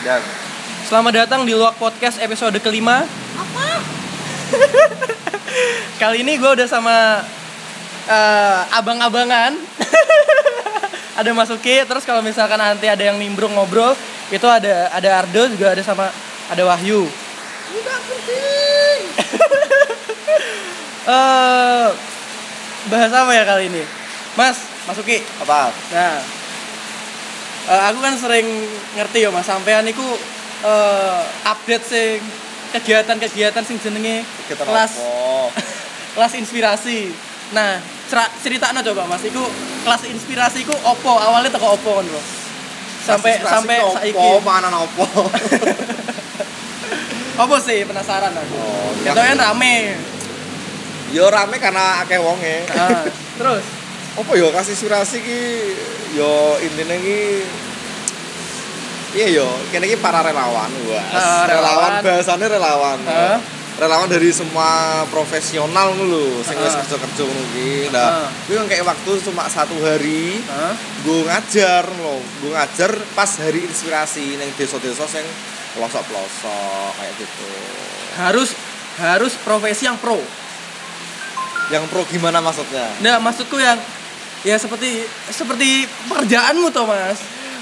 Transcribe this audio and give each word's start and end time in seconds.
Dan 0.00 0.24
Selamat 0.88 1.12
datang 1.12 1.44
di 1.44 1.52
Luak 1.52 1.76
Podcast 1.76 2.16
episode 2.24 2.56
kelima. 2.64 3.04
Apa? 3.36 3.68
Kali 6.00 6.24
ini 6.24 6.40
gue 6.40 6.50
udah 6.56 6.64
sama 6.64 7.20
eh, 8.08 8.60
abang-abangan. 8.80 9.54
ada 11.20 11.30
Masuki, 11.36 11.84
terus 11.84 12.08
kalau 12.08 12.24
misalkan 12.24 12.56
nanti 12.56 12.88
ada 12.88 13.04
yang 13.06 13.20
nimbrung 13.20 13.52
ngobrol, 13.52 13.92
itu 14.32 14.48
ada 14.48 14.88
ada 14.88 15.20
Ardo 15.20 15.52
juga 15.52 15.76
ada 15.76 15.84
sama 15.84 16.08
ada 16.48 16.62
Wahyu. 16.64 17.04
Enggak 17.76 18.00
penting. 18.08 19.00
Eh 21.00 21.88
bahas 22.92 23.12
apa 23.12 23.32
ya 23.32 23.44
kali 23.48 23.72
ini? 23.72 23.82
Mas, 24.36 24.64
Masuki. 24.84 25.24
apa? 25.42 25.72
Nah, 25.92 26.39
eh, 27.70 27.82
aku 27.86 27.98
kan 28.02 28.14
sering 28.18 28.46
ngerti 28.98 29.22
ya 29.22 29.30
Mas, 29.30 29.46
sampean 29.46 29.86
iku 29.86 30.04
eh, 30.66 31.20
update 31.46 31.86
sing 31.86 32.18
kegiatan-kegiatan 32.70 33.62
sing 33.66 33.78
jenenge 33.82 34.22
kelas 34.46 34.98
kelas 36.14 36.32
inspirasi. 36.38 37.10
Nah, 37.50 37.82
cer- 38.06 38.30
ceritakan 38.42 38.82
coba 38.82 39.06
Mas, 39.10 39.22
iku 39.26 39.42
kelas 39.86 40.06
inspirasi 40.06 40.62
iku 40.62 40.74
opo? 40.86 41.18
Awalnya 41.18 41.50
teko 41.50 41.74
opo 41.78 42.02
kan 42.02 42.06
lho? 42.06 42.22
Sampai 43.00 43.40
sampai 43.40 43.78
saiki. 43.80 44.18
Opo, 44.18 44.44
panganan 44.44 44.74
opo. 44.86 45.06
Opo 47.40 47.56
sih 47.58 47.88
penasaran 47.88 48.36
aku. 48.36 48.54
Oh, 48.60 49.14
kan 49.16 49.38
rame. 49.38 49.96
Yo 51.10 51.26
rame 51.26 51.56
karena 51.58 52.04
akeh 52.06 52.20
wonge. 52.22 52.68
Nah, 52.70 53.02
terus 53.34 53.64
Apa 54.18 54.32
yo 54.34 54.50
kasih 54.50 54.74
inspirasi 54.74 55.16
ki 55.20 55.40
yo 56.14 56.30
intine 56.60 56.96
ki 56.98 57.20
Iya 59.10 59.42
yo, 59.42 59.48
kene 59.74 59.90
iki 59.90 59.98
para 59.98 60.22
relawan, 60.22 60.70
wah. 60.86 61.02
Ah, 61.10 61.42
relawan. 61.42 61.50
relawan 61.50 61.92
bahasane 61.98 62.46
relawan. 62.46 62.98
Heeh. 63.02 63.38
Relawan 63.74 64.06
dari 64.06 64.30
semua 64.30 65.02
profesional 65.10 65.98
lho, 65.98 66.38
sing 66.46 66.54
wis 66.54 66.70
Ah. 66.70 66.78
kerja-kerja 66.78 67.22
ngono 67.26 67.42
ki. 67.50 67.90
Nah, 67.90 68.06
Ah. 68.22 68.28
kuwi 68.46 68.54
kan 68.54 68.66
kayak 68.70 68.86
waktu 68.86 69.10
cuma 69.20 69.50
satu 69.50 69.74
hari 69.82 70.38
Hah? 70.46 70.78
gue 71.02 71.26
ngajar 71.26 71.90
loh 71.90 72.22
gue 72.38 72.54
ngajar 72.54 72.92
pas 73.10 73.30
hari 73.34 73.66
inspirasi 73.66 74.38
neng 74.38 74.54
desa-desa 74.54 75.10
sing 75.10 75.26
pelosok-pelosok 75.74 76.90
kayak 76.94 77.14
gitu 77.16 77.50
harus 78.14 78.54
harus 78.94 79.32
profesi 79.42 79.88
yang 79.88 79.98
pro. 79.98 80.22
yang 81.66 81.82
pro 81.88 82.02
gimana 82.04 82.38
maksudnya 82.38 82.86
Nah, 83.00 83.16
maksudku 83.18 83.56
yang 83.56 83.78
ya 84.42 84.56
seperti 84.56 85.02
seperti 85.26 85.68
pekerjaanmu 86.06 86.68
toh, 86.68 86.84
Mas. 86.84 87.20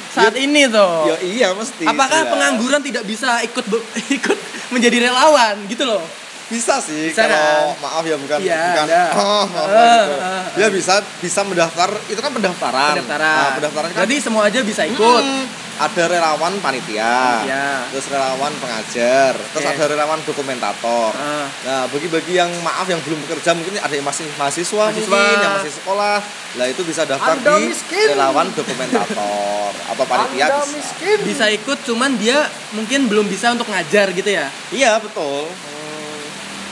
Saat 0.08 0.32
Ya- 0.32 0.40
ini 0.40 0.64
toh. 0.66 1.04
ya 1.04 1.16
iya 1.20 1.48
mesti 1.52 1.84
Apakah 1.84 2.22
jelas. 2.22 2.32
pengangguran 2.32 2.80
tidak 2.80 3.04
bisa 3.04 3.38
ikut 3.40 3.64
ikut 4.18 4.38
menjadi 4.68 5.04
relawan 5.04 5.54
gitu 5.66 5.84
loh? 5.84 6.02
bisa 6.48 6.80
sih 6.80 7.12
Bisa 7.12 7.28
kalau 7.28 7.36
kan? 7.36 7.76
maaf 7.78 8.02
ya 8.02 8.16
bukan 8.16 8.38
Iya, 8.40 8.56
bukan 8.72 8.84
ada. 8.88 9.02
oh, 9.20 9.44
Ah, 9.44 9.44
gitu. 9.44 10.14
ah, 10.16 10.44
ya 10.56 10.66
bisa 10.70 10.94
bisa 11.20 11.40
mendaftar 11.44 11.92
itu 12.08 12.16
kan 12.16 12.32
pendaftaran 12.32 12.96
Pendaftaran. 12.96 13.36
nah, 13.36 13.48
pendaftaran 13.52 13.88
kan 13.92 14.00
Jadi 14.02 14.14
semua 14.16 14.42
aja 14.44 14.60
bisa 14.62 14.82
ikut. 14.82 15.22
Hmm, 15.22 15.44
ada 15.78 16.04
relawan 16.04 16.58
panitia 16.58 17.42
Ya. 17.42 17.86
terus 17.88 18.06
relawan 18.06 18.50
pengajar 18.58 19.32
terus 19.34 19.62
Oke. 19.62 19.72
ada 19.72 19.84
relawan 19.88 20.18
dokumentator 20.22 21.14
Ah. 21.14 21.46
Nah, 21.60 21.82
bagi-bagi 21.86 22.34
yang 22.34 22.50
maaf 22.60 22.84
yang 22.84 22.98
belum 23.00 23.18
bekerja 23.22 23.50
mungkin 23.52 23.76
ada 23.76 23.90
yang 23.90 24.02
masih 24.02 24.26
mahasiswa, 24.34 24.84
Mahasiswa. 24.84 25.06
mungkin 25.08 25.38
yang 25.38 25.54
masih 25.54 25.72
sekolah. 25.74 26.16
Lah 26.54 26.66
itu 26.66 26.82
bisa 26.82 27.02
daftar 27.04 27.34
Anda 27.34 27.56
di 27.56 27.68
miskin. 27.68 28.06
relawan 28.08 28.46
dokumentator 28.50 29.70
atau 29.86 30.04
panitia 30.04 30.44
Anda 30.48 30.60
bisa. 30.60 30.74
miskin. 30.74 31.18
Bisa 31.22 31.44
ikut 31.48 31.78
cuman 31.84 32.10
dia 32.16 32.38
mungkin 32.70 33.06
belum 33.06 33.26
bisa 33.26 33.52
untuk 33.52 33.66
ngajar 33.66 34.10
gitu 34.12 34.28
ya. 34.28 34.48
Iya, 34.70 34.98
betul. 34.98 35.46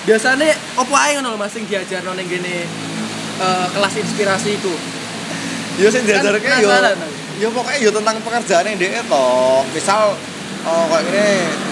Biasanya 0.02 0.46
opo 0.76 0.94
ae 0.94 1.14
ngono 1.14 1.34
lho 1.34 1.38
Mas 1.38 1.50
sing 1.50 1.64
diajarno 1.64 2.14
ning 2.14 2.26
gene 2.26 2.62
eh, 3.36 3.66
kelas 3.68 3.94
inspirasi 3.96 4.54
iku. 4.54 4.70
Ya 5.76 5.88
sing 5.90 6.06
diajarke 6.06 6.40
Kan 6.40 6.58
yo 6.58 6.70
penasaran 6.70 6.96
yo 7.36 7.48
pokoknya 7.52 7.78
yo 7.84 7.90
tentang 7.92 8.16
pekerjaan 8.24 8.64
yang 8.64 8.78
dia 8.80 9.02
toh. 9.06 9.62
Misal 9.72 10.16
oh, 10.64 10.84
kayak 10.88 11.02
gini 11.08 11.28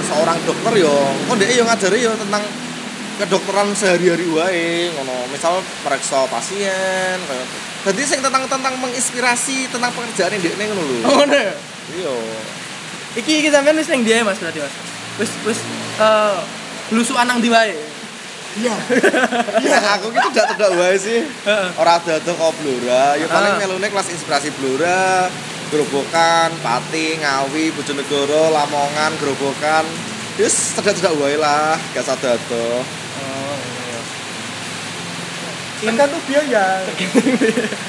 seorang 0.08 0.38
dokter 0.44 0.72
yo, 0.76 0.94
kok 1.28 1.36
dia 1.40 1.56
yo 1.56 1.64
ngajari 1.64 1.98
yo 2.04 2.12
tentang 2.16 2.42
kedokteran 3.22 3.68
sehari-hari 3.72 4.26
wae 4.28 4.92
ngono. 4.92 5.16
Misal 5.32 5.60
periksa 5.82 6.28
pasien 6.28 7.18
kayak 7.24 7.46
Jadi 7.84 8.00
sing 8.08 8.20
tentang 8.24 8.48
tentang 8.48 8.80
menginspirasi 8.80 9.68
tentang 9.68 9.92
pekerjaan 9.92 10.32
yang 10.36 10.42
dia 10.42 10.56
ngono 10.72 10.82
lho. 10.88 10.96
Oh, 11.04 11.12
ngono 11.20 11.36
ya? 11.36 11.54
Iya. 12.00 12.14
Iki 13.20 13.32
iki 13.44 13.48
sampean 13.52 13.76
wis 13.76 13.88
ning 13.92 14.02
dia 14.08 14.24
Mas 14.24 14.40
berarti 14.40 14.60
Mas. 14.64 14.74
Wis 15.20 15.30
wis 15.44 15.58
eh 16.00 16.36
lusukan 16.92 17.28
nang 17.28 17.44
ndi 17.44 17.52
wae. 17.52 17.76
Iya. 18.54 18.74
Ya 19.64 19.78
aku 19.94 20.08
gitu 20.08 20.28
tidak 20.30 20.54
tidak 20.54 20.70
wae 20.74 20.94
sih. 20.94 21.26
Heeh. 21.26 21.68
Ora 21.74 21.96
ada 21.96 22.14
kok 22.16 22.52
Blora, 22.56 23.14
ya 23.14 23.26
paling 23.26 23.58
melune 23.58 23.86
kelas 23.86 24.08
inspirasi 24.08 24.54
Blora, 24.54 25.26
Grobogan, 25.68 26.54
Pati, 26.60 27.18
Ngawi, 27.18 27.72
Bojonegoro, 27.72 28.50
Lamongan, 28.50 29.10
Grobogan. 29.18 29.82
Yus 30.34 30.74
tidak-tidak 30.74 31.14
wae 31.16 31.34
lah, 31.34 31.78
gak 31.90 32.04
sadar 32.04 32.34
tuh. 32.44 32.82
Oh, 33.16 33.56
iya. 33.84 34.00
Tergantung 35.80 36.22
biaya. 36.24 36.66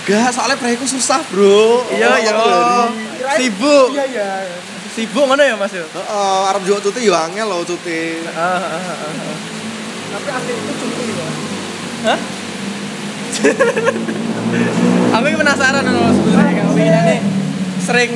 Gak, 0.04 0.30
soalnya 0.30 0.56
proyekku 0.56 0.86
susah, 0.86 1.26
Bro. 1.30 1.90
Iya, 1.90 2.06
Oh, 2.08 2.18
iya. 2.18 2.32
dari- 2.32 2.94
Kirain 3.16 3.38
Sibuk. 3.40 3.88
Biaya. 3.94 4.30
Sibuk 4.94 5.24
ngono 5.26 5.42
ya 5.42 5.56
Mas 5.56 5.74
yo? 5.74 5.84
Heeh, 5.84 6.42
arep 6.48 6.62
juga 6.64 6.80
cuti 6.80 7.04
yo 7.04 7.14
angel 7.14 7.50
loh 7.50 7.62
cuti. 7.62 8.22
Ah, 8.30 8.62
ah, 8.62 8.80
ah. 8.80 9.55
Tapi 10.16 10.30
asli 10.32 10.54
itu 10.56 10.74
cuti 10.80 11.04
ya. 11.12 11.28
Hah? 12.08 12.20
aku 15.16 15.26
ini 15.28 15.36
penasaran 15.36 15.84
loh 15.92 16.08
sebenarnya 16.16 16.54
kamu 16.64 16.72
ini 16.80 17.18
sering 17.84 18.12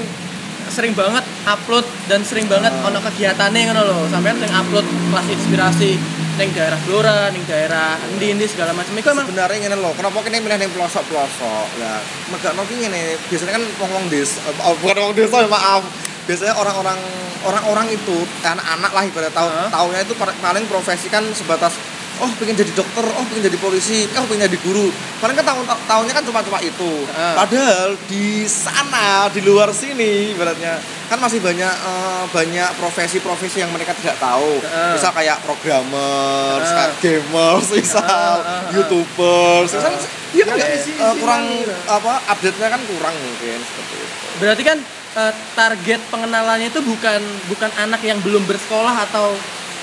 sering 0.71 0.93
banget 0.95 1.25
upload 1.43 1.83
dan 2.07 2.23
sering 2.23 2.47
banget 2.47 2.71
ono 2.71 3.03
kegiatannya 3.03 3.61
ngono 3.67 3.81
loh 3.83 4.07
sampean 4.07 4.39
sering 4.39 4.55
upload 4.55 4.87
kelas 4.87 5.27
inspirasi 5.27 5.99
neng 6.39 6.55
daerah 6.55 6.79
Blora, 6.87 7.27
neng 7.35 7.43
daerah 7.43 7.99
endi 8.15 8.31
endi 8.31 8.47
segala 8.47 8.71
macam. 8.71 8.95
Iku 8.95 9.11
emang 9.11 9.27
Sebenarnya 9.27 9.59
ngene 9.59 9.75
loh, 9.83 9.91
kenapa 9.91 10.23
kini 10.23 10.39
milih 10.39 10.55
yang 10.55 10.71
pelosok-pelosok? 10.71 11.67
Ya, 11.83 11.99
megak 12.31 12.55
nopi 12.55 12.79
ngene, 12.79 13.19
biasanya 13.27 13.59
kan 13.59 13.63
wong-wong 13.75 14.07
desa, 14.07 14.39
oh, 14.63 14.71
bukan 14.79 15.03
wong 15.03 15.13
desa, 15.19 15.43
maaf. 15.51 15.83
Biasanya 16.29 16.53
orang-orang 16.61 16.99
orang-orang 17.41 17.87
itu 17.89 18.17
anak-anak 18.45 18.91
lah 18.93 19.03
ibarat 19.09 19.33
tahu 19.33 19.49
Hah? 19.49 19.69
tahunya 19.73 19.99
itu 20.05 20.13
paling 20.19 20.65
profesi 20.69 21.09
kan 21.09 21.25
sebatas 21.33 21.73
oh 22.19 22.31
pengen 22.35 22.55
jadi 22.59 22.71
dokter, 22.75 23.05
oh 23.15 23.23
pengen 23.31 23.47
jadi 23.47 23.59
polisi, 23.63 24.03
oh 24.19 24.25
pengen 24.27 24.51
jadi 24.51 24.59
guru. 24.59 24.91
Paling 25.23 25.35
kan 25.39 25.45
tahun 25.47 25.63
tahunnya 25.87 26.13
kan 26.19 26.23
cuma-cuma 26.27 26.59
itu. 26.59 27.07
Ah. 27.15 27.43
Padahal 27.43 27.95
di 28.11 28.43
sana, 28.43 29.31
di 29.31 29.39
luar 29.39 29.71
sini 29.71 30.35
ibaratnya 30.35 30.77
kan 31.07 31.17
masih 31.17 31.39
banyak 31.39 31.73
eh, 31.73 32.23
banyak 32.29 32.69
profesi-profesi 32.77 33.63
yang 33.63 33.71
mereka 33.71 33.95
tidak 33.95 34.19
tahu. 34.19 34.59
Ah. 34.67 34.99
Misal 34.99 35.11
kayak 35.15 35.39
programmer, 35.47 36.59
kayak 36.59 36.91
gamers, 36.99 37.67
misal 37.71 38.35
ah. 38.43 38.67
youtubers, 38.75 39.71
misal 39.71 39.93
dia 40.29 40.43
Ya, 40.45 40.45
kan 40.45 40.61
isi 40.61 40.93
kurang 40.93 41.41
apa 41.89 42.21
update-nya 42.35 42.67
kan 42.69 42.81
kurang 42.85 43.15
mungkin 43.17 43.57
seperti 43.65 43.95
itu. 43.97 44.27
berarti 44.37 44.61
kan 44.61 44.77
eh, 45.11 45.33
target 45.53 46.01
pengenalannya 46.09 46.69
itu 46.69 46.81
bukan 46.81 47.21
bukan 47.47 47.71
anak 47.77 48.01
yang 48.01 48.19
belum 48.21 48.45
bersekolah 48.45 48.93
atau 49.09 49.33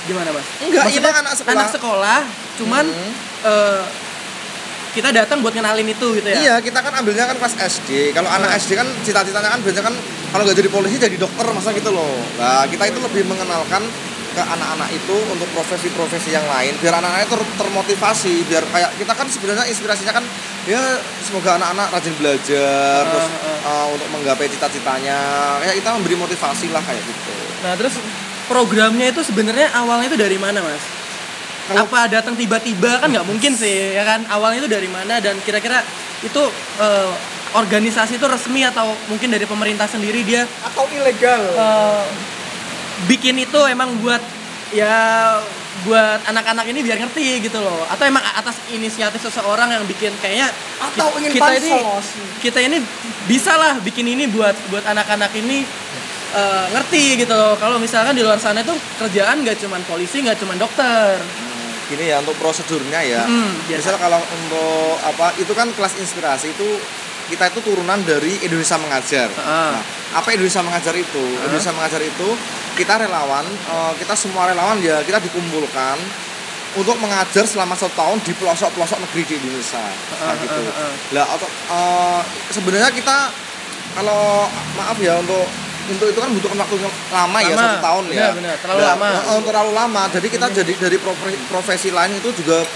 gimana 0.04 0.30
mas? 0.30 0.46
Enggak, 0.62 0.86
Maksudnya 0.86 1.10
ini 1.10 1.20
anak 1.22 1.34
sekolah. 1.34 1.54
Anak 1.58 1.68
sekolah, 1.74 2.20
cuman 2.56 2.84
Hmm. 2.86 3.12
eh, 3.42 3.82
kita 4.92 5.12
datang 5.12 5.44
buat 5.44 5.52
kenalin 5.52 5.84
itu 5.84 6.06
gitu 6.14 6.24
ya? 6.24 6.36
Iya, 6.40 6.54
kita 6.64 6.80
kan 6.80 6.88
ambilnya 6.96 7.28
kan 7.28 7.36
kelas 7.36 7.52
SD. 7.60 8.16
Kalau 8.16 8.32
anak 8.32 8.48
Ah. 8.48 8.56
SD 8.56 8.72
kan 8.72 8.88
cita-citanya 9.04 9.52
kan 9.52 9.60
biasanya 9.60 9.92
kan 9.92 9.94
kalau 10.32 10.42
nggak 10.48 10.56
jadi 10.56 10.70
polisi 10.72 10.96
jadi 10.96 11.16
dokter 11.20 11.44
masa 11.52 11.76
gitu 11.76 11.92
loh. 11.92 12.16
Nah, 12.40 12.64
kita 12.64 12.88
itu 12.88 12.98
lebih 13.04 13.28
mengenalkan 13.28 13.84
ke 14.36 14.42
anak-anak 14.42 14.92
itu 14.92 15.16
untuk 15.26 15.48
profesi-profesi 15.50 16.28
yang 16.28 16.44
lain 16.44 16.76
biar 16.76 16.92
anak-anaknya 16.94 17.24
ter- 17.26 17.52
termotivasi 17.56 18.44
biar 18.44 18.60
kayak 18.68 18.92
kita 18.94 19.12
kan 19.12 19.24
sebenarnya 19.26 19.64
inspirasinya 19.64 20.12
kan 20.12 20.24
ya 20.64 20.76
semoga 21.18 21.56
anak-anak 21.56 21.88
rajin 21.88 22.12
belajar 22.14 23.00
Ah, 23.00 23.08
terus 23.08 23.26
ah. 23.32 23.64
uh, 23.64 23.86
untuk 23.90 24.08
menggapai 24.10 24.46
cita-citanya 24.46 25.16
ya 25.58 25.72
kita 25.72 25.88
memberi 25.90 26.14
motivasi 26.14 26.68
lah 26.68 26.84
kayak 26.84 27.00
gitu 27.00 27.32
Nah 27.56 27.72
terus 27.74 27.96
programnya 28.44 29.08
itu 29.08 29.24
sebenarnya 29.24 29.72
awalnya 29.72 30.06
itu 30.06 30.20
dari 30.20 30.36
mana 30.36 30.60
mas? 30.60 30.84
Kalau- 31.66 31.82
Apa 31.82 32.06
datang 32.06 32.36
tiba-tiba 32.36 33.00
kan 33.00 33.08
nggak 33.08 33.24
mungkin 33.24 33.50
sih 33.50 33.96
ya 33.96 34.04
kan? 34.04 34.22
Awalnya 34.28 34.60
itu 34.60 34.70
dari 34.70 34.86
mana 34.86 35.18
dan 35.18 35.34
kira-kira 35.40 35.80
itu 36.20 36.42
eh, 36.78 37.10
organisasi 37.52 38.20
itu 38.20 38.26
resmi 38.28 38.62
atau 38.62 38.92
mungkin 39.08 39.32
dari 39.32 39.42
pemerintah 39.42 39.88
sendiri 39.88 40.20
dia 40.22 40.44
Atau 40.62 40.84
ilegal. 40.86 41.42
eh, 41.48 42.04
bikin 43.04 43.36
itu 43.36 43.60
emang 43.68 43.92
buat 44.00 44.22
ya 44.72 44.96
buat 45.84 46.24
anak-anak 46.26 46.66
ini 46.72 46.80
biar 46.80 46.96
ngerti 46.98 47.44
gitu 47.44 47.60
loh. 47.60 47.84
Atau 47.92 48.08
emang 48.08 48.24
atas 48.24 48.56
inisiatif 48.72 49.20
seseorang 49.20 49.68
yang 49.70 49.84
bikin 49.84 50.10
kayaknya 50.18 50.48
Atau 50.80 51.12
ki- 51.12 51.16
ingin 51.20 51.30
kita 51.36 51.50
ini 51.60 51.70
kita 52.40 52.58
ini 52.64 52.78
bisa 53.28 53.52
lah 53.54 53.76
bikin 53.84 54.08
ini 54.08 54.24
buat 54.26 54.56
buat 54.72 54.82
anak-anak 54.88 55.30
ini 55.36 55.62
eh, 56.32 56.66
ngerti 56.72 57.20
gitu 57.22 57.34
loh. 57.36 57.54
Kalau 57.60 57.76
misalkan 57.76 58.16
di 58.16 58.24
luar 58.24 58.40
sana 58.40 58.64
tuh 58.64 58.74
kerjaan 58.98 59.44
nggak 59.44 59.60
cuman 59.62 59.84
polisi 59.84 60.24
nggak 60.24 60.40
cuman 60.40 60.56
dokter. 60.56 61.20
Hmm, 61.20 61.92
gini 61.92 62.10
ya 62.10 62.18
untuk 62.24 62.34
prosedurnya 62.40 63.00
ya. 63.04 63.22
Hmm, 63.28 63.52
biasa. 63.68 63.78
misal 63.92 63.96
kalau 64.00 64.18
untuk 64.18 64.96
apa 65.04 65.36
itu 65.36 65.52
kan 65.52 65.68
kelas 65.76 65.94
inspirasi 66.00 66.56
itu 66.56 66.68
kita 67.26 67.44
itu 67.48 67.60
turunan 67.60 67.98
dari 68.00 68.38
Indonesia 68.40 68.76
mengajar 68.76 69.28
Ah. 69.36 69.74
nah, 69.74 69.82
apa 70.14 70.28
Indonesia 70.30 70.60
mengajar 70.60 70.94
itu 70.94 71.24
Indonesia 71.40 71.72
mengajar 71.72 72.00
itu 72.00 72.28
kita 72.74 72.94
relawan 72.98 73.42
eh, 73.44 73.92
kita 73.96 74.14
semua 74.14 74.46
relawan 74.46 74.78
ya 74.78 75.00
kita 75.00 75.18
dikumpulkan 75.20 75.98
untuk 76.74 76.96
mengajar 76.96 77.42
selama 77.42 77.72
satu 77.72 77.94
tahun 77.94 78.20
di 78.20 78.32
pelosok-pelosok 78.32 79.00
negeri 79.00 79.22
di 79.24 79.34
Indonesia 79.38 79.80
nah, 79.80 80.22
Ah, 80.22 80.34
gitu 80.36 80.60
ah, 80.62 80.80
ah. 80.80 80.92
lah 81.12 81.26
atau 81.28 81.48
eh, 81.48 82.20
sebenarnya 82.50 82.90
kita 82.90 83.16
kalau 83.92 84.44
maaf 84.74 84.98
ya 84.98 85.16
untuk 85.16 85.44
untuk 85.86 86.04
itu 86.04 86.18
kan 86.18 86.28
butuhkan 86.28 86.58
waktu 86.58 86.76
yang 86.76 86.90
lama, 87.08 87.38
ya 87.40 87.48
Lama. 87.48 87.62
satu 87.64 87.78
tahun 87.80 88.04
ya. 88.10 88.28
Terlalu 88.58 88.80
Nah, 88.82 88.88
lama. 88.92 89.06
eh, 89.24 89.40
terlalu 89.40 89.70
lama 89.72 90.02
jadi 90.10 90.26
kita 90.28 90.46
jadi 90.52 90.72
dari 90.76 90.98
profe- 90.98 91.38
profesi 91.46 91.88
lain 91.88 92.12
itu 92.12 92.28
juga 92.34 92.66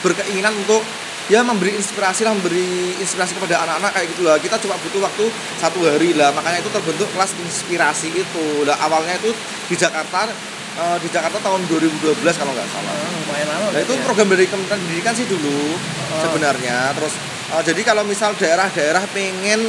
berkeinginan 0.00 0.54
untuk 0.56 0.80
ya 1.24 1.40
memberi 1.40 1.72
inspirasi 1.72 2.22
lah 2.22 2.32
memberi 2.32 2.66
inspirasi 2.96 3.34
kepada 3.34 3.62
anak-anak 3.62 3.90
kayak 3.92 4.06
gitu 4.10 4.22
lah 4.22 4.36
kita 4.36 4.58
cuma 4.58 4.74
butuh 4.76 5.00
waktu 5.00 5.24
satu 5.56 5.78
hari 5.82 6.12
lah 6.12 6.30
makanya 6.30 6.58
itu 6.58 6.70
terbentuk 6.70 7.08
kelas 7.10 7.30
inspirasi 7.36 8.08
itu 8.10 8.44
lah 8.62 8.74
awalnya 8.80 9.14
itu 9.16 9.30
di 9.64 9.76
Jakarta 9.76 10.26
eh, 10.72 10.96
di 10.98 11.08
Jakarta 11.08 11.38
tahun 11.38 11.62
2012 11.66 12.02
kalau 12.32 12.52
nggak 12.52 12.68
salah 12.68 12.90
Ah, 12.92 13.10
lumayan 13.14 13.46
lama 13.48 13.66
Nah 13.70 13.80
itu 13.80 13.92
ya. 13.92 14.02
program 14.02 14.28
dari 14.28 14.44
Kementerian 14.44 14.80
Pendidikan 14.80 15.12
sih 15.12 15.26
dulu 15.26 15.78
Oh. 16.12 16.20
sebenarnya. 16.20 16.92
Terus 16.92 17.14
eh, 17.50 17.62
jadi 17.64 17.80
kalau 17.82 18.02
misal 18.02 18.34
daerah-daerah 18.34 19.00
pengen 19.10 19.60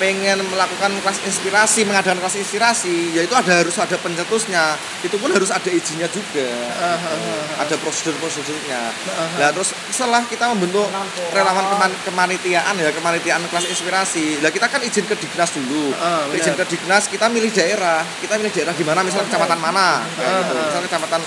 pengen 0.00 0.40
melakukan 0.46 0.92
kelas 1.00 1.18
inspirasi, 1.24 1.84
mengadakan 1.84 2.20
kelas 2.20 2.36
inspirasi, 2.38 3.12
yaitu 3.12 3.32
ada 3.32 3.60
harus 3.60 3.76
ada 3.76 3.96
pencetusnya. 3.96 4.76
Itu 5.00 5.16
pun 5.18 5.32
harus 5.32 5.52
ada 5.52 5.68
izinnya 5.68 6.08
juga. 6.08 6.48
Ah, 6.78 6.94
ah, 6.94 6.98
ah, 6.98 7.16
ah. 7.16 7.62
Ada 7.66 7.74
prosedur-prosedurnya. 7.76 8.80
ah. 9.12 9.28
Nah, 9.38 9.48
terus 9.52 9.74
setelah 9.90 10.22
kita 10.24 10.48
membentuk 10.52 10.88
relawan 11.32 11.64
keman- 11.72 11.98
kemanitiaan 12.04 12.74
ya, 12.78 12.90
kemanitiaan 12.90 13.42
kelas 13.48 13.66
inspirasi. 13.68 14.40
Lah 14.40 14.48
kita 14.48 14.66
kan 14.68 14.80
izin 14.80 15.04
ke 15.04 15.14
Diknas 15.14 15.52
dulu. 15.54 15.92
Ah, 15.96 16.26
izin 16.32 16.54
ke 16.56 16.64
Diknas, 16.66 17.08
kita 17.08 17.26
milih 17.28 17.50
daerah. 17.52 18.00
Kita 18.20 18.38
milih 18.40 18.52
daerah 18.52 18.74
di 18.74 18.84
mana, 18.84 19.00
misalnya 19.02 19.28
kecamatan 19.28 19.58
mana. 19.58 20.04
kayak 20.16 20.28
Ah, 20.28 20.38
gitu. 20.42 20.54
ah. 20.54 20.64
Misalnya 20.68 20.88
kecamatan 20.88 21.20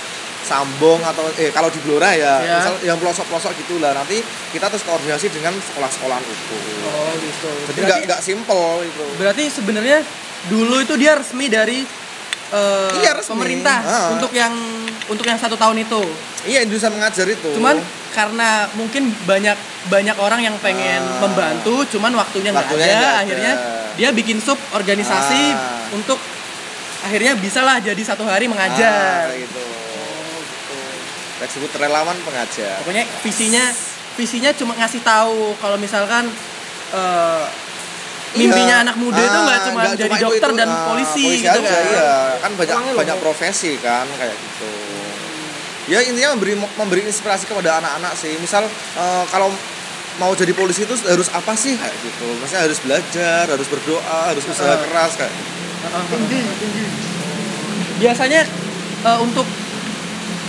Sambong 0.46 1.02
atau 1.02 1.26
eh 1.34 1.50
kalau 1.50 1.66
di 1.66 1.80
Blora 1.80 2.14
ya, 2.14 2.38
Ya. 2.38 2.56
misal 2.56 2.74
yang 2.84 2.96
pelosok-pelosok 2.96 3.50
gitulah. 3.58 3.90
Nanti 3.92 4.22
kita 4.48 4.66
terus 4.66 4.82
koordinasi 4.82 5.26
dengan 5.28 5.52
sekolah-sekolahan 5.52 6.22
itu. 6.22 6.56
oh 6.86 7.12
gitu 7.16 7.50
Jadi 7.68 7.80
nggak 7.82 7.98
nggak 8.06 8.20
simple 8.20 8.64
itu. 8.80 9.04
berarti 9.16 9.44
sebenarnya 9.48 9.98
dulu 10.46 10.78
itu 10.78 10.94
dia 10.94 11.12
resmi 11.14 11.46
dari 11.48 11.82
eh, 12.46 12.90
Iya, 12.96 13.18
resmi. 13.18 13.34
pemerintah 13.34 13.78
Ah. 13.80 14.14
untuk 14.14 14.30
yang 14.30 14.54
untuk 15.04 15.22
yang 15.22 15.34
satu 15.34 15.54
tahun 15.54 15.82
itu 15.82 15.98
Iya 16.44 16.62
Indonesia 16.62 16.86
mengajar 16.88 17.26
itu. 17.26 17.50
cuman 17.52 17.74
karena 18.08 18.48
mungkin 18.72 19.10
banyak 19.24 19.58
banyak 19.86 20.16
orang 20.16 20.40
yang 20.40 20.54
pengen 20.58 21.02
Ah. 21.02 21.20
membantu 21.20 21.82
cuman 21.88 22.14
waktunya 22.14 22.50
nggak 22.50 22.70
ada 22.70 22.86
ada. 22.86 23.10
akhirnya 23.20 23.52
dia 23.92 24.08
bikin 24.10 24.38
sub 24.38 24.54
organisasi 24.70 25.42
Ah. 25.50 25.90
untuk 25.90 26.22
akhirnya 27.02 27.34
bisalah 27.36 27.78
jadi 27.78 27.98
satu 28.00 28.22
hari 28.22 28.46
mengajar 28.46 29.26
kayak 29.28 29.42
gitu. 29.42 29.62
Oh, 31.36 31.44
gitu. 31.44 31.60
Kita 31.60 31.68
sebut 31.68 31.70
relawan 31.76 32.16
pengajar. 32.22 32.80
pokoknya 32.80 33.04
visinya 33.20 33.64
visinya 34.16 34.50
cuma 34.52 34.72
ngasih 34.74 35.04
tahu 35.04 35.52
kalau 35.60 35.76
misalkan 35.76 36.24
eh, 36.88 37.44
mimpinya 38.32 38.80
Iya. 38.80 38.84
anak 38.84 38.96
muda 38.96 39.16
itu 39.18 39.38
nggak 39.38 39.58
Ah, 39.58 39.66
cuma 39.68 39.80
jadi 39.92 40.08
cuma 40.10 40.24
dokter 40.24 40.50
itu, 40.50 40.58
dan 40.58 40.68
ah, 40.68 40.78
polisi, 40.86 41.24
gitu 41.40 41.48
aja, 41.48 41.60
kan 41.60 41.84
Iya, 41.86 42.12
kan 42.40 42.50
banyak 42.54 42.74
Orangnya 42.74 42.92
loh. 42.92 43.00
banyak 43.00 43.16
profesi 43.18 43.72
kan 43.78 44.06
kayak 44.10 44.32
gitu. 44.34 44.70
Ya 45.86 46.02
intinya 46.02 46.34
memberi 46.34 46.52
memberi 46.56 47.00
inspirasi 47.04 47.46
kepada 47.46 47.78
anak-anak 47.78 48.12
sih. 48.14 48.32
Misal 48.36 48.64
eh, 48.96 49.24
kalau 49.28 49.52
mau 50.16 50.32
jadi 50.32 50.52
polisi 50.52 50.82
itu 50.82 50.96
harus 51.04 51.28
apa 51.28 51.52
sih 51.54 51.76
kayak 51.76 51.92
gitu. 52.00 52.26
Maksudnya 52.40 52.62
harus 52.64 52.78
belajar, 52.80 53.44
harus 53.46 53.68
berdoa, 53.68 54.20
harus 54.26 54.42
usaha 54.42 54.72
Ah. 54.72 54.80
keras 54.80 55.12
kayak. 55.14 55.32
tinggi 56.08 56.40
tinggi 56.56 56.84
biasanya 57.96 58.40
eh, 59.02 59.18
untuk 59.18 59.46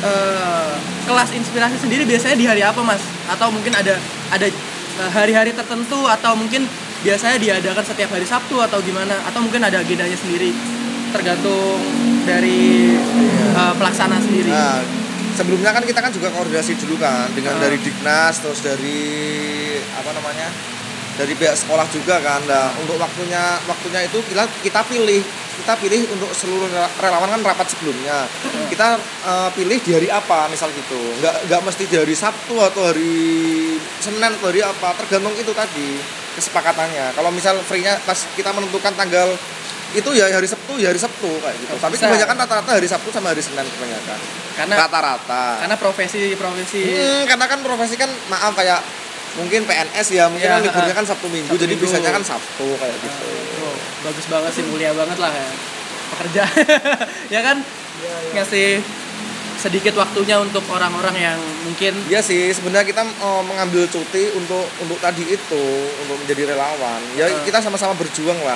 eh, 0.01 0.73
kelas 1.05 1.29
inspirasi 1.31 1.77
sendiri 1.77 2.03
biasanya 2.03 2.35
di 2.35 2.45
hari 2.45 2.61
apa 2.61 2.81
mas 2.81 3.01
atau 3.27 3.49
mungkin 3.49 3.73
ada 3.73 3.95
ada 4.29 4.45
eh, 4.45 5.09
hari-hari 5.13 5.53
tertentu 5.53 6.05
atau 6.05 6.35
mungkin 6.35 6.65
biasanya 6.97 7.37
diadakan 7.37 7.85
setiap 7.85 8.09
hari 8.11 8.25
Sabtu 8.25 8.57
atau 8.57 8.81
gimana 8.81 9.13
atau 9.25 9.39
mungkin 9.39 9.61
ada 9.61 9.79
agendanya 9.79 10.17
sendiri 10.17 10.51
tergantung 11.13 11.79
dari 12.25 12.93
eh, 13.55 13.73
pelaksana 13.77 14.17
sendiri 14.19 14.51
Nah, 14.51 14.81
sebelumnya 15.37 15.69
kan 15.69 15.85
kita 15.85 15.99
kan 16.01 16.09
juga 16.09 16.33
koordinasi 16.33 16.73
dulu 16.81 16.97
kan 16.97 17.29
dengan 17.31 17.55
Ah. 17.57 17.61
dari 17.61 17.77
Diknas 17.77 18.41
terus 18.41 18.59
dari 18.59 18.99
apa 19.93 20.09
namanya? 20.11 20.49
Dari 21.17 21.33
pihak 21.33 21.57
sekolah 21.57 21.89
juga 21.89 22.21
kan. 22.21 22.45
Nah, 22.45 22.71
untuk 22.77 23.01
waktunya 23.01 23.57
waktunya 23.65 24.05
itu 24.05 24.21
kita 24.29 24.45
kita 24.61 24.81
pilih 24.85 25.21
kita 25.57 25.73
pilih 25.81 26.05
untuk 26.13 26.29
seluruh 26.37 26.69
rela- 26.69 26.93
relawan 27.01 27.33
kan 27.33 27.41
rapat 27.41 27.67
sebelumnya. 27.73 28.29
Kita 28.69 29.01
eh, 29.01 29.49
pilih 29.57 29.77
di 29.81 29.91
hari 29.97 30.07
apa 30.13 30.45
misal 30.47 30.69
gitu. 30.71 30.97
Nggak 31.19 31.49
nggak 31.49 31.61
mesti 31.65 31.83
di 31.89 31.95
hari 31.97 32.13
Sabtu 32.13 32.55
atau 32.61 32.81
hari 32.93 33.17
Senin 33.97 34.21
atau 34.21 34.47
hari 34.47 34.61
apa, 34.61 34.93
tergantung 35.01 35.33
itu 35.33 35.49
tadi 35.57 35.97
kesepakatannya. 36.37 37.17
Kalau 37.17 37.33
misal 37.33 37.57
free-nya 37.65 37.97
pas 38.05 38.17
kita 38.37 38.53
menentukan 38.53 38.93
tanggal 38.93 39.33
itu 39.97 40.09
ya 40.13 40.29
hari 40.29 40.45
Sabtu 40.45 40.77
ya 40.77 40.93
hari 40.93 41.01
Sabtu 41.01 41.31
kayak 41.41 41.57
gitu. 41.57 41.73
Tapi 41.81 41.95
bisa. 41.97 42.05
kebanyakan 42.05 42.35
rata-rata 42.45 42.71
hari 42.77 42.85
Sabtu 42.85 43.09
sama 43.09 43.33
hari 43.33 43.41
Senin 43.41 43.65
kebanyakan 43.65 44.19
karena 44.57 44.75
rata-rata 44.75 45.61
karena 45.61 45.77
profesi 45.77 46.33
profesi 46.33 46.81
Hmm, 46.81 47.29
karena 47.29 47.45
kan 47.45 47.59
profesi 47.61 47.93
kan 47.93 48.09
maaf 48.25 48.57
kayak 48.57 48.81
mungkin 49.35 49.61
PNS 49.63 50.07
ya 50.09 50.25
mungkin 50.27 50.45
Ya, 50.45 50.55
kan 50.55 50.63
liburnya 50.63 50.95
kan 50.95 51.05
Sabtu 51.05 51.27
Minggu 51.27 51.49
Sabtu 51.49 51.61
jadi 51.61 51.73
Minggu. 51.73 51.85
bisanya 51.85 52.09
kan 52.09 52.23
Sabtu 52.23 52.67
kayak 52.73 52.95
gitu. 52.97 53.25
Oh, 53.59 53.75
bagus 54.01 54.25
banget 54.25 54.51
sih 54.51 54.63
mulia 54.63 54.91
banget 54.91 55.17
lah 55.17 55.29
ya. 55.29 55.49
Pekerja. 56.09 56.43
Ya 57.35 57.41
kan? 57.41 57.57
Ya 57.97 58.07
ya 58.07 58.31
ngasih 58.37 58.79
sedikit 59.57 59.97
waktunya 59.97 60.37
untuk 60.37 60.61
orang-orang 60.69 61.17
yang 61.17 61.39
mungkin 61.65 61.89
Iya 62.05 62.21
sih 62.21 62.53
sebenarnya 62.53 62.85
kita 62.85 63.01
eh, 63.01 63.41
mengambil 63.43 63.83
cuti 63.83 64.29
untuk 64.31 64.69
untuk 64.77 65.01
tadi 65.01 65.25
itu 65.25 65.63
untuk 65.97 66.15
menjadi 66.15 66.53
relawan. 66.53 67.01
Ya 67.17 67.25
Ah. 67.25 67.41
kita 67.41 67.57
sama-sama 67.57 67.91
berjuang 67.93 68.37
lah. 68.39 68.53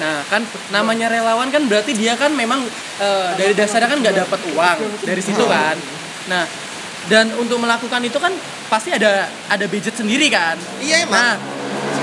Nah 0.00 0.24
kan 0.26 0.40
namanya 0.68 1.12
relawan 1.12 1.52
kan 1.52 1.68
berarti 1.68 1.92
dia 1.92 2.16
kan 2.16 2.32
memang 2.32 2.64
eh, 2.98 3.28
dari 3.36 3.52
dasarnya 3.52 3.86
kan 3.86 4.00
nggak 4.00 4.16
dapat 4.24 4.40
uang 4.50 4.78
dari 5.04 5.20
situ 5.20 5.44
kan. 5.44 5.76
Nah 6.26 6.48
dan 7.10 7.34
untuk 7.34 7.58
melakukan 7.58 8.02
itu 8.06 8.18
kan 8.22 8.30
pasti 8.70 8.94
ada 8.94 9.26
ada 9.50 9.64
budget 9.66 9.94
sendiri 9.98 10.30
kan. 10.30 10.54
iya 10.78 11.02
emang. 11.02 11.18
Nah 11.18 11.34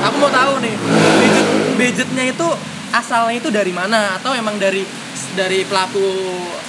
aku 0.03 0.15
mau 0.19 0.31
tahu 0.31 0.59
nih 0.63 0.75
budget 1.23 1.47
budgetnya 1.79 2.25
itu 2.31 2.47
asalnya 2.91 3.35
itu 3.39 3.49
dari 3.53 3.71
mana? 3.71 4.19
Atau 4.19 4.35
emang 4.35 4.59
dari 4.59 4.83
dari 5.37 5.63
pelaku 5.63 6.03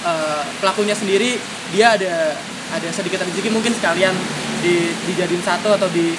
eh, 0.07 0.43
pelakunya 0.63 0.95
sendiri 0.95 1.35
dia 1.75 1.95
ada 1.99 2.35
ada 2.71 2.89
sedikit 2.95 3.19
rezeki 3.19 3.51
mungkin 3.51 3.75
sekalian 3.75 4.15
di 4.63 4.95
dijadiin 5.11 5.43
satu 5.43 5.75
atau 5.75 5.91
di 5.91 6.15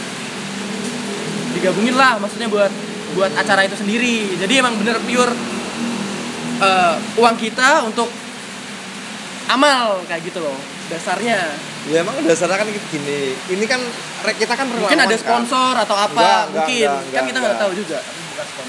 digabungin 1.57 1.97
lah 1.97 2.21
maksudnya 2.21 2.49
buat 2.53 2.73
buat 3.17 3.33
acara 3.41 3.65
itu 3.65 3.77
sendiri. 3.77 4.37
Jadi 4.37 4.53
emang 4.61 4.77
bener 4.77 5.01
pure 5.01 5.33
eh, 6.61 6.95
uang 7.17 7.37
kita 7.41 7.89
untuk 7.89 8.09
amal 9.49 10.05
kayak 10.07 10.23
gitu 10.29 10.39
loh 10.39 10.57
dasarnya 10.89 11.72
ya 11.85 11.97
emang 11.99 12.15
dasarnya 12.21 12.57
kan 12.57 12.69
gini 12.89 13.21
ini 13.49 13.65
kan 13.65 13.81
kita 14.33 14.55
kan 14.55 14.67
mungkin 14.69 14.95
ada 14.97 15.11
kan. 15.11 15.19
sponsor 15.19 15.75
atau 15.77 15.97
apa 15.97 16.15
Enggak, 16.15 16.43
enggak, 16.45 16.63
mungkin 16.63 16.79
enggak, 16.79 16.93
kan 16.93 17.03
enggak, 17.03 17.25
kita 17.25 17.39
nggak 17.39 17.51
enggak. 17.51 17.63
tahu 17.63 17.73
juga 17.75 17.99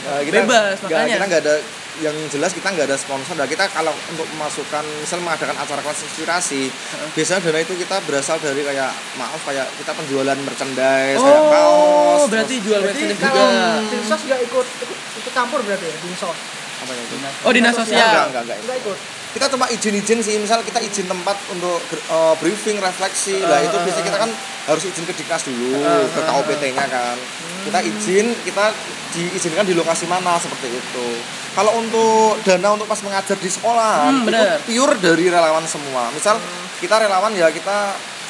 Nah, 0.03 0.19
Bebas, 0.21 0.75
nggak- 0.75 0.91
makanya. 0.91 1.15
kita 1.15 1.25
nggak 1.25 1.41
ada 1.41 1.55
yang 1.95 2.15
jelas 2.27 2.51
kita 2.51 2.67
nggak 2.67 2.85
ada 2.85 2.97
sponsor 2.97 3.33
nah 3.33 3.45
kita 3.45 3.63
kalau 3.69 3.93
untuk 4.07 4.25
memasukkan 4.27 4.81
misal 4.99 5.21
mengadakan 5.21 5.53
acara 5.55 5.77
kelas 5.79 5.99
inspirasi 6.03 6.67
biasanya 7.13 7.39
dana 7.43 7.59
itu 7.59 7.73
kita 7.75 7.95
berasal 8.03 8.37
dari 8.39 8.61
kayak 8.61 8.89
maaf 9.13 9.37
kayak 9.39 9.69
kita 9.77 9.93
penjualan 9.93 10.35
merchandise 10.35 11.15
kayak 11.15 11.37
oh 11.37 11.47
kaos 11.47 12.21
berarti 12.27 12.49
terus- 12.51 12.65
jual 12.65 12.79
Berarti 12.81 13.01
merchandise 13.03 13.21
juga 13.23 13.45
dinsos 13.87 14.21
nggak 14.25 14.39
ikut, 14.43 14.65
ikut 14.81 14.97
ikut 15.21 15.31
campur 15.31 15.59
berarti 15.61 15.85
ya 15.85 15.95
dinsos. 16.01 16.37
apa 16.75 16.91
itu 16.91 17.15
oh 17.39 17.51
dinas 17.51 17.71
enggak 17.71 17.85
sosial 17.85 18.09
enggak 18.27 18.43
enggak 18.43 18.57
Nggak 18.59 18.77
ikut. 18.79 18.97
Kita 19.33 19.45
cuma 19.47 19.65
izin-izin 19.67 20.19
sih 20.19 20.37
misal 20.37 20.61
kita 20.61 20.77
izin 20.79 21.05
tempat 21.05 21.33
untuk 21.49 21.81
eh, 21.89 22.33
briefing 22.37 22.77
refleksi 22.77 23.41
lah 23.41 23.59
itu 23.59 23.73
Ah, 23.73 23.81
biasanya 23.81 23.99
ah, 23.99 24.07
kita 24.07 24.17
kan 24.19 24.31
harus 24.63 24.83
izin 24.83 25.03
ke 25.03 25.13
dinas 25.13 25.41
dulu 25.41 25.73
Ah, 25.79 26.05
ke 26.05 26.19
ah, 26.19 26.25
KOPT-nya 26.31 26.85
kan. 26.87 27.17
Kita 27.63 27.79
izin 27.81 28.25
kita 28.43 28.65
diizinkan 29.11 29.63
di 29.63 29.73
lokasi 29.73 30.05
mana 30.05 30.35
seperti 30.35 30.69
itu. 30.69 31.07
Kalau 31.51 31.73
untuk 31.75 32.41
dana 32.41 32.71
untuk 32.71 32.85
pas 32.85 32.97
mengajar 32.99 33.33
di 33.35 33.45
sekolah 33.47 34.09
Hmm, 34.09 34.25
itu 34.25 34.43
pure 34.67 34.95
dari 34.97 35.25
relawan 35.27 35.63
semua. 35.63 36.09
Misal 36.09 36.37
kita 36.77 36.97
relawan 36.99 37.33
ya 37.33 37.49
kita 37.49 37.77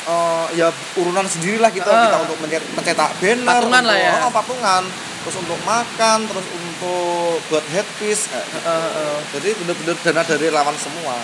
eh, 0.04 0.46
ya 0.56 0.68
urunan 0.96 1.24
sendirilah 1.24 1.68
kita 1.70 1.88
Ah. 1.88 2.04
kita 2.06 2.18
untuk 2.22 2.38
mencetak 2.74 3.10
banner 3.18 3.48
Patungan 3.60 3.84
lah 3.84 3.96
untuk- 3.96 4.08
ya. 4.10 4.14
oh, 4.22 4.32
patungan 4.32 4.84
terus 5.24 5.38
untuk 5.38 5.60
makan 5.64 6.18
terus 6.24 6.46
untuk 6.52 7.40
buat 7.48 7.66
headpiece 7.66 8.28
kayak 8.28 8.44
gitu. 8.46 8.60
Heeh, 8.62 8.90
heeh. 8.94 9.18
jadi 9.32 9.50
bener-bener 9.56 9.96
dana 9.98 10.22
dari 10.22 10.46
relawan 10.46 10.76
semua 10.76 11.16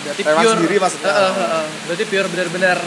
berarti 0.00 0.22
Relawan 0.22 0.40
pure 0.40 0.54
sendiri 0.56 0.76
maksudnya. 0.78 1.10
Heeh, 1.10 1.32
heeh. 1.36 1.64
berarti 1.84 2.04
pure 2.06 2.28
benar-benar 2.28 2.78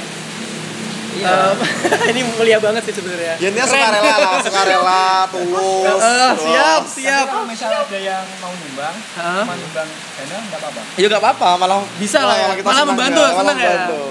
Iya. 1.14 1.30
eh, 1.30 2.10
ini 2.10 2.26
mulia 2.26 2.58
banget 2.58 2.90
sih 2.90 2.96
sebenarnya 2.96 3.38
ya 3.38 3.50
dia 3.54 3.62
Keren. 3.62 3.70
sukarela 3.70 4.16
lah 4.18 4.40
sukarela 4.42 5.04
tulus 5.30 5.62
Heeh, 5.86 6.30
terus- 6.34 6.42
siap 6.42 6.82
Tapi 6.82 6.94
siap 6.98 7.26
kalau 7.30 7.46
misalnya 7.46 7.80
ada 7.86 8.00
yang 8.02 8.26
mau 8.42 8.50
nyumbang, 8.50 8.96
Hah? 9.14 9.46
cuma 9.46 9.54
nyumbang 9.54 9.90
dana 9.94 10.38
nggak 10.42 10.58
apa-apa. 10.58 10.82
ya 10.98 11.06
nggak 11.06 11.22
apa-apa 11.22 11.50
malah 11.56 11.78
Bisa 12.02 12.20
lah 12.20 12.34
ya, 12.34 12.48
kita 12.52 12.66
malah 12.66 12.74
senang 12.76 12.90
membantu, 12.90 13.20
ya, 13.20 13.28
malah 13.28 13.38
senang 13.38 13.58
ya. 13.58 13.70
membantu. 13.70 14.02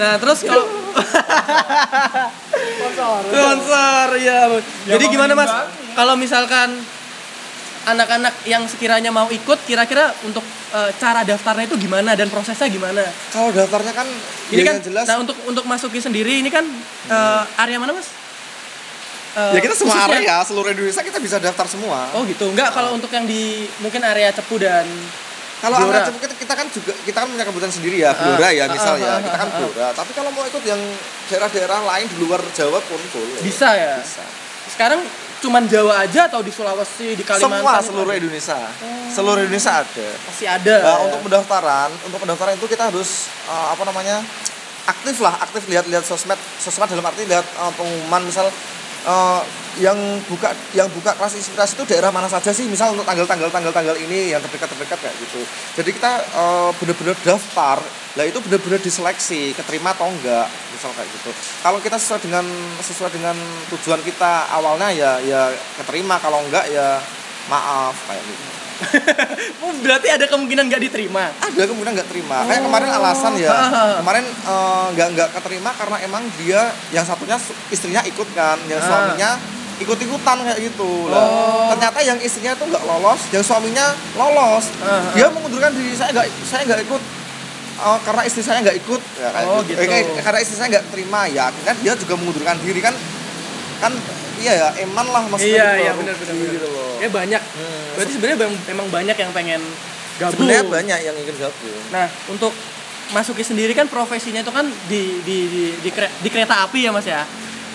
Nah 0.00 0.16
terus 0.16 0.40
kalau 0.42 0.64
Sponsor. 2.52 3.18
sponsor 3.28 4.06
ya 4.20 4.40
jadi 4.88 5.04
gimana 5.08 5.32
mas? 5.36 5.50
kalau 5.92 6.14
misalkan 6.16 6.80
anak-anak 7.82 8.34
yang 8.46 8.62
sekiranya 8.70 9.10
mau 9.10 9.26
ikut 9.26 9.58
kira-kira 9.66 10.14
untuk 10.22 10.44
eh, 10.70 10.90
cara 11.02 11.26
daftarnya 11.26 11.66
itu 11.66 11.74
gimana 11.82 12.14
dan 12.14 12.30
prosesnya 12.30 12.70
gimana? 12.70 13.02
Kalau 13.34 13.50
daftarnya 13.50 13.90
kan 13.90 14.06
ini 14.54 14.62
kan 14.62 14.78
jelas 14.78 15.04
nah 15.10 15.18
untuk 15.18 15.34
untuk 15.50 15.66
masuki 15.66 15.98
sendiri 15.98 16.38
ini 16.38 16.50
kan 16.52 16.62
eh, 17.10 17.42
area 17.58 17.82
mana 17.82 17.90
mas? 17.90 18.06
Eh, 19.32 19.52
ya 19.58 19.60
kita 19.64 19.74
semua 19.74 19.96
khususnya- 19.98 20.20
area 20.22 20.36
seluruh 20.46 20.70
Indonesia 20.70 21.02
kita 21.02 21.18
bisa 21.18 21.36
daftar 21.42 21.66
semua. 21.66 22.06
Oh 22.14 22.22
gitu. 22.28 22.52
Enggak 22.52 22.70
kalau 22.70 22.94
untuk 22.94 23.08
yang 23.10 23.24
di 23.26 23.66
mungkin 23.82 24.04
area 24.04 24.30
cepu 24.30 24.60
dan 24.62 24.84
Kalau 25.62 25.76
anak 25.78 26.10
kita, 26.18 26.34
kita 26.34 26.54
kan 26.58 26.66
juga 26.66 26.92
kita 27.06 27.16
kan 27.22 27.28
punya 27.30 27.44
kebutuhan 27.46 27.70
sendiri 27.70 28.02
ya, 28.02 28.10
Blora 28.18 28.50
ya 28.50 28.66
ah, 28.66 28.74
misal 28.74 28.98
ah, 28.98 29.22
Kita 29.22 29.38
kan 29.38 29.46
ah. 29.46 29.58
Blora. 29.62 29.88
Tapi 29.94 30.10
kalau 30.10 30.30
mau 30.34 30.42
ikut 30.42 30.62
yang 30.66 30.82
daerah-daerah 31.30 31.78
lain 31.86 32.06
di 32.10 32.16
luar 32.18 32.42
Jawa 32.50 32.82
pun 32.82 32.98
boleh. 32.98 33.38
bisa 33.46 33.70
ya 33.78 34.02
Bisa. 34.02 34.26
sekarang 34.74 35.00
cuman 35.38 35.62
Jawa 35.70 36.02
aja 36.02 36.26
atau 36.26 36.42
di 36.42 36.50
Sulawesi 36.50 37.14
di 37.14 37.22
Kalimantan 37.22 37.62
Semua 37.62 37.78
seluruh 37.78 38.10
ada? 38.10 38.18
Indonesia. 38.18 38.58
Seluruh 39.14 39.40
Indonesia 39.46 39.72
ada. 39.86 40.08
masih 40.26 40.46
ada 40.50 40.76
Nah, 40.82 40.98
untuk 41.06 41.20
pendaftaran, 41.30 41.90
untuk 42.10 42.18
pendaftaran 42.18 42.54
itu 42.58 42.66
kita 42.66 42.90
harus 42.90 43.30
eh, 43.46 43.66
apa 43.70 43.82
namanya? 43.86 44.18
aktif 44.82 45.22
lah, 45.22 45.38
aktif 45.38 45.62
lihat-lihat 45.70 46.02
sosmed, 46.02 46.34
sosmed 46.58 46.90
dalam 46.90 47.06
arti 47.06 47.22
lihat 47.22 47.46
eh, 47.46 47.72
pengumuman 47.78 48.26
misal 48.26 48.50
eh, 49.06 49.42
yang 49.80 49.96
buka 50.28 50.52
yang 50.76 50.84
buka 50.92 51.16
kelas 51.16 51.32
inspirasi 51.40 51.80
itu 51.80 51.84
daerah 51.88 52.12
mana 52.12 52.28
saja 52.28 52.52
sih? 52.52 52.68
Misal 52.68 52.92
untuk 52.92 53.08
tanggal-tanggal 53.08 53.48
tanggal-tanggal 53.48 53.96
ini 53.96 54.36
yang 54.36 54.40
terdekat-terdekat 54.44 54.98
kayak 55.00 55.16
gitu. 55.22 55.40
Jadi 55.80 55.90
kita 55.96 56.12
eh, 56.20 56.70
bener-bener 56.76 57.16
daftar. 57.24 57.80
Lah 58.12 58.24
itu 58.28 58.38
bener-bener 58.44 58.80
diseleksi 58.80 59.56
keterima 59.56 59.96
atau 59.96 60.12
enggak 60.12 60.46
misal 60.76 60.92
kayak 60.92 61.08
gitu. 61.16 61.30
Kalau 61.64 61.80
kita 61.80 61.96
sesuai 61.96 62.20
dengan 62.20 62.44
sesuai 62.84 63.10
dengan 63.10 63.36
tujuan 63.72 64.04
kita 64.04 64.52
awalnya 64.52 64.92
ya 64.92 65.10
ya 65.24 65.48
keterima. 65.80 66.20
Kalau 66.20 66.44
enggak 66.44 66.68
ya 66.68 67.00
maaf 67.48 67.96
kayak 68.06 68.22
gitu 68.22 68.61
berarti 69.84 70.08
ada 70.08 70.24
kemungkinan 70.26 70.68
nggak 70.68 70.82
diterima? 70.82 71.30
Ada 71.38 71.62
kemudian 71.66 71.92
nggak 71.92 72.08
terima. 72.08 72.46
Kayak 72.46 72.62
kemarin 72.62 72.88
alasan 72.92 73.32
ya. 73.36 73.50
Kemarin 73.98 74.24
eh, 74.24 74.84
nggak 74.94 75.08
nggak 75.12 75.28
keterima 75.34 75.70
karena 75.74 75.96
emang 76.02 76.22
dia 76.38 76.62
yang 76.90 77.02
satunya 77.02 77.36
istrinya 77.68 78.02
ikut 78.02 78.28
kan. 78.32 78.58
Yang 78.66 78.80
Ah. 78.82 78.86
suaminya 78.86 79.30
ikut 79.80 79.98
ikutan 79.98 80.36
kayak 80.40 80.58
gitu. 80.62 81.10
Lah 81.10 81.18
Oh. 81.18 81.66
ternyata 81.74 81.98
yang 82.00 82.18
istrinya 82.18 82.54
tuh 82.54 82.70
nggak 82.70 82.84
lolos 82.84 83.20
yang 83.30 83.42
suaminya 83.42 83.86
lolos. 84.14 84.70
Ah, 84.80 85.02
dia 85.10 85.26
mengundurkan 85.28 85.74
diri 85.74 85.92
saya 85.92 86.12
nggak 86.12 86.26
saya 86.46 86.62
nggak 86.66 86.82
ikut. 86.86 87.02
Eh, 87.82 87.98
karena 88.06 88.22
istri 88.22 88.42
saya 88.44 88.62
nggak 88.62 88.78
ikut. 88.78 89.00
Ya, 89.18 89.28
kayak 89.32 89.48
Oh, 89.48 89.58
gitu. 89.66 89.80
gitu. 89.80 89.90
Eh, 89.90 90.22
karena 90.22 90.38
istri 90.38 90.54
saya 90.54 90.68
nggak 90.70 90.86
terima 90.94 91.26
ya 91.26 91.50
akhirnya 91.50 91.74
dia 91.82 91.92
juga 91.98 92.14
mengundurkan 92.14 92.54
diri 92.62 92.78
kan 92.78 92.94
kan 93.82 93.92
iya 94.38 94.52
ya 94.54 94.68
eman 94.80 95.06
lah 95.06 95.22
maksudnya 95.24 95.50
Iya, 95.52 95.66
gitu. 95.68 95.76
iya, 95.76 95.90
loh, 95.90 95.98
benar, 95.98 96.14
benar, 96.16 96.34
gitu 96.48 96.68
loh. 96.68 96.90
Ya 96.96 97.08
banyak. 97.10 97.42
Hmm. 97.42 97.88
berarti 97.92 98.12
sebenarnya 98.12 98.38
bang- 98.40 98.62
emang 98.68 98.86
banyak 98.88 99.16
yang 99.16 99.30
pengen 99.32 99.60
gabung. 100.14 100.32
Sebenarnya 100.38 100.64
banyak 100.64 100.98
yang 101.02 101.16
ingin 101.16 101.36
gabung. 101.36 101.82
Nah 101.90 102.06
untuk 102.26 102.52
masuki 103.10 103.42
sendiri 103.42 103.72
kan 103.72 103.84
profesinya 103.86 104.40
itu 104.40 104.48
kan 104.48 104.64
di 104.86 105.02
di 105.20 105.36
di 105.46 105.62
di, 105.76 105.90
kere- 105.90 106.14
di 106.16 106.28
kereta 106.28 106.62
api 106.62 106.78
ya 106.80 106.90
mas 106.90 107.04
ya? 107.04 107.26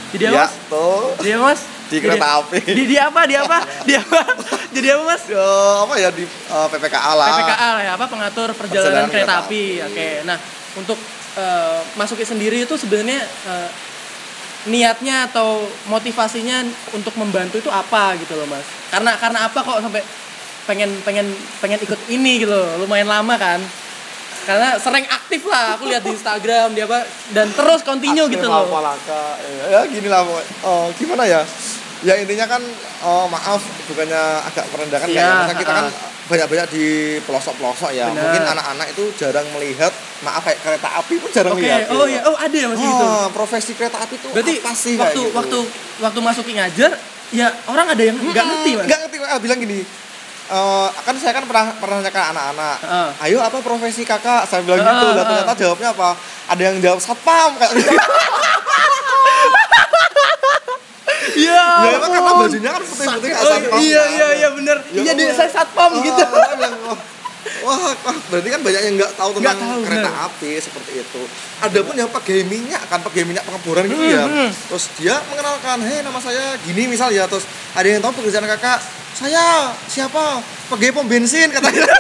Jadi 0.07 0.23
apa 0.25 0.33
ya 0.33 0.41
mas? 0.41 0.53
tuh 0.65 1.03
jadi 1.19 1.31
apa 1.33 1.43
mas? 1.45 1.61
Di 1.87 1.97
kereta 1.97 2.19
Jadi- 2.25 2.39
api. 2.41 2.59
di, 2.69 2.83
di 2.85 2.97
apa 2.97 3.21
di 3.23 3.35
apa? 3.35 3.57
Di 3.87 3.93
apa? 3.93 4.19
Jadi 4.69 4.87
apa 4.89 5.03
mas? 5.05 5.21
Ya, 5.25 5.47
apa 5.79 5.93
ya 5.97 6.09
di 6.09 6.23
eh, 6.23 6.67
PPKA 6.69 7.11
lah. 7.13 7.27
PPKA 7.33 7.69
ya 7.79 7.91
apa 7.93 8.05
pengatur 8.05 8.49
perjalanan 8.51 9.05
Perjalanan 9.05 9.09
kereta 9.09 9.33
kereta 9.33 9.45
api. 9.45 9.63
api. 9.77 9.85
Oke. 9.85 10.07
Nah, 10.23 10.37
untuk 10.75 10.99
eh, 11.35 11.79
masuki 11.93 12.23
sendiri 12.23 12.57
itu 12.61 12.75
sebenarnya 12.75 13.19
eh, 13.23 13.69
niatnya 14.67 15.31
atau 15.31 15.63
motivasinya 15.87 16.61
untuk 16.91 17.15
membantu 17.15 17.57
itu 17.57 17.71
apa 17.71 18.13
gitu 18.19 18.35
loh, 18.35 18.47
Mas? 18.51 18.63
Karena 18.91 19.15
karena 19.15 19.47
apa 19.47 19.59
kok 19.63 19.79
sampai 19.79 20.03
pengen 20.67 20.91
pengen 21.01 21.31
pengen 21.63 21.79
ikut 21.79 21.99
ini 22.11 22.43
gitu 22.43 22.51
loh. 22.51 22.83
Lumayan 22.83 23.07
lama 23.07 23.35
kan. 23.39 23.63
Karena 24.47 24.79
sering 24.79 25.03
aktif 25.07 25.43
lah 25.43 25.75
aku 25.75 25.91
lihat 25.91 26.07
di 26.07 26.15
Instagram 26.15 26.71
dia 26.71 26.87
apa 26.87 27.03
dan 27.35 27.51
terus 27.51 27.83
continue 27.83 28.27
gitu 28.31 28.47
loh. 28.47 28.67
Apalaka. 28.67 29.39
Ya 29.67 29.83
gini 29.87 30.07
lah. 30.07 30.23
Oh, 30.63 30.87
gimana 30.95 31.27
ya? 31.27 31.43
Ya 32.05 32.13
intinya 32.15 32.45
kan 32.45 32.61
oh, 33.03 33.25
maaf 33.27 33.59
bukannya 33.89 34.21
agak 34.45 34.69
merendahkan 34.69 35.07
Iya, 35.09 35.17
kayak 35.17 35.33
misalnya 35.33 35.57
kita 35.59 35.73
kan. 35.73 35.85
Banyak-banyak 36.27 36.67
di 36.69 36.85
pelosok-pelosok 37.23 37.91
ya. 37.91 38.07
Benar. 38.07 38.19
Mungkin 38.21 38.43
anak-anak 38.45 38.87
itu 38.91 39.03
jarang 39.15 39.47
melihat 39.51 39.89
maaf 40.19 40.43
kayak 40.43 40.59
kereta 40.59 40.89
api 40.95 41.15
pun 41.17 41.29
jarang 41.29 41.53
Oke, 41.53 41.63
lihat. 41.63 41.87
oh 41.87 42.03
gitu. 42.03 42.05
iya, 42.09 42.19
oh 42.23 42.35
ada 42.35 42.51
ya 42.53 42.67
Mas 42.67 42.77
gitu. 42.77 43.05
Oh, 43.05 43.27
profesi 43.31 43.71
kereta 43.71 43.97
api 43.97 44.15
itu 44.15 44.27
Berarti 44.29 44.53
apa 44.57 44.71
sih 44.73 44.93
waktu 44.93 45.07
kayak 45.13 45.23
gitu. 45.23 45.33
waktu 45.33 45.59
waktu 45.99 46.19
masuki 46.19 46.51
ngajar 46.53 46.91
ya 47.29 47.47
orang 47.65 47.87
ada 47.87 48.03
yang 48.03 48.15
nggak 48.15 48.45
ngerti, 48.45 48.71
Mas. 48.73 48.85
Nggak 48.85 48.99
ngerti. 49.01 49.17
Ah, 49.23 49.39
bilang 49.39 49.59
gini. 49.59 49.79
eh, 50.47 50.87
kan 50.97 51.15
saya 51.17 51.33
kan 51.33 51.43
pernah 51.43 51.75
pernah 51.75 51.99
nanya 51.99 52.07
ke 52.09 52.21
anak-anak. 52.21 52.77
Heeh. 52.79 53.09
Ayo 53.23 53.37
apa 53.39 53.59
profesi 53.59 54.03
kakak? 54.03 54.43
Saya 54.43 54.63
bilang 54.63 54.79
gitu. 54.79 54.87
Heeh, 54.87 55.11
Lah 55.11 55.15
heeh. 55.17 55.27
ternyata 55.27 55.53
jawabnya 55.53 55.89
apa? 55.91 56.09
Ada 56.47 56.61
yang 56.63 56.75
jawab 56.79 56.99
satpam 56.99 57.51
kayak 57.55 57.71
gitu. 57.73 57.91
Iya. 61.47 61.67
ya 61.79 61.89
emang 61.95 62.11
karena 62.11 62.31
bajunya 62.37 62.69
kan 62.69 62.81
putih-putih 62.83 63.27
kayak 63.27 63.39
Oh, 63.39 63.49
satpam. 63.49 63.79
iya 63.79 64.03
iya 64.07 64.27
iya 64.35 64.49
bener. 64.51 64.77
Ya 64.89 65.01
iya 65.01 65.13
di, 65.13 65.23
Allah. 65.23 65.35
saya 65.35 65.49
satpam 65.53 65.91
gitu. 65.99 66.23
Wah, 67.59 67.93
berarti 68.27 68.49
kan 68.49 68.61
banyak 68.61 68.81
yang 68.81 68.95
nggak 68.95 69.11
tahu 69.13 69.29
tentang 69.33 69.43
Nggak 69.47 69.57
tahu, 69.63 69.79
kereta 69.83 70.09
bener. 70.09 70.25
api 70.27 70.51
seperti 70.57 70.91
itu. 70.99 71.21
Ada 71.57 71.79
pun 71.79 71.93
yang 71.93 72.09
pakai 72.09 72.37
minyak 72.43 72.81
kan, 72.85 72.99
pakai 72.99 73.21
minyak 73.23 73.43
pengeboran 73.43 73.83
gitu 73.85 73.97
Hmm, 73.99 74.11
ya. 74.11 74.23
hmm. 74.23 74.49
Terus 74.67 74.85
dia 74.95 75.15
mengenalkan, 75.25 75.77
hei 75.81 75.99
nama 75.99 76.17
saya 76.17 76.43
gini 76.61 76.85
misal 76.85 77.09
ya. 77.09 77.25
Terus 77.25 77.43
ada 77.71 77.85
yang 77.85 77.99
tahu 77.99 78.13
pekerjaan 78.17 78.45
kakak, 78.47 78.79
saya 79.13 79.43
siapa? 79.85 80.39
Pakai 80.67 80.89
pom 80.89 81.03
bensin 81.03 81.47
katanya. 81.47 81.85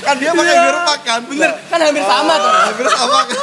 kan 0.00 0.14
dia 0.14 0.30
pakai 0.30 0.52
Iya. 0.52 0.62
gerobak 0.62 1.00
kan. 1.02 1.20
Bener, 1.24 1.50
kan 1.66 1.78
hampir 1.78 2.04
sama 2.04 2.34
tuh. 2.36 2.52
Hampir 2.66 2.86
sama 2.86 3.18
kan. 3.22 3.38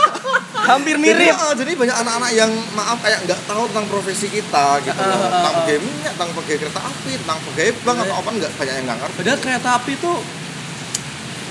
Hampir 0.67 0.95
Jadi, 0.95 1.05
mirip. 1.23 1.33
ah, 1.33 1.53
jadi 1.53 1.71
banyak 1.73 1.95
anak-anak 1.97 2.31
yang 2.33 2.51
maaf 2.73 2.99
kayak 2.99 3.23
nggak 3.23 3.39
tahu 3.45 3.63
tentang 3.67 3.87
profesi 3.87 4.27
kita 4.27 4.65
gitu 4.81 4.99
ah, 4.99 5.07
ah, 5.07 5.29
tentang 5.31 5.53
pakai 5.55 5.75
minyak, 5.79 6.11
tentang 6.13 6.31
pakai 6.35 6.55
kereta 6.57 6.81
api, 6.81 7.11
tentang 7.15 7.39
pakai 7.41 7.65
bank 7.77 7.97
atau 7.99 8.15
apa 8.17 8.29
nggak 8.33 8.51
banyak 8.53 8.73
yang 8.73 8.85
nggak 8.85 8.99
ngerti. 8.99 9.17
Padahal 9.17 9.39
kereta 9.39 9.69
api 9.73 9.91
itu 9.93 10.11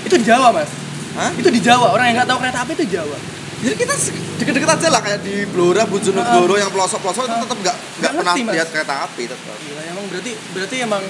itu 0.07 0.17
di 0.17 0.25
Jawa, 0.25 0.47
Mas. 0.51 0.71
Hah? 1.13 1.31
Itu 1.33 1.49
di 1.49 1.59
Jawa. 1.59 1.91
Orang 1.91 2.05
yang 2.05 2.15
nggak 2.15 2.29
tahu 2.29 2.39
kereta 2.39 2.59
api 2.61 2.71
itu 2.73 2.85
Jawa. 2.89 3.17
Jadi 3.57 3.73
kita 3.75 3.93
deket-deket 4.37 4.69
aja 4.69 4.87
lah 4.87 5.01
kayak 5.01 5.19
di 5.19 5.41
Blora, 5.45 5.83
Bojonegoro 5.83 6.55
yang 6.55 6.69
pelosok-pelosok 6.69 7.23
itu 7.25 7.35
tetap 7.41 7.57
nggak 7.59 7.75
nggak 7.99 8.11
pernah 8.15 8.33
Mas. 8.37 8.53
lihat 8.53 8.67
kereta 8.69 8.93
api 9.03 9.23
tetap. 9.25 9.57
Gila, 9.59 9.81
emang 9.83 10.05
berarti 10.07 10.31
berarti 10.53 10.75
emang 10.79 11.01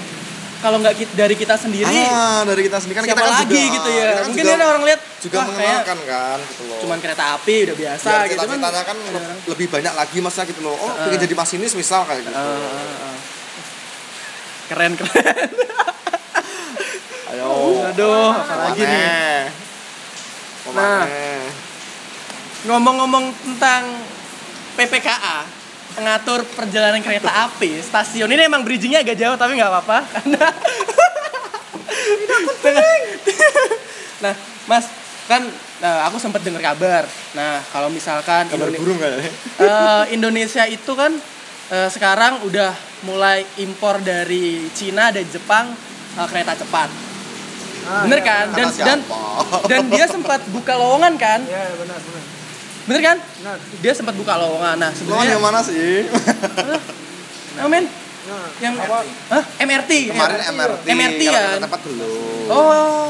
kalau 0.57 0.77
nggak 0.79 0.93
dari 1.11 1.35
kita 1.35 1.53
sendiri 1.53 1.85
Ah, 1.85 2.41
dari 2.41 2.63
kita 2.63 2.79
sendiri 2.79 2.97
kan 2.97 3.05
siapa 3.05 3.19
kita 3.19 3.29
kan 3.29 3.35
lagi 3.37 3.51
juga, 3.61 3.75
gitu 3.75 3.89
ya. 3.91 4.09
kan 4.09 4.23
Mungkin 4.25 4.41
juga, 4.41 4.55
ada 4.55 4.65
orang 4.65 4.83
lihat 4.87 4.99
juga 5.19 5.37
mengenalkan 5.43 5.97
kan 6.07 6.37
gitu 6.41 6.63
loh. 6.65 6.79
cuman 6.81 6.97
kereta 6.97 7.23
api 7.35 7.55
udah 7.61 7.75
biasa 7.77 8.07
Biar 8.09 8.25
gitu 8.25 8.39
kan. 8.39 8.47
ceritanya 8.49 8.83
kan 8.83 8.97
lebih 9.45 9.67
banyak 9.67 9.93
lagi 9.93 10.17
masnya 10.17 10.43
gitu 10.47 10.61
loh. 10.63 10.73
Oh, 10.73 10.87
Ah. 10.87 11.03
pengen 11.03 11.19
jadi 11.19 11.35
masinis 11.35 11.73
misal 11.73 12.07
kayak 12.07 12.23
gitu. 12.23 12.31
Ah, 12.31 12.47
ah, 12.47 13.05
ah. 13.05 13.17
Keren 14.67 14.91
keren. 14.95 15.49
Aduh, 17.93 18.33
apalagi 18.33 18.83
nih. 18.83 19.47
Nah. 20.75 21.05
Ngomong-ngomong 22.67 23.31
tentang 23.31 23.83
PPKA, 24.75 25.47
pengatur 25.95 26.43
perjalanan 26.53 26.99
kereta 26.99 27.47
api, 27.47 27.79
stasiun 27.79 28.27
ini 28.27 28.43
emang 28.43 28.61
bridgingnya 28.61 29.01
agak 29.01 29.15
jauh 29.15 29.33
tapi 29.33 29.55
nggak 29.55 29.71
apa-apa 29.71 29.97
karena 30.11 30.45
nah, 34.23 34.33
Mas 34.67 34.85
kan 35.27 35.43
eh, 35.81 35.99
aku 36.07 36.17
sempat 36.19 36.43
dengar 36.43 36.61
kabar. 36.61 37.03
Nah, 37.33 37.63
kalau 37.71 37.87
misalkan 37.87 38.47
Kabar 38.47 38.67
Indone- 38.67 38.79
burung 38.79 38.97
kayaknya. 38.99 39.31
eh, 39.59 40.03
Indonesia 40.11 40.63
itu 40.67 40.91
kan 40.91 41.15
eh, 41.71 41.89
sekarang 41.91 42.43
udah 42.43 42.71
mulai 43.03 43.45
impor 43.57 43.99
dari 44.01 44.67
Cina 44.75 45.11
dan 45.11 45.25
Jepang 45.27 45.71
eh, 46.17 46.27
kereta 46.27 46.55
cepat. 46.55 47.06
Ah, 47.87 48.03
Bener 48.03 48.19
iya, 48.19 48.27
kan? 48.27 48.45
benar. 48.51 48.59
Dan 48.59 48.67
dan 48.67 48.99
siapa? 48.99 49.57
dan 49.71 49.83
dia 49.87 50.05
sempat 50.05 50.41
buka 50.51 50.73
lowongan 50.75 51.13
kan? 51.15 51.39
Iya, 51.41 51.63
benar, 51.77 51.97
benar. 51.97 52.23
Bener 52.83 53.01
kan? 53.01 53.17
Benar. 53.19 53.57
Dia 53.79 53.93
sempat 53.95 54.15
buka 54.15 54.33
lowongan. 54.35 54.75
Nah, 54.75 54.91
sebenarnya 54.91 55.31
yang 55.33 55.43
mana 55.43 55.59
sih? 55.63 56.03
Amin. 57.57 57.83
Nah, 58.27 58.47
Yang 58.59 58.73
apa? 58.83 58.97
Hah? 59.31 59.43
MRT. 59.57 59.91
Kemarin 60.11 60.35
ya? 60.35 60.45
MRT, 60.51 60.85
MRT 60.85 61.21
kalau 61.21 61.31
kan? 61.31 61.47
kereta 61.47 61.63
cepat 61.63 61.81
belum. 61.81 62.11
Oh. 62.51 63.07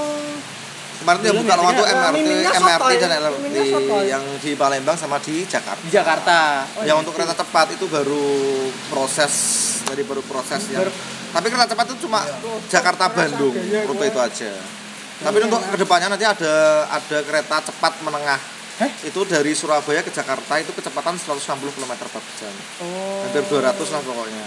Kemarin 1.08 1.24
yang 1.24 1.32
Belum 1.32 1.40
buka 1.40 1.48
ya, 1.48 1.56
lowongan 1.56 1.80
tuh. 1.80 1.86
MRT, 1.88 2.20
MRT 2.52 2.68
sotoy. 2.84 2.96
dan 3.00 3.12
LRT 3.16 3.56
yang 4.04 4.24
di 4.38 4.52
Palembang 4.54 4.98
sama 5.00 5.18
di 5.18 5.36
Jakarta. 5.42 5.80
Di 5.80 5.88
Jakarta. 5.90 6.38
Oh, 6.76 6.84
yang 6.84 7.00
untuk 7.00 7.16
kereta 7.16 7.32
cepat 7.32 7.68
itu 7.72 7.88
baru 7.88 8.28
proses 8.92 9.34
dari 9.88 10.04
baru 10.04 10.20
proses 10.22 10.68
Baru- 10.68 10.92
tapi 11.30 11.48
kereta 11.48 11.64
cepat 11.70 11.86
itu 11.88 12.04
cuma 12.04 12.28
Jakarta 12.68 13.08
Bandung 13.08 13.56
rute 13.88 14.06
itu 14.06 14.20
aja 14.20 14.52
tapi 15.18 15.38
untuk 15.40 15.64
ke 15.64 15.78
depannya 15.78 16.08
nanti 16.10 16.24
ada 16.24 16.54
ada 16.86 17.18
kereta 17.22 17.64
cepat 17.64 18.04
menengah 18.04 18.36
Hah? 18.78 18.92
itu 19.02 19.20
dari 19.24 19.52
Surabaya 19.52 20.04
ke 20.04 20.12
Jakarta 20.12 20.60
itu 20.60 20.72
kecepatan 20.72 21.16
160 21.16 21.40
km 21.72 21.94
per 22.04 22.20
jam 22.36 22.52
Oh. 22.80 23.24
hampir 23.24 23.44
200 23.44 23.64
lah 23.64 24.02
pokoknya 24.02 24.46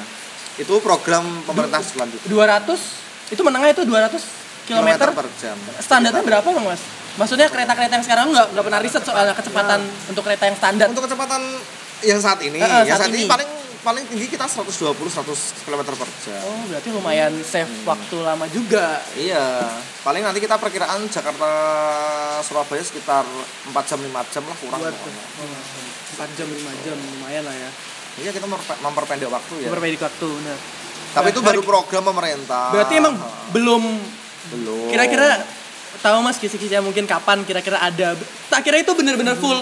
itu 0.57 0.75
program 0.79 1.25
pemerintah 1.43 1.81
selanjutnya 1.81 2.29
200 2.29 3.33
itu 3.33 3.41
menengah 3.41 3.69
itu 3.71 3.83
200 3.83 4.40
kilometer 4.71 5.09
per 5.11 5.27
jam 5.37 5.57
standarnya 5.79 6.23
berapa 6.23 6.47
bang 6.47 6.67
mas? 6.67 6.83
Maksudnya 7.11 7.51
kereta-kereta 7.51 7.93
yang 7.93 8.07
sekarang 8.07 8.27
nggak 8.31 8.47
nggak 8.55 8.65
pernah 8.65 8.81
riset 8.81 9.03
soal 9.03 9.27
kecepatan 9.35 9.81
untuk 10.07 10.23
kereta 10.23 10.47
yang 10.47 10.57
standar. 10.57 10.87
untuk 10.89 11.05
kecepatan 11.05 11.43
yang 12.01 12.17
saat 12.17 12.39
ini 12.41 12.57
eh, 12.57 12.65
yang 12.87 12.97
saat 12.97 13.01
saat 13.05 13.13
ini 13.13 13.27
ini. 13.27 13.29
paling 13.29 13.49
paling 13.81 14.05
tinggi 14.07 14.29
kita 14.29 14.45
120 14.45 14.93
100 14.93 15.65
km 15.65 15.83
per 15.91 16.09
jam 16.21 16.41
Oh 16.45 16.69
berarti 16.69 16.89
lumayan 16.93 17.33
save 17.41 17.69
waktu 17.83 18.17
lama 18.21 18.45
juga. 18.47 19.01
Iya, 19.17 19.65
paling 20.01 20.21
nanti 20.21 20.39
kita 20.39 20.57
perkiraan 20.57 21.01
Jakarta 21.09 21.51
Surabaya 22.41 22.85
sekitar 22.85 23.25
4 23.25 23.73
jam 23.85 23.99
5 23.99 24.33
jam 24.33 24.43
lah 24.45 24.57
kurang. 24.57 24.81
Buat- 24.81 24.97
pokoknya. 24.97 25.25
4 26.15 26.37
jam 26.37 26.49
5 26.49 26.85
jam 26.85 26.97
lumayan 27.19 27.43
lah 27.43 27.57
ya. 27.57 27.71
Iya 28.21 28.31
kita 28.31 28.45
memperpe- 28.45 28.81
memperpendek 28.81 29.31
waktu 29.33 29.55
ya. 29.65 29.69
Memperbaiki 29.69 29.99
waktu 29.99 30.27
benar. 30.29 30.59
Tapi 31.11 31.29
itu 31.33 31.41
baru 31.41 31.61
program 31.65 32.03
pemerintah. 32.07 32.71
Berarti 32.71 32.95
emang 32.97 33.17
belum 33.51 33.83
belum. 34.49 34.89
kira-kira 34.89 35.45
tahu 36.01 36.23
mas 36.25 36.39
kisi-kisinya 36.41 36.81
mungkin 36.87 37.05
kapan 37.05 37.45
kira-kira 37.45 37.77
ada 37.83 38.17
tak 38.49 38.61
kira 38.65 38.81
itu 38.81 38.93
bener-bener 38.97 39.37
full 39.37 39.59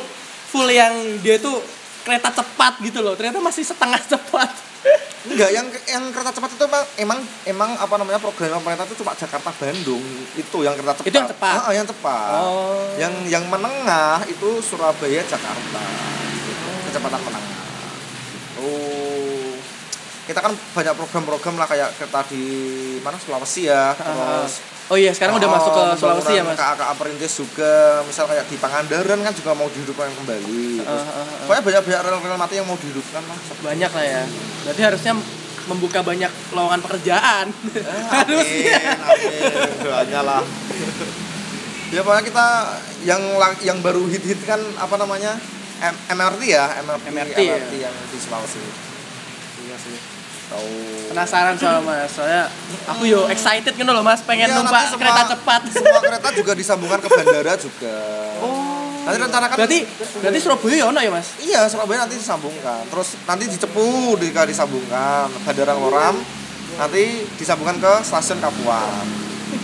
full 0.53 0.69
yang 0.71 0.93
dia 1.25 1.41
itu 1.41 1.51
kereta 2.07 2.31
cepat 2.31 2.81
gitu 2.85 3.03
loh 3.03 3.19
ternyata 3.19 3.43
masih 3.43 3.67
setengah 3.67 3.99
cepat 4.13 4.51
enggak 5.29 5.51
yang 5.51 5.67
yang 5.91 6.05
kereta 6.15 6.31
cepat 6.31 6.51
itu 6.55 6.65
emang 6.65 6.85
emang, 6.97 7.19
emang 7.45 7.71
apa 7.77 7.95
namanya 7.99 8.21
program 8.23 8.63
pemerintah 8.63 8.87
itu 8.87 8.97
cuma 9.03 9.13
Jakarta 9.19 9.51
Bandung 9.51 10.05
itu 10.39 10.59
yang 10.63 10.73
kereta 10.79 10.95
cepat. 11.03 11.09
Itu 11.11 11.17
yang 11.19 11.29
cepat? 11.29 11.57
Ah, 11.59 11.73
yang 11.75 11.87
cepat. 11.91 12.41
Oh. 12.47 12.87
Yang 12.97 13.15
yang 13.29 13.45
menengah 13.51 14.23
itu 14.31 14.49
Surabaya 14.63 15.21
Jakarta. 15.27 15.83
Gitu. 16.47 16.69
Kecepatan 16.89 17.21
menengah. 17.21 17.67
Oh. 18.63 19.08
Kita 20.29 20.39
kan 20.39 20.53
banyak 20.53 20.93
program-program 20.93 21.57
lah 21.57 21.65
kayak 21.65 21.89
kereta 21.97 22.21
di 22.29 22.45
mana 23.01 23.17
Sulawesi 23.17 23.65
ya, 23.65 23.97
terus 23.97 24.61
oh 24.87 24.95
iya 24.95 25.09
sekarang 25.11 25.37
udah 25.37 25.49
Oh, 25.49 25.55
masuk 25.55 25.73
ke 25.73 25.83
Sulawesi 25.97 26.33
ya 26.35 26.45
mas 26.45 26.53
KA-KA 26.55 26.93
perintis 26.95 27.33
juga, 27.35 27.75
misal 28.03 28.25
kayak 28.27 28.45
di 28.45 28.57
Pangandaran 28.57 29.19
kan 29.19 29.33
juga 29.33 29.53
mau 29.53 29.67
dihidupkan 29.67 30.13
kembali. 30.15 30.65
Terus, 30.79 30.85
Ah, 30.85 31.09
ah, 31.11 31.25
ah. 31.25 31.37
Pokoknya 31.43 31.63
banyak-banyak 31.65 32.01
rel-rel 32.03 32.37
mati 32.37 32.55
yang 32.55 32.67
mau 32.67 32.77
dihidupkan 32.77 33.23
lah. 33.23 33.39
banyak 33.59 33.91
lah 33.91 34.05
ya 34.07 34.23
berarti 34.63 34.83
harusnya 34.85 35.13
membuka 35.65 36.01
banyak 36.01 36.29
lowongan 36.51 36.81
pekerjaan 36.81 37.47
harusnya 38.15 38.81
Amin, 39.01 39.41
amin. 39.41 39.73
Doanya 39.79 40.21
lah. 40.23 40.43
ya 41.89 42.01
pokoknya 42.01 42.25
kita 42.27 42.47
yang 43.03 43.23
yang 43.63 43.79
baru 43.81 44.05
hit-hit 44.07 44.45
kan 44.45 44.61
apa 44.77 44.93
namanya? 44.95 45.41
M- 45.79 46.01
MRT 46.11 46.43
ya, 46.45 46.65
MRT, 46.81 47.05
MRT 47.07 47.39
ya. 47.39 47.57
yang 47.81 47.95
di 48.05 48.19
Sulawesi. 48.19 48.61
Tahu. 50.49 50.69
penasaran 51.09 51.55
soal 51.55 51.81
mas 51.81 52.09
soalnya 52.09 52.49
aku 52.85 53.05
yo 53.05 53.29
excited 53.29 53.69
kan 53.71 53.85
loh 53.85 54.01
mas 54.01 54.21
pengen 54.23 54.47
Iya, 54.47 54.57
numpak 54.57 54.87
semua- 54.87 55.01
kereta 55.03 55.23
cepat 55.31 55.61
Semua 55.71 56.01
kereta 56.01 56.29
juga 56.33 56.53
disambungkan 56.53 56.99
ke 56.99 57.09
bandara 57.11 57.55
juga. 57.55 57.97
oh 58.41 58.77
Nanti 59.05 59.19
rencanakan 59.19 59.57
berarti 59.57 59.79
berarti 60.21 60.39
Surabaya 60.39 60.75
ya 60.75 60.85
ono 60.87 61.01
ya 61.01 61.09
mas 61.09 61.29
Iya, 61.39 61.61
Surabaya 61.65 61.99
nanti 62.03 62.17
disambungkan. 62.17 62.85
Terus 62.87 63.09
nanti 63.23 63.45
di 63.47 63.57
Cepu 63.57 63.89
juga 64.15 64.45
disambungkan, 64.45 65.33
Bandara 65.43 65.73
Ngoram 65.75 66.17
nanti 66.77 67.05
disambungkan 67.35 67.77
ke 67.79 67.93
stasiun 68.03 68.37
Kapuan. 68.39 69.05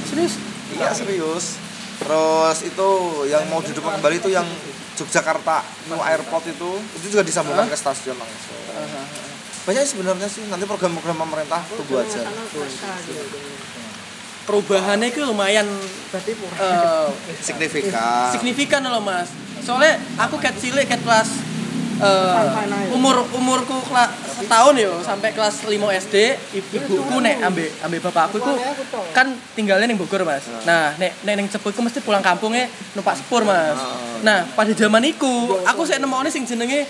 Serius 0.04 0.40
Iya 0.70 0.90
serius. 0.90 1.60
Terus 1.94 2.58
itu 2.62 2.88
yang 3.24 3.44
mau 3.46 3.60
dihidupkan 3.60 3.96
kembali 3.96 4.16
itu 4.16 4.28
yang 4.28 4.48
Yogyakarta 4.94 5.60
New 5.86 5.98
Airport 5.98 6.44
itu 6.46 6.70
itu 6.96 7.06
juga 7.10 7.22
disambungkan 7.22 7.66
ke 7.66 7.74
stasiun 7.74 8.16
langsung. 8.16 8.60
Banyak 9.64 9.82
sebenarnya 9.82 10.28
sih 10.28 10.44
nanti 10.46 10.64
program-program 10.64 11.16
pemerintah 11.18 11.64
tunggu 11.66 11.98
aja. 11.98 12.20
perubahannya 14.44 15.08
itu 15.08 15.24
lumayan 15.24 15.64
eh, 16.12 17.08
Signifikan. 17.40 18.28
signifikan 18.28 18.84
loh 18.84 19.00
mas. 19.00 19.32
Soalnya 19.64 19.96
aku 20.20 20.36
cat 20.36 20.52
cilik 20.54 20.84
cat 20.84 21.00
kelas 21.00 21.30
aja. 21.96 22.92
umur 22.92 23.24
umurku 23.32 23.72
kelas 23.82 24.10
setahun 24.36 24.74
yo 24.76 25.00
sampai 25.00 25.32
kelas 25.32 25.64
5 25.64 25.72
SD 25.96 26.16
ibu- 26.52 26.76
ibuku 26.76 27.16
nek 27.22 27.40
ambek 27.40 27.70
ambek 27.80 28.00
bapakku 28.02 28.36
itu 28.36 28.52
kan 29.14 29.26
tinggalnya 29.54 29.86
ning 29.86 29.96
Bogor 29.96 30.20
mas. 30.22 30.44
Nah 30.62 30.92
nek 30.94 31.16
nek 31.24 31.34
ning 31.34 31.46
Cepu 31.48 31.72
iku 31.72 31.80
mesti 31.80 32.04
pulang 32.04 32.20
kampungnya 32.20 32.68
numpak 32.92 33.16
sepur 33.16 33.48
mas. 33.48 33.80
Nah 34.20 34.44
pada 34.52 34.76
zaman 34.76 35.00
iku 35.06 35.56
aku 35.64 35.88
sih 35.88 35.96
nemokne 35.96 36.28
sing 36.28 36.44
jenenge 36.44 36.84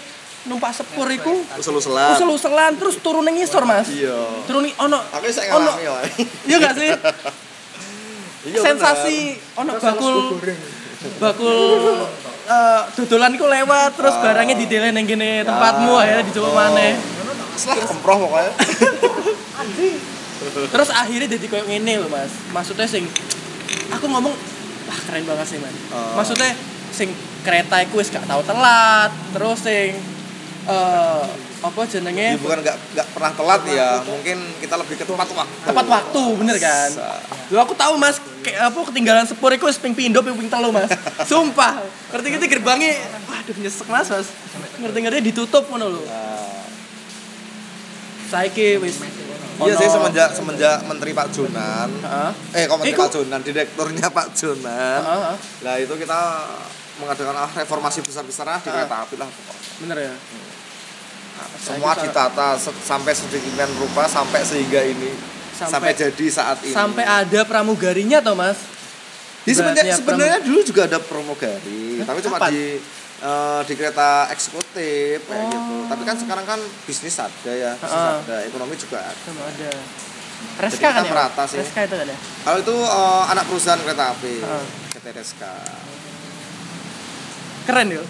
numpak 0.45 0.71
sepur 0.71 1.09
iku 1.09 1.41
Usul-usulan. 1.57 2.13
usul-usulan 2.13 2.73
terus 2.75 2.99
turun 2.99 3.25
ning 3.25 3.37
ngisor 3.37 3.65
mas 3.65 3.89
Iya. 3.89 4.45
turun 4.45 4.69
ono 4.69 5.01
Aku 5.11 5.25
saya 5.27 5.53
ono 5.53 5.73
ngalami 5.73 5.83
ya. 5.83 5.95
iya 6.49 6.57
gak 6.59 6.75
sih 6.75 6.91
Iya, 8.45 8.61
sensasi 8.61 9.19
ono 9.57 9.73
bakul 9.75 10.37
bakul 11.17 11.57
eh, 12.45 12.81
dodolan 12.93 13.33
iku 13.33 13.47
lewat 13.47 13.91
terus 13.95 14.15
barangnya 14.15 14.53
didele 14.55 14.89
ning 14.91 15.05
gini 15.05 15.41
tempatmu 15.41 15.93
akhirnya 15.95 16.25
dicoba 16.25 16.51
maneh 16.55 16.93
Setelah 17.55 17.87
kemproh 17.87 18.19
pokoknya. 18.21 18.51
terus 20.69 20.89
akhirnya 20.91 21.29
jadi 21.31 21.47
kayak 21.47 21.67
gini 21.67 21.93
loh 21.97 22.09
mas 22.09 22.29
maksudnya 22.51 22.85
sing 22.85 23.09
aku 23.89 24.05
ngomong 24.05 24.35
wah 24.85 24.99
keren 25.09 25.25
banget 25.25 25.47
sih 25.49 25.59
man 25.59 25.73
Oh. 25.89 26.19
maksudnya 26.19 26.53
sing 26.91 27.09
kereta 27.41 27.81
iku 27.81 27.97
wis 27.97 28.11
gak 28.11 28.27
tau 28.27 28.43
telat 28.43 29.09
terus 29.33 29.59
sing 29.59 29.97
eh 30.65 31.23
apa 31.61 31.81
jenenge? 31.85 32.27
Ya, 32.27 32.37
bukan 32.37 32.59
nggak 32.61 32.77
nggak 32.93 33.07
pernah 33.11 33.33
telat 33.33 33.63
ya, 33.67 33.89
mungkin 34.03 34.37
kita 34.59 34.75
lebih 34.77 34.95
ke 34.95 35.05
tepat 35.05 35.29
waktu. 35.31 35.65
tepat 35.65 35.87
waktu 35.87 36.23
bener 36.37 36.57
kan? 36.59 36.91
Loh 37.49 37.61
aku 37.61 37.73
tahu 37.73 37.95
mas 37.97 38.17
kayak 38.41 38.69
apa 38.69 38.79
ketinggalan 38.85 39.25
sepur 39.25 39.49
iku 39.51 39.65
wis 39.65 39.77
ping 39.77 39.93
pindo 39.93 40.21
ping 40.21 40.35
ping 40.35 40.49
telu 40.49 40.69
mas. 40.69 40.89
Sumpah. 41.31 41.81
Ngerti 42.11 42.29
ngerti 42.31 42.47
gerbangnya? 42.51 42.93
Waduh 43.25 43.57
nyesek 43.57 43.87
mas 43.87 44.09
mas. 44.09 44.29
Ngerti 44.77 44.99
ngerti 45.01 45.21
ditutup 45.23 45.65
ngono 45.67 45.89
lho. 45.91 46.03
Nah, 46.03 46.65
saiki 48.27 48.77
wis 48.79 48.97
Iya 49.55 49.79
sih 49.79 49.87
semenjak 49.87 50.35
semenjak 50.35 50.83
Menteri 50.83 51.15
Pak 51.15 51.31
Jonan. 51.31 51.87
Heeh. 51.95 52.31
Eh, 52.53 52.63
kok 52.67 52.75
Menteri 52.75 52.91
Iku- 52.91 53.07
Pak 53.07 53.13
Jonan, 53.15 53.41
direkturnya 53.41 54.07
Pak 54.11 54.27
Jonan. 54.35 54.99
Heeh, 55.01 55.35
Lah 55.63 55.75
itu 55.79 55.95
kita 55.95 56.21
mengadakan 56.95 57.37
ah, 57.37 57.51
reformasi 57.55 58.03
besar-besaran 58.03 58.59
di 58.59 58.67
Ah. 58.67 58.83
kereta 58.83 58.97
api 59.01 59.15
lah 59.15 59.31
pokoknya. 59.31 59.63
bener 59.77 59.97
ya? 60.01 60.11
Nah, 60.11 60.54
semua 61.57 61.93
ditata 61.97 62.55
se- 62.55 62.77
sampai 62.81 63.13
sedemikian 63.13 63.71
rupa 63.77 64.05
sampai 64.05 64.41
sehingga 64.41 64.81
ini 64.81 65.11
sampai, 65.53 65.91
Sampai- 65.91 65.95
jadi 65.97 66.27
saat 66.29 66.59
ini. 66.61 66.71
sampai 66.71 67.03
ada 67.03 67.41
pramugarinya 67.43 68.19
toh 68.21 68.35
mas 68.35 68.59
Di 69.43 69.53
sebenarnya, 69.53 69.93
sebenarnya 69.95 70.41
dulu 70.41 70.61
juga 70.63 70.83
ada 70.85 70.97
pramugari, 70.99 72.01
tapi 72.01 72.19
cuma 72.21 72.41
di 72.49 72.81
eh, 73.17 73.61
di 73.63 73.73
kereta 73.75 74.29
eksekutif 74.29 75.21
kayak 75.21 75.37
Oh. 75.39 75.51
gitu. 75.51 75.75
Tapi 75.87 76.03
kan 76.03 76.17
sekarang 76.17 76.45
kan 76.45 76.57
bisnis 76.83 77.17
ada 77.17 77.53
ya, 77.53 77.73
bisnis 77.75 77.93
Ah. 77.95 78.21
ada, 78.21 78.37
ekonomi 78.43 78.73
juga 78.75 79.01
ada. 79.01 79.13
Sama 79.21 79.45
ada 79.45 79.71
Reska 80.59 80.89
kan 80.91 81.03
ya 81.03 81.11
merata 81.11 81.45
sih. 81.45 81.57
Reska 81.57 81.81
itu 81.83 81.95
kan 81.95 82.07
ya 82.07 82.19
Kalau 82.43 82.59
itu 82.59 82.75
eh, 82.75 83.23
anak 83.27 83.45
perusahaan 83.47 83.79
kereta 83.79 84.05
api. 84.11 84.35
PT 84.91 85.07
RSK. 85.11 85.43
keren 87.65 87.89
yo 87.91 88.05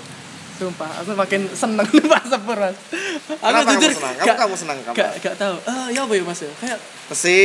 sumpah 0.55 0.91
aku 0.97 1.11
makin 1.13 1.41
seneng 1.49 1.83
numpak 1.95 2.23
sepur 2.23 2.57
mas 2.57 2.73
aku 2.73 3.35
Kenapa 3.35 3.63
kamu 3.65 3.75
jujur 3.75 3.91
senang? 3.93 4.15
Kamu- 4.15 4.25
gak, 4.25 4.37
kamu 4.39 4.55
senang, 4.55 4.79
kamu? 4.81 4.95
gak, 4.95 5.11
gak 5.19 5.35
tahu 5.37 5.57
eh 5.61 5.87
ya 5.91 6.01
apa 6.01 6.13
ya 6.13 6.23
mas 6.23 6.41
ya 6.41 6.53
kayak 6.57 6.79
Besi. 7.07 7.41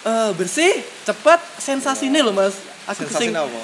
eh 0.00 0.28
bersih 0.32 0.72
cepat 1.02 1.40
sensasi 1.56 2.08
ini 2.08 2.18
loh 2.18 2.32
mas 2.32 2.56
aku 2.84 3.04
Sensasi 3.04 3.28
kesing 3.28 3.32
apa? 3.34 3.60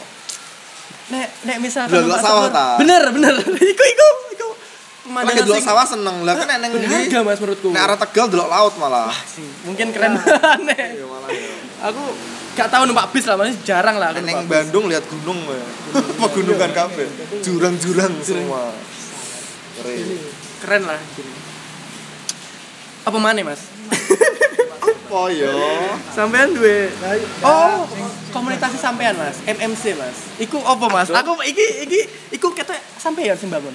nek 1.07 1.27
nek 1.43 1.57
Delok 1.61 2.01
numpak 2.03 2.21
sawah, 2.21 2.49
ta? 2.49 2.67
bener 2.77 3.03
bener 3.11 3.35
iku 3.73 3.85
iku 3.85 4.09
iku 4.31 4.49
Lagi 5.05 5.37
sing 5.45 5.61
sawah 5.61 5.85
seneng. 5.85 6.25
Lah 6.25 6.33
kan 6.33 6.49
neng 6.59 6.73
berharga 6.73 7.19
mas 7.21 7.37
menurutku 7.37 7.69
Nek 7.71 7.83
arah 7.83 7.99
Tegal 7.99 8.25
delok 8.27 8.49
laut 8.49 8.73
malah. 8.77 9.13
mungkin 9.63 9.93
keren 9.93 10.17
nek 10.63 10.81
Iya 10.97 11.05
malah 11.05 11.29
ya. 11.29 11.53
aku 11.85 12.03
gak 12.55 12.69
tahu 12.71 12.83
numpak 12.87 13.11
bis 13.11 13.27
lah 13.27 13.35
masih 13.35 13.59
jarang 13.63 13.99
lah 13.99 14.15
Neng. 14.15 14.47
Bandung 14.47 14.87
lihat 14.87 15.03
gunung 15.05 15.39
ya. 15.45 15.63
Pegunungan 16.23 16.71
kabeh. 16.71 17.07
Jurang-jurang 17.43 18.15
semua. 18.21 18.71
Keren. 19.75 19.99
keren 20.63 20.83
lah 20.87 21.01
apa 23.05 23.19
mana 23.21 23.37
mas 23.45 23.61
apa 24.85 25.21
yo? 25.31 25.53
Sampean 26.11 26.51
duwe 26.51 26.89
Oh, 27.39 27.85
komunitas 28.31 28.75
sampean 28.75 29.15
Mas, 29.15 29.39
MMC 29.45 29.95
Mas. 29.95 30.17
Iku 30.41 30.59
apa 30.59 30.89
Mas? 30.89 31.13
Aku 31.13 31.37
iki 31.45 31.85
iki 31.85 32.01
iku 32.33 32.51
kata 32.51 32.75
sampean 32.97 33.37
sing 33.37 33.53
bangun. 33.53 33.71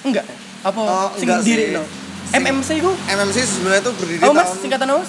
Enggak. 0.00 0.24
Apa 0.62 0.78
Oh, 0.78 1.08
sing 1.12 1.26
enggak 1.26 1.42
diri 1.44 1.64
sih. 1.68 1.76
no? 1.76 1.82
MMC 2.30 2.68
iku 2.78 2.92
MMC 2.94 3.36
sebenarnya 3.42 3.82
tuh 3.82 3.92
berdiri 3.96 4.20
Oh 4.22 4.32
Mas, 4.32 4.48
tahun 4.48 4.62
singkatan 4.62 4.86
apa 4.88 5.04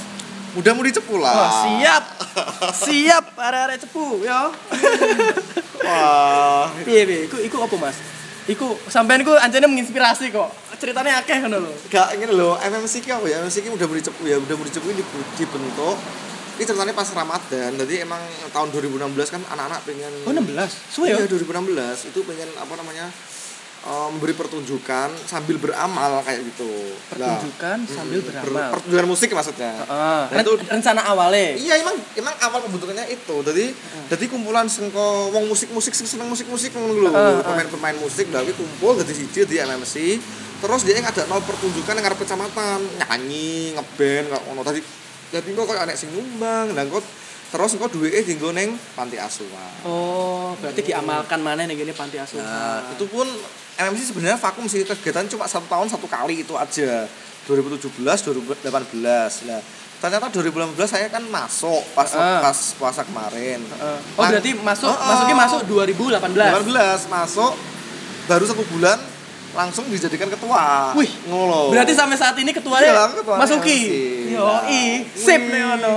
Mas? 0.59 0.61
mudah-mudi 0.61 0.91
cepu 0.91 1.15
lah. 1.17 1.31
Wah, 1.31 1.51
siap. 1.63 2.03
siap 2.75 3.25
arek-arek 3.33 3.79
cepu 3.79 4.19
ya. 4.21 4.51
Wah, 5.79 6.67
Piye 6.83 7.01
piye? 7.03 7.19
Iku 7.25 7.39
iku 7.39 7.57
apa 7.63 7.75
Mas? 7.79 7.97
Iku 8.45 8.65
sampean 8.85 9.21
iku 9.21 9.33
anjane 9.33 9.65
menginspirasi 9.65 10.29
kok. 10.29 10.51
Ceritanya 10.75 11.19
akeh 11.19 11.39
ngono 11.39 11.59
lho. 11.61 11.71
gak 11.87 12.15
ingin 12.15 12.31
loh 12.33 12.55
MMC 12.55 12.99
ki 12.99 13.09
apa 13.09 13.23
ya? 13.23 13.39
MMC 13.39 13.55
ki 13.61 13.69
mudah-mudi 13.69 13.99
cepu 14.01 14.23
ya, 14.23 14.35
mudah-mudi 14.35 14.67
cepu 14.69 14.87
ini 14.89 14.99
dibu- 14.99 15.31
dibentuk 15.35 15.97
ini 16.55 16.67
ceritanya 16.67 16.91
pas 16.91 17.07
Ramadan, 17.15 17.71
jadi 17.79 18.03
emang 18.03 18.19
tahun 18.51 18.67
2016 18.75 18.99
kan 19.31 19.39
anak-anak 19.47 19.79
pengen 19.79 20.11
Oh 20.27 20.35
16. 20.35 20.51
Suwe 20.91 21.07
Iya 21.07 21.23
ya? 21.23 21.31
2016 21.31 22.11
itu 22.11 22.19
pengen 22.27 22.51
apa 22.53 22.73
namanya 22.75 23.07
eh, 23.85 24.07
memberi 24.11 24.33
pertunjukan 24.35 25.09
sambil 25.23 25.55
beramal 25.55 26.19
kayak 26.23 26.43
gitu. 26.43 26.71
Pertunjukan 27.09 27.77
sambil 27.87 28.19
mm, 28.19 28.27
ber- 28.27 28.43
beramal. 28.43 28.69
pertunjukan 28.75 29.07
musik 29.07 29.29
maksudnya. 29.31 29.71
Heeh. 29.71 30.21
Nah, 30.35 30.41
itu 30.43 30.53
rencana 30.67 31.01
awalnya. 31.07 31.55
iya 31.55 31.79
emang 31.79 31.95
emang 32.15 32.35
awal 32.43 32.59
pembentukannya 32.67 33.05
itu. 33.09 33.35
Jadi 33.45 33.65
jadi 34.09 34.25
kumpulan 34.27 34.67
sengko 34.67 35.31
wong 35.31 35.47
musik-musik 35.47 35.93
seneng 35.95 36.27
musik-musik 36.27 36.75
ngono 36.75 36.93
lho. 36.93 37.11
Heeh, 37.11 37.39
heeh. 37.39 37.45
Pemain-pemain 37.45 37.97
musik 37.99 38.27
dari 38.29 38.51
kumpul 38.51 38.99
jadi 38.99 39.13
siji 39.15 39.39
di 39.47 39.55
MMC. 39.59 39.95
Terus 40.59 40.83
dia 40.83 40.99
ada 40.99 41.23
nol 41.31 41.39
pertunjukan 41.39 41.95
yang 41.95 42.03
ngarep 42.03 42.19
kecamatan, 42.19 42.83
nyanyi, 42.99 43.79
ngeband 43.79 44.27
kayak 44.27 44.43
ngono. 44.43 44.61
Tadi 44.67 44.83
jadi 45.29 45.45
kok 45.55 45.65
kayak 45.69 45.87
anek 45.87 45.95
sing 45.95 46.09
nyumbang, 46.11 46.75
dan 46.75 46.91
kok 46.91 47.05
terus 47.49 47.79
kok 47.79 47.89
duweke 47.89 48.21
dienggo 48.27 48.51
ning 48.51 48.75
panti 48.93 49.17
asuhan. 49.17 49.73
Oh, 49.87 50.53
berarti 50.59 50.85
diamalkan 50.85 51.39
mana 51.41 51.63
nih 51.65 51.79
gini 51.79 51.93
panti 51.95 52.19
asuhan. 52.19 52.43
Nah, 52.43 52.93
itu 52.93 53.05
pun 53.09 53.25
MMC 53.79 54.01
sebenarnya 54.05 54.35
vakum 54.35 54.65
sih 54.65 54.83
kegiatan 54.83 55.23
cuma 55.25 55.45
satu 55.45 55.63
tahun 55.65 55.87
satu 55.87 56.03
kali 56.05 56.43
itu 56.43 56.51
aja 56.53 57.07
2017 57.45 57.95
2018 57.95 58.67
nah 59.47 59.61
ternyata 59.99 60.27
2018 60.29 60.75
saya 60.85 61.07
kan 61.07 61.23
masuk 61.23 61.83
pas 61.93 62.07
Ah. 62.13 62.39
pas 62.41 62.57
puasa 62.75 63.01
kemarin 63.01 63.59
Heeh. 63.59 63.97
Oh, 64.13 64.21
Nah, 64.21 64.29
berarti 64.29 64.51
masuk 64.53 64.85
Oh, 64.85 64.93
oh. 64.93 65.07
masuknya 65.07 65.35
masuk 65.37 65.61
2018. 65.65 66.35
2018 66.61 67.07
masuk 67.09 67.51
baru 68.25 68.43
satu 68.45 68.63
bulan 68.67 68.99
langsung 69.49 69.87
dijadikan 69.87 70.29
ketua 70.29 70.93
Wih, 70.93 71.09
ngolo 71.25 71.73
Berarti 71.73 71.91
sampai 71.91 72.15
saat 72.15 72.37
ini 72.37 72.51
ketuanya 72.51 72.85
Iya, 72.85 73.03
ketua 73.13 73.35
Mas 73.35 73.49
Uki. 73.49 73.79
MMC. 73.81 73.91
Yo, 74.29 74.45
Nah, 74.45 74.61
i, 74.69 74.81
sip 75.09 75.41
wih. 75.41 75.49
nih 75.49 75.63
ono. 75.73 75.95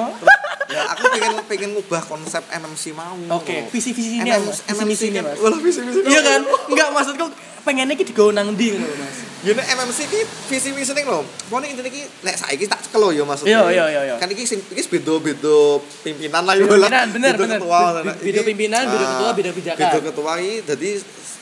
ya 0.64 0.88
aku 0.88 1.04
pengen 1.10 1.32
pengen 1.44 1.70
ngubah 1.72 2.00
konsep 2.02 2.40
MMC 2.48 2.96
mau 2.96 3.12
Oke, 3.36 3.52
ngono. 3.60 3.68
visi-visi 3.68 4.16
ini 4.16 4.24
MM- 4.24 4.40
apa, 4.40 4.48
Mas? 4.48 4.58
Visi-misi 4.64 5.04
ini, 5.04 5.20
kan- 5.20 5.26
Mas. 5.28 5.38
Walah, 5.38 5.60
visi-visi 5.60 5.98
Iya 6.00 6.16
apa? 6.16 6.26
kan? 6.26 6.40
Enggak 6.66 6.88
maksudku 6.90 7.26
pengennya 7.62 7.94
ki 7.94 8.04
digawe 8.04 8.30
nang 8.30 8.50
ndi 8.50 8.74
ngono, 8.74 8.86
Mas. 8.96 9.16
Ya 9.40 9.52
nek 9.52 9.66
MMC 9.66 9.98
ki 10.04 10.20
visi 10.48 10.70
misi 10.70 10.92
ning 10.92 11.02
lho. 11.04 11.22
Pokoknya 11.46 11.68
intine 11.68 11.88
ki 11.88 12.02
nek 12.20 12.34
saiki 12.36 12.64
tak 12.64 12.78
cekel 12.80 13.00
lho 13.00 13.10
ya 13.12 13.22
maksudnya. 13.22 13.50
Iya, 13.50 13.62
iya, 13.68 13.84
iya, 13.88 14.00
iya. 14.04 14.14
Kan 14.16 14.28
iki 14.28 14.42
sing 14.42 14.62
iki 14.62 14.82
beda-beda 14.88 15.56
pimpinan 16.00 16.42
lah 16.42 16.54
ya 16.54 16.62
lah. 16.62 16.70
Pimpinan, 16.70 17.06
bener, 17.10 17.32
Beda 17.32 17.42
bener. 17.42 17.58
ketua, 17.58 17.80
Be- 17.80 18.18
beda 18.20 18.22
iki- 18.36 18.48
pimpinan, 18.48 18.82
beda 18.84 18.98
ah, 18.98 19.08
ketua, 19.08 19.28
beda 19.32 19.48
kebijakan. 19.50 19.82
Beda 19.84 19.98
ketua 20.04 20.32
iki 20.36 20.54
dadi 20.62 20.90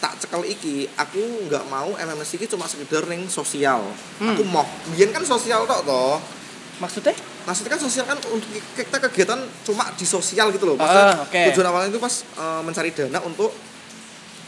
tak 0.01 0.13
cekel 0.17 0.43
iki 0.47 0.75
aku 0.95 1.21
nggak 1.47 1.65
mau 1.67 1.93
MMC 1.93 2.31
iki 2.37 2.47
cuma 2.47 2.65
sekedar 2.65 3.05
ning 3.07 3.29
sosial. 3.29 3.85
Hmm. 4.17 4.33
Aku 4.33 4.43
mau 4.45 4.65
biyen 4.89 5.11
kan 5.11 5.21
sosial 5.23 5.65
tok 5.65 5.85
toh. 5.85 6.17
Maksudnya? 6.81 7.13
Maksudnya 7.41 7.71
kan 7.71 7.81
sosial 7.81 8.05
kan 8.05 8.17
untuk 8.27 8.49
kita 8.73 8.97
kegiatan 9.03 9.37
cuma 9.63 9.85
di 9.93 10.05
sosial 10.05 10.49
gitu 10.49 10.65
loh. 10.65 10.77
Ah, 10.77 10.81
Maksudnya 10.81 11.17
oke. 11.21 11.41
tujuan 11.53 11.67
awalnya 11.69 11.89
itu 11.91 12.01
pas 12.01 12.15
eh, 12.25 12.61
mencari 12.63 12.91
dana 12.91 13.21
untuk 13.21 13.53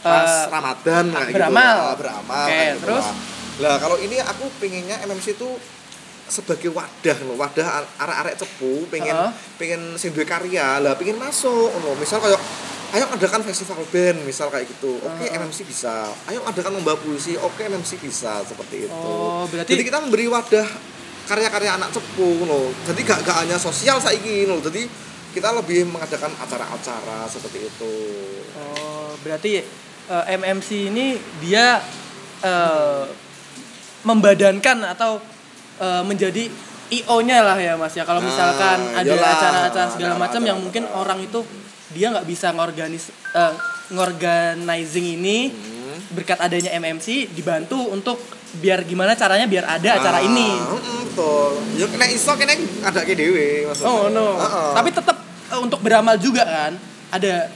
pas 0.03 0.27
Eh, 0.27 0.45
Ramadan 0.49 1.03
kayak 1.09 1.25
gitu. 1.25 1.35
beramal. 1.39 1.77
Ah, 1.81 1.95
beramal. 1.95 2.45
Oke, 2.45 2.51
kayak 2.51 2.67
gitu 2.69 2.83
terus? 2.83 3.05
lah. 3.05 3.15
Lah 3.55 3.75
kalau 3.77 3.97
ini 3.97 4.17
aku 4.17 4.45
pengennya 4.57 4.97
MMC 5.01 5.33
itu 5.33 5.49
sebagai 6.25 6.69
wadah 6.69 7.17
loh, 7.23 7.35
wadah 7.35 7.67
ar- 7.67 7.91
arek-arek 7.99 8.35
cepu 8.35 8.87
pengen 8.87 9.13
Heeh. 9.13 9.31
pengen 9.55 9.81
duwe 9.95 10.25
karya, 10.25 10.77
lah 10.77 10.93
pengen 10.93 11.15
masuk 11.15 11.69
loh. 11.79 11.93
Misal 11.95 12.17
kayak 12.17 12.41
ayo 12.91 13.05
adakan 13.07 13.41
festival 13.41 13.81
band 13.87 14.21
misal 14.21 14.49
kayak 14.49 14.65
gitu. 14.67 14.97
Oke, 14.97 15.23
Heeh. 15.23 15.35
MMC 15.35 15.63
bisa. 15.63 16.09
Ayo 16.25 16.41
adakan 16.43 16.75
lomba 16.75 16.93
puisi. 16.95 17.33
Oke, 17.35 17.63
MMC 17.63 17.97
bisa 17.97 18.41
seperti 18.41 18.85
itu. 18.85 18.93
Oh, 18.93 19.45
berarti 19.45 19.71
Jadi 19.71 19.83
kita 19.83 19.97
memberi 19.97 20.25
wadah 20.25 20.67
karya-karya 21.23 21.71
anak 21.73 21.89
cepu 21.89 22.43
loh. 22.43 22.67
Jadi 22.83 22.99
gak, 23.01 23.23
gak 23.23 23.37
hanya 23.39 23.55
sosial 23.55 23.95
saiki 23.97 24.43
loh. 24.43 24.59
Jadi 24.59 24.85
kita 25.31 25.49
lebih 25.51 25.85
mengadakan 25.87 26.29
acara-acara 26.35 27.25
seperti 27.25 27.59
itu. 27.63 27.93
Oh, 28.53 29.13
berarti 29.19 29.61
eh, 30.05 30.23
MMC 30.33 30.69
ini 30.89 31.15
dia 31.39 31.79
eh, 32.41 33.03
membadankan 34.01 34.83
atau 34.89 35.19
eh, 35.77 36.03
menjadi 36.03 36.47
IO-nya 36.91 37.41
lah 37.41 37.57
ya 37.57 37.73
Mas 37.73 37.91
ya. 37.91 38.03
Kalau 38.03 38.19
Ah, 38.19 38.25
misalkan 38.25 38.77
ada 38.93 39.11
acara-acara 39.11 39.87
segala 39.89 40.13
macam 40.15 40.41
yang 40.41 40.59
mungkin 40.59 40.85
orang 40.87 41.19
itu 41.19 41.41
dia 41.89 42.09
nggak 42.09 42.25
bisa 42.25 42.51
ngorganis 42.51 43.09
eh, 43.33 43.53
ngorganizing 43.89 45.07
ini 45.13 45.49
Hmm. 45.49 45.99
berkat 46.11 46.39
adanya 46.39 46.73
MMC 46.73 47.29
dibantu 47.29 47.77
untuk 47.87 48.17
biar 48.53 48.81
gimana 48.83 49.13
caranya 49.13 49.45
biar 49.45 49.65
ada 49.67 49.89
acara 49.93 50.21
Ah, 50.21 50.23
ini. 50.23 50.49
heeh, 50.53 50.99
betul. 51.03 51.51
Ya 51.73 51.85
kena 51.85 52.05
iso 52.07 52.31
kena 52.33 52.53
ada 52.81 53.01
ke 53.01 53.13
dewe 53.13 53.65
maksudnya. 53.65 53.89
Oh 53.89 54.07
no. 54.07 54.37
Heeh. 54.37 54.69
Tapi 54.73 54.89
tetap 54.89 55.17
eh, 55.49 55.59
untuk 55.59 55.79
beramal 55.79 56.17
juga 56.17 56.43
kan. 56.43 56.73
Ada 57.09 57.49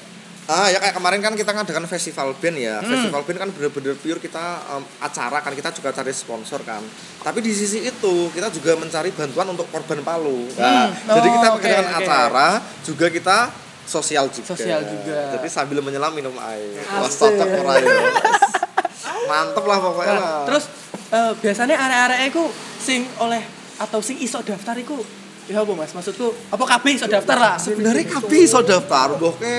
Ah 0.48 0.68
ya 0.68 0.80
kayak 0.80 0.96
kemarin 0.96 1.20
kan 1.20 1.34
kita 1.34 1.52
ngadakan 1.52 1.84
festival 1.86 2.32
band 2.34 2.56
ya. 2.56 2.80
Hmm. 2.80 2.88
Festival 2.88 3.22
band 3.22 3.38
kan 3.38 3.50
bener-bener 3.50 3.94
pure 3.94 4.16
kita 4.18 4.46
em, 4.70 4.84
acara 4.98 5.38
kan 5.38 5.52
kita 5.52 5.70
juga 5.72 5.92
cari 5.92 6.12
sponsor 6.12 6.64
kan. 6.64 6.80
Tapi 7.20 7.40
di 7.40 7.52
sisi 7.52 7.84
itu 7.84 8.14
kita 8.30 8.48
juga 8.50 8.76
mencari 8.76 9.12
bantuan 9.12 9.48
untuk 9.50 9.68
korban 9.68 10.00
Palu. 10.02 10.48
Nah, 10.56 10.88
Hmm. 10.88 11.14
Jadi 11.14 11.28
Oh, 11.28 11.34
kita 11.34 11.48
oke, 11.50 11.60
mengadakan 11.60 11.86
oke. 11.86 11.98
acara 12.02 12.48
juga 12.82 13.06
kita 13.10 13.38
sosial 13.84 14.26
juga. 14.30 14.48
Sosial 14.50 14.82
juga. 14.82 15.36
Jadi 15.36 15.48
sambil 15.48 15.80
menyelam 15.82 16.12
minum 16.12 16.36
air. 16.38 16.80
Wah, 16.94 17.06
cocok 17.06 17.48
ora 17.58 17.74
ya. 17.78 17.92
Mantep 19.30 19.64
lah 19.64 19.78
pokoknya 19.78 20.14
Nah, 20.14 20.22
lah. 20.22 20.44
terus 20.46 20.64
eh, 21.10 21.32
biasanya 21.38 21.76
area-area 21.78 22.20
iku 22.26 22.48
sing 22.78 23.04
oleh 23.18 23.44
atau 23.78 24.00
sing 24.00 24.16
iso 24.18 24.40
daftar 24.40 24.74
iku 24.78 24.96
ya 25.48 25.58
apa 25.58 25.72
Mas? 25.74 25.92
Maksudku 25.92 26.28
apa 26.48 26.64
kabeh 26.68 26.92
iso 26.94 27.06
daftar 27.06 27.36
lah? 27.36 27.56
sebenarnya 27.56 28.04
kabeh 28.06 28.40
iso 28.42 28.60
daftar 28.60 29.16
mbok 29.16 29.40
ke 29.40 29.56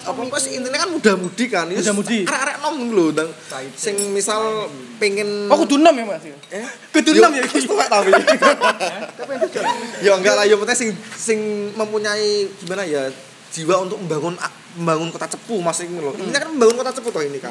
apa 0.00 0.20
pas 0.26 0.44
intinya 0.44 0.78
kan 0.78 0.88
muda-mudi 0.88 1.44
kan 1.46 1.66
ini 1.66 1.78
Muda-mudi. 1.78 2.18
arek-arek 2.24 2.56
nom 2.58 2.76
lho 2.88 3.06
ndang 3.10 3.30
sing 3.72 3.94
misal 4.10 4.66
pengen 4.96 5.46
Oh 5.46 5.58
kudu 5.58 5.78
enam 5.78 5.94
ya 5.94 6.04
Mas? 6.04 6.22
eh 6.50 6.66
Kudu 6.90 7.14
enam 7.14 7.30
ya 7.30 7.42
wis 7.44 7.54
iki. 7.56 7.66
tuwek 7.66 7.86
tapi 7.86 8.10
ya 10.04 10.12
enggak 10.14 10.34
lah 10.34 10.44
ya 10.44 10.54
penting 10.56 10.76
sing 10.76 10.90
sing 11.14 11.38
mempunyai 11.72 12.46
gimana 12.56 12.82
ya 12.82 13.06
jiwa 13.48 13.80
untuk 13.80 13.98
membangun 13.98 14.34
membangun 14.78 15.10
kota 15.10 15.26
cepu 15.28 15.58
mas 15.58 15.78
ini 15.80 15.98
loh 15.98 16.14
ini 16.14 16.30
kan 16.30 16.46
membangun 16.46 16.78
kota 16.78 16.92
cepu 16.92 17.10
toh 17.10 17.20
ini 17.20 17.36
kan 17.36 17.50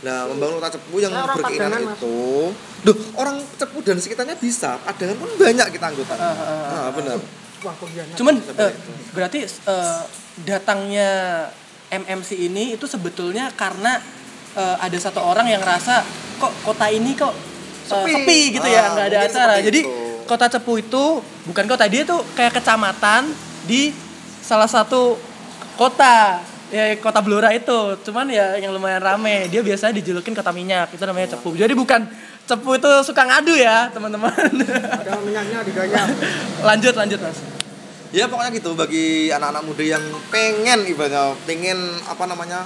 nah 0.00 0.28
membangun 0.28 0.60
kota 0.60 0.76
cepu 0.76 0.94
yang 0.98 1.08
Nah, 1.10 1.24
berkeinginan 1.26 1.72
Padangan, 1.72 1.82
Mas. 1.82 1.96
itu 1.96 2.18
duh 2.84 2.96
orang 3.14 3.36
cepu 3.56 3.78
dan 3.80 3.96
sekitarnya 3.96 4.36
bisa 4.36 4.76
padangan 4.78 5.16
pun 5.16 5.30
banyak 5.34 5.66
kita 5.70 5.84
anggota 5.86 6.12
Ah, 6.12 6.28
ah, 6.28 6.36
ah, 6.36 6.78
ah 6.78 6.88
benar 6.92 7.16
Wah, 7.58 7.74
pengkhianat. 7.74 8.14
Cuman 8.14 8.38
Seperti 8.38 8.70
itu. 8.70 8.92
berarti 9.10 9.38
eh, 9.42 10.00
datangnya 10.44 11.10
MMC 11.88 12.30
ini 12.38 12.72
itu 12.72 12.84
sebetulnya 12.84 13.50
karena 13.52 13.98
eh, 14.54 14.76
ada 14.78 14.94
satu 14.94 15.18
orang 15.20 15.46
yang 15.46 15.58
ngerasa 15.58 16.06
kok 16.38 16.52
kota 16.62 16.86
ini 16.86 17.12
kok 17.12 17.32
eh, 17.32 17.88
Sepi. 17.88 18.12
sepi, 18.14 18.38
gitu 18.54 18.62
Ah, 18.64 18.70
ya 18.70 18.82
nggak 18.92 19.06
ada 19.08 19.18
acara. 19.24 19.54
Jadi 19.58 19.80
itu. 19.82 20.22
kota 20.22 20.46
Cepu 20.46 20.78
itu 20.78 21.04
bukan 21.44 21.64
kota 21.66 21.84
dia 21.84 22.04
tuh 22.04 22.22
kayak 22.32 22.54
kecamatan 22.54 23.32
di 23.64 23.90
salah 24.38 24.68
satu 24.68 25.18
kota 25.74 26.38
ya 26.68 26.96
kota 27.00 27.20
Blora 27.20 27.52
itu. 27.52 27.96
Cuman 28.04 28.28
ya 28.28 28.56
yang 28.60 28.72
lumayan 28.72 29.00
rame. 29.00 29.48
Dia 29.48 29.60
biasanya 29.60 29.96
dijulukin 30.00 30.32
kota 30.32 30.52
minyak. 30.52 30.92
Itu 30.92 31.04
namanya 31.04 31.36
Cepu. 31.36 31.56
Jadi 31.56 31.72
bukan 31.72 32.08
Cepu 32.48 32.76
itu 32.76 32.90
suka 33.04 33.22
ngadu 33.28 33.54
ya 33.56 33.92
teman-teman. 33.92 34.32
Ada 34.32 35.20
minyaknya 35.20 35.58
digayam. 35.64 36.08
lanjut 36.68 36.94
lanjut 36.96 37.20
mas. 37.20 37.38
Ya 38.08 38.24
pokoknya 38.24 38.50
gitu. 38.56 38.72
Bagi 38.72 39.28
anak-anak 39.28 39.62
muda 39.68 39.84
yang 39.84 40.04
pengen 40.32 40.88
ibaratnya 40.88 41.36
pengen 41.44 41.78
apa 42.08 42.24
namanya 42.24 42.64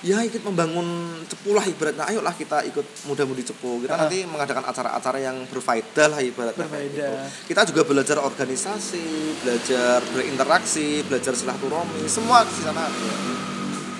ya 0.00 0.18
ikut 0.20 0.42
membangun 0.42 0.86
cepu 1.24 1.52
lah 1.52 1.62
ibaratnya 1.62 2.02
ayolah 2.04 2.32
kita 2.32 2.64
ikut 2.64 2.82
muda-mudi 3.04 3.42
cepu 3.42 3.80
kita 3.80 3.92
Ah. 3.92 4.04
nanti 4.04 4.24
mengadakan 4.24 4.64
acara-acara 4.64 5.18
yang 5.20 5.46
berfaedah 5.46 6.06
lah 6.08 6.20
ibaratnya 6.20 6.66
gitu. 6.84 7.06
kita 7.46 7.62
juga 7.64 7.82
belajar 7.84 8.18
organisasi 8.18 9.06
belajar 9.38 10.02
berinteraksi 10.08 11.04
belajar 11.04 11.32
silaturahmi 11.32 12.02
semua 12.04 12.42
di 12.42 12.60
sana 12.60 12.84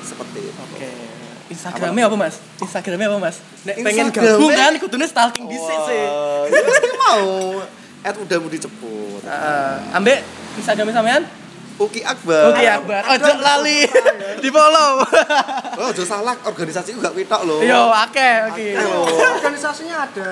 seperti 0.02 0.38
itu 0.42 0.62
Oke. 0.66 0.90
Instagramnya 1.50 2.06
apa 2.06 2.14
mas? 2.16 2.34
Instagramnya 2.56 3.06
apa 3.08 3.18
mas? 3.20 3.36
Nek 3.64 3.74
pengen 3.76 4.06
Instagramnya- 4.06 4.38
gabung 4.38 4.52
kan, 4.54 4.72
kudune 4.78 5.02
stalking 5.04 5.46
dhisik 5.46 5.78
sih. 5.82 6.04
Wah, 6.06 6.46
ya 6.46 6.62
pasti 6.62 6.88
mau 6.96 7.26
at 8.00 8.14
muda-mudi 8.16 8.56
cepu 8.56 9.18
Heeh. 9.20 9.74
ambek 9.92 10.22
Instagram 10.56 10.94
sampean 10.94 11.22
Uki 11.80 12.00
Akbar. 12.02 12.52
Oke 12.52 12.60
Akbar 12.62 13.00
ojo 13.08 13.32
lali 13.36 13.88
di 14.44 14.48
follow 14.48 15.00
Oh, 15.74 15.88
ojo 15.88 16.02
salah, 16.02 16.36
organisasi 16.42 16.92
juga 16.92 17.08
pitok 17.08 17.40
loh. 17.42 17.60
yo 17.60 17.88
akeh 17.88 18.36
oke 18.46 18.66
Halo. 18.76 19.00
Organisasinya 19.34 19.96
ada. 20.04 20.28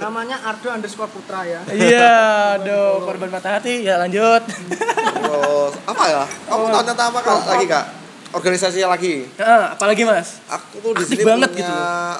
Namanya 0.00 0.42
Ardo 0.42 0.66
underscore 0.68 1.06
Putra 1.08 1.42
ya. 1.42 1.62
iya 1.70 2.10
aduh 2.56 3.00
korban 3.00 3.30
patah 3.30 3.56
hati 3.56 3.82
ya 3.82 3.96
lanjut 3.96 4.42
Terus 4.44 5.72
apa 5.84 6.04
ya? 6.04 6.22
Kamu 6.44 6.64
tahu 6.68 6.82
tentang 6.84 7.06
apa 7.08 7.20
Kak? 7.20 7.38
lagi 7.48 7.66
kak? 7.66 7.84
Organisasi 8.30 8.78
lagi. 8.84 9.14
Heeh, 9.28 9.62
apalagi 9.70 10.02
mas 10.02 10.42
Aku 10.48 10.78
tuh 10.80 10.92
di 10.92 11.04
sini 11.04 11.22
banget 11.22 11.50
punya 11.50 11.66
gitu 11.66 11.74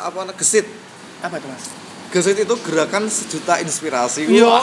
apa 0.05 0.31
gesit. 0.35 0.67
apa 1.21 1.35
tuh 1.37 1.49
mas 1.49 1.65
Gesit 2.11 2.39
itu 2.41 2.55
gerakan 2.61 3.07
sejuta 3.07 3.59
inspirasi. 3.59 4.27
yo 4.27 4.47
Wah, 4.49 4.63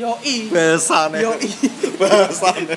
yo 0.00 0.16
i 0.24 0.48
Bahasane. 0.48 1.18
Yoi. 1.20 1.48
Bahasane. 2.00 2.74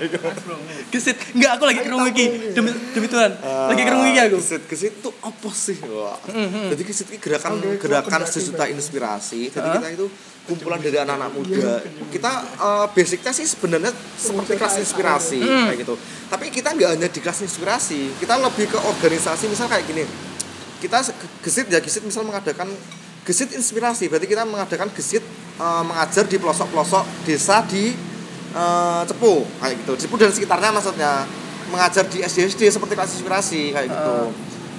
Gesit, 0.94 1.18
enggak 1.34 1.58
aku 1.58 1.64
lagi 1.66 1.80
kerungu 1.82 2.08
iki. 2.12 2.26
Demi 2.54 2.70
demi 2.92 3.08
Tuhan. 3.08 3.32
Lagi 3.42 3.82
kerungu 3.82 4.06
iki 4.12 4.20
aku. 4.20 4.38
Gesit 4.44 4.64
gesit 4.68 4.94
itu 5.00 5.10
apa 5.10 5.50
sih? 5.50 5.78
Wah. 5.88 6.20
Mhm. 6.28 6.76
Jadi 6.76 6.82
gesit 6.84 7.08
itu 7.10 7.18
gerakan 7.24 7.58
gerakan 7.80 8.22
sejuta 8.28 8.68
inspirasi. 8.68 9.50
Jadi 9.50 9.68
kita 9.80 9.88
itu 9.90 10.06
kumpulan 10.44 10.84
dari 10.84 11.00
anak-anak 11.00 11.30
muda. 11.32 11.80
Kita 12.12 12.32
eh, 12.60 12.86
basicnya 12.92 13.32
sih 13.32 13.48
sebenarnya 13.48 13.90
seperti 14.20 14.54
kelas 14.60 14.76
inspirasi 14.84 15.40
Hmm. 15.40 15.72
kayak 15.72 15.80
gitu. 15.88 15.96
Tapi 16.28 16.46
kita 16.52 16.76
nggak 16.76 16.90
hanya 17.00 17.08
di 17.08 17.20
kelas 17.24 17.40
inspirasi, 17.42 18.20
kita 18.20 18.36
lebih 18.38 18.68
ke 18.68 18.78
organisasi. 18.78 19.48
Misal 19.48 19.72
kayak 19.72 19.88
gini, 19.88 20.04
kita 20.84 21.00
gesit 21.42 21.72
ya 21.72 21.80
gesit 21.80 22.04
misal 22.04 22.28
mengadakan 22.28 22.70
gesit 23.24 23.50
inspirasi. 23.56 24.12
Berarti 24.12 24.28
kita 24.28 24.44
mengadakan 24.44 24.92
gesit 24.92 25.24
eh, 25.60 25.84
mengajar 25.86 26.26
di 26.26 26.38
pelosok-pelosok 26.40 27.28
desa 27.28 27.66
di 27.68 27.94
eh, 28.54 29.02
Cepu 29.06 29.46
kayak 29.62 29.76
gitu. 29.84 29.94
Cepu 30.06 30.16
dan 30.18 30.32
sekitarnya 30.32 30.70
maksudnya 30.74 31.28
mengajar 31.72 32.06
di 32.06 32.22
SD 32.22 32.54
SD 32.54 32.62
seperti 32.70 32.94
kelas 32.94 33.12
inspirasi 33.18 33.74
kayak 33.74 33.88
gitu. 33.90 34.18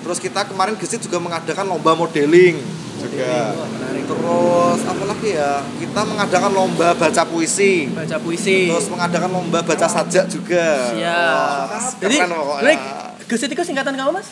Terus 0.05 0.19
kita 0.21 0.45
kemarin 0.45 0.77
gesit 0.77 1.01
juga 1.01 1.17
mengadakan 1.17 1.65
lomba 1.65 1.97
modeling 1.97 2.61
juga. 3.01 3.57
Menarik. 3.57 4.05
Terus 4.05 4.81
apa 4.85 5.05
lagi 5.09 5.31
ya? 5.33 5.53
Kita 5.81 6.01
mengadakan 6.05 6.51
lomba 6.53 6.89
baca 6.97 7.23
puisi. 7.25 7.89
Baca 7.93 8.17
puisi. 8.21 8.69
Terus 8.69 8.89
mengadakan 8.93 9.31
lomba 9.33 9.59
baca 9.65 9.87
sajak 9.89 10.29
juga. 10.29 10.93
Siap. 10.93 11.67
Wah, 11.73 11.89
Jadi, 12.01 12.17
keren 12.21 12.33
pokoknya. 12.33 12.77
Gesit 13.25 13.49
itu 13.49 13.63
singkatan 13.63 13.93
kamu 13.93 14.11
mas? 14.13 14.29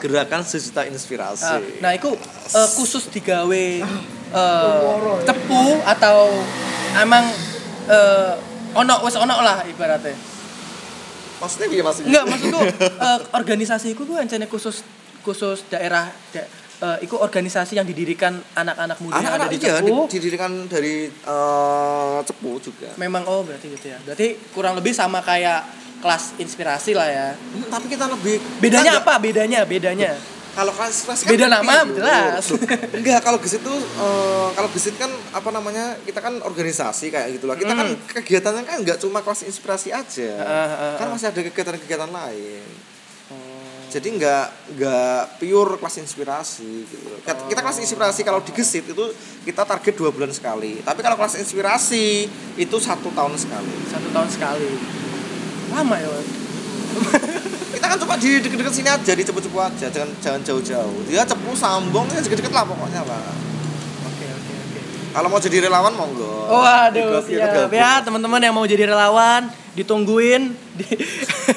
Gerakan 0.00 0.42
sejuta 0.42 0.82
inspirasi. 0.84 1.46
Ah, 1.46 1.62
Nah, 1.80 1.92
itu 1.92 2.10
eh, 2.50 2.68
khusus 2.72 3.06
digawe 3.08 3.64
eh, 4.32 4.80
cepu 5.22 5.62
atau 5.84 6.34
emang 6.96 7.24
eh, 7.86 8.32
ono 8.74 8.94
wes 9.02 9.14
ono 9.14 9.38
lah 9.38 9.62
ibaratnya. 9.64 10.18
Maksudnya 11.36 11.66
gimana 11.68 11.88
mas? 11.88 11.98
Enggak, 12.00 12.24
maksudku 12.26 12.60
eh, 12.80 13.18
organisasi 13.32 13.86
itu 13.92 14.02
gue 14.02 14.18
ancane 14.18 14.46
khusus 14.46 14.82
khusus 15.22 15.62
daerah 15.64 16.10
da, 16.30 16.42
eh, 16.80 16.98
iku 17.00 17.16
organisasi 17.16 17.78
yang 17.78 17.86
didirikan 17.86 18.34
anak-anak 18.52 18.98
muda 18.98 19.14
yang 19.14 19.30
ada 19.30 19.46
Anak-anak 19.46 19.48
di 19.48 19.58
iya, 19.60 19.78
Cepu. 19.78 19.86
di- 19.86 20.10
didirikan 20.12 20.52
dari 20.66 20.94
eh, 21.06 22.18
Cepu 22.20 22.50
juga. 22.58 22.90
Memang 22.96 23.22
oh 23.24 23.46
berarti 23.46 23.70
gitu 23.70 23.86
ya. 23.88 23.98
Berarti 24.02 24.26
kurang 24.50 24.74
lebih 24.74 24.90
sama 24.90 25.22
kayak 25.22 25.83
kelas 26.04 26.36
inspirasi 26.36 26.92
lah 26.92 27.08
ya. 27.08 27.28
Hmm, 27.32 27.64
Tapi 27.72 27.88
kita 27.88 28.04
lebih 28.12 28.36
Bedanya 28.60 29.00
kita 29.00 29.08
apa? 29.08 29.14
Bedanya, 29.16 29.60
bedanya. 29.64 30.12
Kalau 30.54 30.70
kelas 30.70 30.90
inspirasi 30.94 31.22
Beda 31.26 31.48
lebih, 31.48 31.66
nama, 31.66 31.74
jelas. 31.88 32.44
Enggak, 32.94 33.20
kalau 33.24 33.38
gesit 33.40 33.64
tuh 33.64 33.74
eh, 33.74 34.48
kalau 34.54 34.68
gesit 34.70 34.94
kan 35.00 35.10
apa 35.32 35.48
namanya? 35.50 35.96
Kita 36.04 36.20
kan 36.20 36.38
organisasi 36.44 37.08
kayak 37.08 37.40
gitu 37.40 37.48
lah. 37.48 37.56
Kita 37.56 37.72
kan 37.72 37.88
kegiatannya 38.20 38.62
kan 38.68 38.76
nggak 38.84 39.00
cuma 39.00 39.24
kelas 39.24 39.48
inspirasi 39.48 39.90
aja. 39.90 40.30
Hmm. 40.30 40.44
Heeh, 40.44 40.68
heeh, 40.70 40.94
kan 41.00 41.06
masih 41.10 41.26
ada 41.32 41.40
kegiatan-kegiatan 41.40 42.10
lain. 42.12 42.64
Oh. 43.32 43.82
Jadi 43.90 44.08
nggak 44.14 44.46
nggak 44.78 45.20
pure 45.42 45.72
kelas 45.82 45.96
inspirasi 46.06 46.86
gitu. 46.86 47.06
Kita 47.24 47.50
kita 47.50 47.60
kelas 47.64 47.78
inspirasi 47.82 48.20
kalau 48.22 48.38
di 48.44 48.52
Gesit 48.54 48.86
itu 48.86 49.04
kita 49.42 49.66
target 49.66 49.94
dua 49.98 50.14
bulan 50.14 50.30
sekali. 50.30 50.78
Tapi 50.86 51.00
kalau 51.02 51.18
kelas 51.18 51.34
inspirasi 51.40 52.30
itu 52.54 52.76
satu 52.78 53.10
tahun 53.10 53.34
sekali. 53.34 53.74
Satu 53.90 54.06
tahun 54.14 54.28
sekali. 54.30 55.02
Lama 55.74 55.96
ya. 55.98 56.10
Kita 57.74 57.86
kan 57.90 57.98
cuma 57.98 58.14
di 58.14 58.38
deket-deket 58.38 58.70
sini 58.70 58.88
aja, 58.88 59.12
di 59.12 59.22
cepu-cepu 59.26 59.58
aja, 59.58 59.86
jangan 59.90 60.10
jangan 60.22 60.40
jauh-jauh. 60.46 60.98
Dia 61.10 61.26
cepu 61.26 61.50
sambung 61.58 62.06
ya 62.14 62.22
deket-deket 62.22 62.54
lah 62.54 62.62
pokoknya 62.62 63.02
lah. 63.02 63.34
Kalau 65.14 65.30
mau 65.30 65.38
jadi 65.38 65.62
relawan 65.62 65.94
monggo. 65.94 66.50
Waduh, 66.50 67.22
ikut 67.22 67.24
siap 67.30 67.70
ya 67.70 68.02
teman-teman 68.02 68.42
yang 68.42 68.50
mau 68.50 68.66
jadi 68.66 68.90
relawan, 68.90 69.46
ditungguin. 69.72 70.50
Di- 70.74 70.98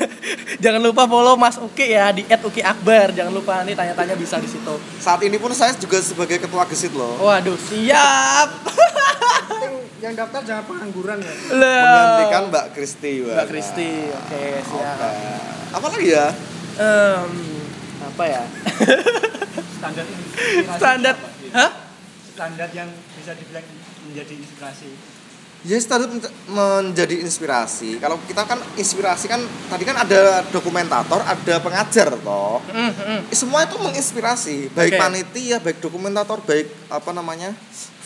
Jangan 0.63 0.77
lupa 0.79 1.05
follow 1.05 1.33
Mas 1.33 1.57
Uki 1.57 1.89
ya 1.89 2.13
di 2.13 2.21
@ukiakbar. 2.23 3.13
Jangan 3.13 3.33
lupa 3.33 3.65
nih 3.65 3.73
tanya-tanya 3.73 4.13
bisa 4.13 4.37
di 4.37 4.45
situ. 4.45 4.77
Saat 4.97 5.21
ini 5.21 5.37
pun 5.37 5.49
saya 5.51 5.73
juga 5.73 5.97
sebagai 5.97 6.37
ketua 6.37 6.65
Gesit 6.65 6.93
loh. 6.93 7.17
Waduh, 7.19 7.57
siap. 7.57 8.49
Yang 10.05 10.13
daftar 10.15 10.41
jangan 10.45 10.63
pengangguran 10.69 11.17
ya. 11.17 11.33
Menggantikan 11.51 12.43
Mbak 12.53 12.65
Kristi. 12.71 13.25
Mbak 13.25 13.47
Kristi. 13.49 13.89
Oke, 14.07 14.45
siap. 14.61 14.97
Apa 15.73 15.85
lagi 15.89 16.07
ya? 16.13 16.27
Em, 16.77 17.29
apa 18.03 18.23
ya? 18.23 18.43
Standar 19.73 20.05
inspirasi 20.05 20.77
Standar. 20.77 21.15
Hah? 21.49 21.69
Standar 22.37 22.69
yang 22.69 22.89
bisa 23.17 23.33
dibilang 23.33 23.65
menjadi 24.05 24.33
inspirasi. 24.37 24.89
Ya 25.65 25.81
standar 25.81 26.05
men- 26.13 26.35
menjadi 26.53 27.17
inspirasi. 27.25 27.97
Kalau 27.97 28.21
kita 28.29 28.45
kan 28.45 28.61
inspirasi 28.77 29.25
kan 29.25 29.41
tadi 29.73 29.83
kan 29.89 29.97
ada 29.97 30.45
dokumentator, 30.53 31.17
ada 31.25 31.55
pengajar 31.57 32.13
toh. 32.13 32.61
Mm, 32.69 32.93
mm. 32.93 33.19
Semua 33.33 33.65
itu 33.65 33.73
menginspirasi, 33.81 34.69
baik 34.69 34.93
Oke. 34.93 35.01
panitia, 35.01 35.57
baik 35.57 35.81
dokumentator, 35.81 36.37
baik 36.45 36.69
apa 36.93 37.09
namanya? 37.09 37.57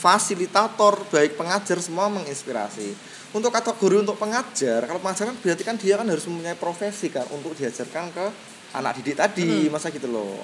fasilitator, 0.01 1.05
baik 1.13 1.37
pengajar 1.37 1.77
semua 1.77 2.09
menginspirasi. 2.09 2.97
Untuk 3.37 3.53
kategori 3.53 4.01
untuk 4.01 4.17
pengajar, 4.17 4.89
kalau 4.89 4.97
pengajar 4.97 5.29
kan 5.29 5.37
berarti 5.37 5.63
kan 5.63 5.75
dia 5.77 5.95
kan 5.95 6.09
harus 6.09 6.25
mempunyai 6.25 6.57
profesi 6.57 7.13
kan 7.13 7.23
untuk 7.29 7.53
diajarkan 7.53 8.09
ke 8.09 8.25
anak 8.73 8.97
didik 8.97 9.21
tadi, 9.21 9.69
masa 9.69 9.93
gitu 9.93 10.09
loh. 10.09 10.41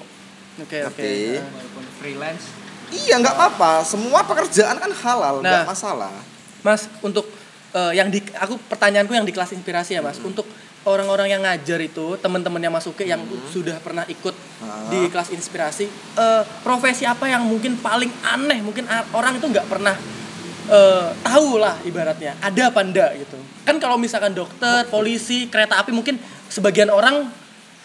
Oke, 0.62 0.86
oke. 0.86 1.02
Oke. 1.02 1.12
Nah. 1.42 1.50
Walaupun 1.58 1.84
freelance, 1.98 2.44
Iya 2.88 3.20
nggak 3.20 3.34
apa-apa, 3.34 3.82
semua 3.82 4.24
pekerjaan 4.24 4.76
kan 4.76 4.92
halal, 4.92 5.40
nggak 5.40 5.62
Nah. 5.62 5.66
masalah. 5.66 6.12
Mas, 6.60 6.88
untuk 7.00 7.28
eh, 7.68 7.92
yang 7.94 8.08
di 8.08 8.24
aku 8.32 8.56
pertanyaanku 8.64 9.12
yang 9.12 9.22
di 9.22 9.30
kelas 9.30 9.52
inspirasi 9.52 9.92
ya, 9.92 10.00
Mas. 10.00 10.16
Untuk 10.18 10.48
orang-orang 10.82 11.28
yang 11.28 11.44
ngajar 11.44 11.76
itu, 11.78 12.16
teman-teman 12.16 12.56
yang 12.58 12.72
masuk 12.72 12.96
yang 13.04 13.20
sudah 13.46 13.76
pernah 13.78 14.08
ikut 14.08 14.32
Ah. 14.58 14.88
di 14.88 15.04
kelas 15.06 15.28
inspirasi, 15.28 15.84
eh, 16.16 16.42
profesi 16.62 17.04
apa 17.04 17.28
yang 17.28 17.44
mungkin 17.44 17.76
paling 17.76 18.08
aneh, 18.24 18.64
mungkin 18.64 18.88
orang 19.12 19.36
itu 19.36 19.46
nggak 19.46 19.68
pernah 19.68 19.96
eh, 20.68 21.08
tahu 21.24 21.56
lah 21.56 21.80
ibaratnya. 21.80 22.36
Ada 22.40 22.68
apa 22.68 22.84
enggak 22.84 23.16
gitu. 23.16 23.40
Kan 23.64 23.80
kalau 23.80 23.96
misalkan 23.96 24.36
dokter, 24.36 24.84
polisi, 24.88 25.48
kereta 25.48 25.80
api 25.80 25.92
mungkin 25.92 26.20
sebagian 26.48 26.88
orang 26.88 27.24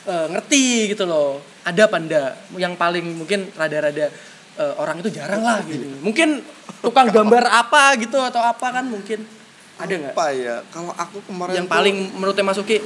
eh, 0.03 0.27
ngerti 0.27 0.91
gitu 0.91 1.07
loh. 1.07 1.39
Ada 1.63 1.87
apa 1.87 1.95
enggak? 1.95 2.31
Yang 2.55 2.75
paling 2.75 3.05
mungkin 3.15 3.47
rada-rada 3.55 4.11
eh, 4.55 4.73
orang 4.75 4.99
itu 4.99 5.09
jarang 5.09 5.41
lah 5.41 5.59
gitu. 5.63 5.85
Mungkin 5.99 6.41
tukang 6.79 7.07
gambar 7.07 7.43
apa 7.45 7.97
gitu 7.97 8.17
atau 8.17 8.39
apa 8.39 8.67
kan 8.71 8.85
mungkin. 8.85 9.25
Ada 9.73 9.93
nggak? 9.95 10.13
Apa 10.13 10.27
ya? 10.31 10.61
Kalau 10.69 10.93
aku 10.93 11.17
kemarin 11.25 11.53
Yang 11.57 11.67
paling 11.67 11.95
menurutnya 12.13 12.45
Masuki 12.45 12.77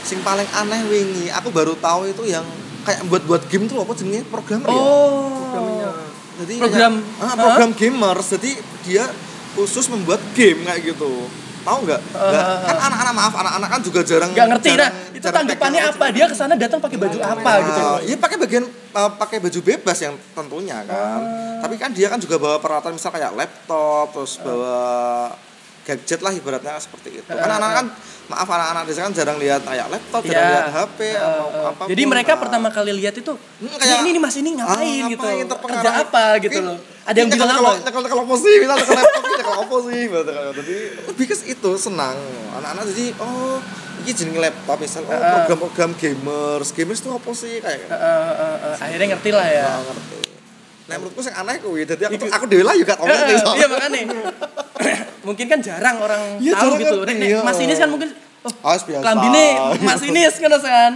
sing 0.00 0.22
paling 0.22 0.46
aneh 0.52 0.82
wingi. 0.86 1.26
Aku 1.32 1.50
baru 1.50 1.74
tahu 1.74 2.06
itu 2.06 2.22
yang 2.24 2.46
kayak 2.82 3.02
buat 3.06 3.26
buat 3.26 3.42
game 3.46 3.66
tuh 3.66 3.82
apa 3.82 3.92
jenisnya 3.92 4.22
programmer 4.26 4.70
ya? 4.70 4.78
Oh. 4.78 5.90
Jadi 6.36 6.54
program- 6.60 7.00
kayak- 7.00 7.24
ah, 7.24 7.34
program 7.34 7.70
gamers. 7.72 8.26
Jadi 8.30 8.50
dia 8.84 9.04
khusus 9.52 9.88
membuat 9.88 10.20
game 10.32 10.62
kayak 10.62 10.84
gitu. 10.86 11.26
Tahu 11.66 11.78
nggak. 11.82 12.00
Ah, 12.14 12.62
kan 12.62 12.76
anak-anak 12.78 13.14
maaf 13.16 13.34
anak-anak 13.34 13.68
kan 13.68 13.80
juga 13.82 14.00
jarang 14.06 14.30
nggak 14.30 14.46
ngerti 14.48 14.68
nah 14.70 14.76
jarang- 14.78 14.94
itu 15.10 15.18
jarang 15.18 15.34
tanggapannya 15.42 15.80
apa? 15.82 16.04
dia 16.14 16.24
ke 16.30 16.36
sana 16.36 16.54
datang 16.54 16.78
pakai 16.78 16.94
baju 16.94 17.18
apa 17.18 17.52
gitu? 17.58 17.82
Iya 18.06 18.16
pakai 18.22 18.36
bagian 18.38 18.64
uh, 18.96 19.10
pakai 19.12 19.38
baju 19.38 19.60
bebas 19.62 19.98
yang 20.00 20.16
tentunya 20.32 20.80
kan. 20.82 21.20
Ah. 21.20 21.60
Tapi 21.60 21.76
kan 21.76 21.92
dia 21.92 22.08
kan 22.08 22.16
juga 22.16 22.36
bawa 22.36 22.56
peralatan 22.56 22.96
misal 22.96 23.12
kayak 23.12 23.32
laptop, 23.32 24.10
terus 24.10 24.40
bawa 24.40 24.76
gadget 25.84 26.18
lah 26.18 26.32
ibaratnya 26.32 26.74
seperti 26.76 27.20
itu. 27.20 27.28
Kan 27.28 27.46
Ah, 27.46 27.56
anak 27.56 27.70
kan 27.74 27.86
maaf 28.26 28.48
anak-anak 28.48 28.82
desa 28.84 29.06
kan 29.06 29.14
jarang 29.14 29.38
lihat 29.38 29.62
kayak 29.62 29.86
laptop, 29.86 30.20
Iya. 30.20 30.30
jarang 30.32 30.50
lihat 30.50 30.68
HP 30.74 30.98
atau 31.14 31.46
apa. 31.64 31.82
jadi 31.86 32.02
mereka 32.04 32.32
pertama 32.34 32.68
kali 32.68 32.90
lihat 32.96 33.14
itu 33.14 33.32
Hmm, 33.38 33.70
kayak- 33.70 34.02
ini, 34.02 34.08
ini 34.10 34.18
mas 34.18 34.34
ini 34.34 34.50
ngapain, 34.58 34.82
Ah, 34.98 35.06
gitu 35.06 35.26
kerja 35.62 35.90
apa 36.02 36.24
gitu 36.42 36.58
loh 36.58 36.74
ada 37.06 37.14
yang 37.14 37.30
bilang 37.30 37.48
kalau 37.54 37.70
nyekel 37.78 38.02
apa 38.18 38.34
sih 38.34 38.54
misal 38.58 38.76
nyekel 38.76 38.98
laptop 38.98 39.70
sih 39.86 40.02
gitu 40.10 40.30
kan. 40.34 40.50
jadi 40.58 40.76
lebih 41.06 41.24
ke 41.24 41.34
itu 41.46 41.70
senang 41.78 42.18
anak-anak 42.52 42.84
jadi 42.90 43.06
oh 43.22 43.62
ini 44.06 44.12
jenis 44.14 44.38
laptop 44.38 44.78
misal 44.78 45.02
oh 45.02 45.10
program-program 45.10 45.90
gamers. 45.98 46.70
Gamers 46.70 47.02
itu 47.02 47.10
apa 47.10 47.30
sih 47.34 47.58
kayak? 47.58 47.90
Eh, 47.90 47.90
eh, 47.90 48.32
eh, 48.38 48.56
eh, 48.62 48.74
akhirnya 48.86 49.06
ngerti 49.18 49.30
lah 49.34 49.46
ya. 49.50 49.66
Nggak 49.66 49.82
ngerti. 49.90 50.16
Nek 50.86 50.96
menurutku 51.02 51.20
sing 51.26 51.34
aneh 51.34 51.58
kuwi, 51.58 51.82
dadi 51.82 52.06
aku 52.06 52.30
aku 52.30 52.44
dhewe 52.46 52.62
lah 52.62 52.74
juga 52.78 52.94
tau 52.94 53.10
ngerti. 53.10 53.32
Iya 53.34 53.66
makanya 53.66 54.00
mungkin 55.26 55.46
kan 55.50 55.58
jarang 55.58 55.96
orang 55.98 56.22
Iya, 56.38 56.54
tahu 56.54 56.78
jarang 56.78 56.82
gitu. 56.86 56.96
Nek- 57.02 57.18
nek 57.18 57.26
iya. 57.26 57.38
masinis 57.42 57.78
kan 57.82 57.90
mungkin 57.90 58.08
oh 58.46 58.70
wis 58.70 58.84
biasa. 58.86 59.02
klambine 59.02 59.46
masinis 59.82 60.34
kan 60.38 60.50
kan. 60.62 60.92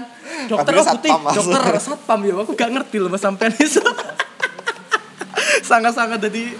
Dokter 0.46 0.72
oh 0.78 0.84
putih 0.86 1.10
satpam, 1.10 1.20
Mas. 1.26 1.34
dokter 1.34 1.74
satpam 1.82 2.20
ya 2.22 2.34
aku 2.38 2.52
gak 2.54 2.70
ngerti 2.70 2.96
loh 3.02 3.10
mas 3.10 3.18
sampean 3.18 3.50
itu. 3.58 3.82
Sangat-sangat 5.70 6.22
jadi 6.22 6.54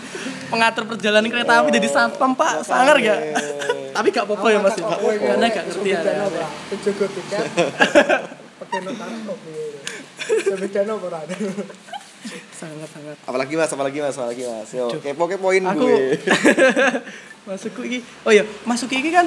pengatur 0.50 0.84
perjalanan 0.90 1.30
kereta 1.30 1.62
api 1.62 1.70
jadi 1.70 1.88
satpam 1.88 2.34
pak 2.34 2.66
sangar 2.66 2.98
gak 2.98 3.20
tapi 3.94 4.08
gak 4.10 4.26
apa-apa 4.26 4.46
ya 4.50 4.58
mas 4.58 4.76
ya 4.76 4.86
karena 4.90 5.46
gak 5.48 5.64
ngerti 5.70 5.88
ya 5.94 6.00
Penjaga 6.70 7.06
tiket. 7.10 7.44
Pakai 8.60 8.78
notan 8.86 9.10
kok. 9.26 9.38
Sebedano 10.46 10.94
ora. 11.00 11.20
sangat-sangat 12.52 13.16
Apalagi 13.24 13.56
Mas, 13.56 13.72
apalagi 13.72 13.98
Mas, 14.04 14.14
apalagi 14.14 14.44
Mas. 14.44 14.70
Yo, 14.76 14.92
kepo-kepoin 15.00 15.64
aku 15.64 15.88
gue. 15.88 16.20
masukku 17.48 17.80
iki 17.82 17.98
oh 18.28 18.32
iya 18.32 18.44
masuk 18.68 18.92
iki 18.92 19.10
kan 19.10 19.26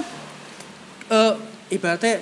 eh 1.10 1.34
ibaratnya 1.74 2.22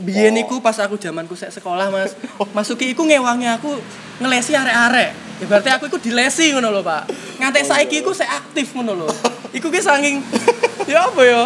biyen 0.00 0.32
Oh. 0.32 0.42
iku 0.42 0.54
pas 0.58 0.78
aku 0.78 0.96
zamanku 0.96 1.34
sek 1.34 1.50
sekolah 1.50 1.90
Mas 1.90 2.14
masuk 2.50 2.80
iku 2.80 3.02
ngewangi 3.02 3.50
aku 3.50 3.74
ngelesi 4.18 4.54
arek-arek 4.54 5.10
ibaratnya 5.40 5.76
aku 5.76 5.84
iku 5.86 5.98
dilesi 5.98 6.52
ngono 6.52 6.70
lho 6.70 6.80
Pak 6.80 7.10
ngantek 7.36 7.64
saiki 7.64 8.00
iku 8.00 8.10
sek 8.10 8.28
aktif 8.28 8.72
ngono 8.72 8.96
lho 8.96 9.08
iku 9.50 9.68
ki 9.68 9.80
saking 9.80 10.22
ya 10.86 11.04
apa 11.04 11.20
ya 11.20 11.42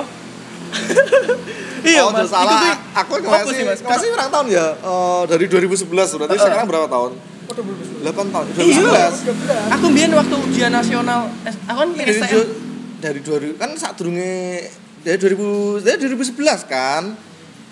iya 1.85 2.01
oh, 2.03 2.11
Mas 2.11 2.29
salah. 2.29 2.75
iku 2.95 3.15
ki 3.15 3.27
aku 3.27 3.51
sih 3.51 3.65
Mas 3.65 3.81
ngasih 3.81 4.09
berapa 4.11 4.31
tahun 4.31 4.47
ya? 4.51 4.67
Eh, 4.75 5.23
dari 5.29 5.45
2011 5.47 5.85
berarti 5.91 6.35
eh. 6.35 6.41
sekarang 6.41 6.67
berapa 6.67 6.89
tahun? 6.89 7.13
8 7.45 8.35
tahun. 8.35 8.47
iya 8.57 9.13
2011. 9.13 9.75
aku 9.77 9.87
biyen 9.93 10.13
waktu 10.13 10.35
ujian 10.41 10.73
nasional 10.73 11.29
aku 11.69 11.79
kan 11.79 11.91
Dari, 11.93 12.13
STM 12.15 12.33
jo- 12.33 12.53
dari 12.99 13.21
2000 13.21 13.61
kan 13.61 13.71
saat 13.77 13.95
durunge 13.95 14.65
dari 15.01 15.19
2000 15.21 15.85
dari 15.85 15.97
2011 16.09 16.65
kan? 16.67 17.03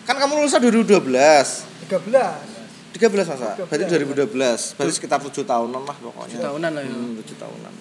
Kan 0.02 0.16
kamu 0.18 0.32
lulusnya 0.42 0.58
2012. 0.58 0.98
13. 0.98 2.52
13 2.92 3.32
masa? 3.32 3.56
Berarti 3.56 3.84
13. 3.86 4.34
2012. 4.34 4.76
Berarti 4.76 4.92
sekitar 4.92 5.18
7 5.22 5.46
tahunan 5.46 5.82
lah 5.86 5.96
pokoknya. 5.96 6.36
Tujuh 6.36 6.42
tahunan 6.42 6.70
lah 6.74 6.82
ya. 6.82 6.92
Hmm, 6.92 7.12
7 7.22 7.38
tahunan. 7.38 7.74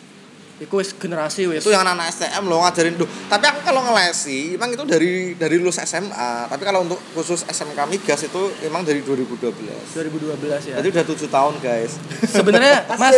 iku 0.62 0.78
wis 0.78 0.94
generasi 0.94 1.50
wis 1.50 1.66
Itu 1.66 1.74
yang 1.74 1.82
anak-anak 1.82 2.14
STM 2.14 2.46
lo 2.46 2.62
ngajarin 2.62 2.94
tuh. 2.94 3.10
Tapi 3.10 3.50
aku 3.50 3.66
kalau 3.66 3.82
ngelesi, 3.82 4.62
emang 4.62 4.70
itu 4.70 4.86
dari 4.86 5.34
dari 5.34 5.58
lulus 5.58 5.82
SMA. 5.82 6.46
Tapi 6.54 6.62
kalau 6.62 6.86
untuk 6.86 7.02
khusus 7.18 7.42
SMK 7.50 7.90
Migas 7.90 8.22
itu 8.22 8.42
emang 8.62 8.86
dari 8.86 9.02
2012. 9.02 9.42
2012 9.58 10.70
ya 10.70 10.78
Jadi 10.78 10.88
udah 10.94 11.02
7 11.02 11.18
tahun, 11.34 11.54
guys. 11.66 11.98
sebenarnya 12.30 12.86
mas 13.02 13.18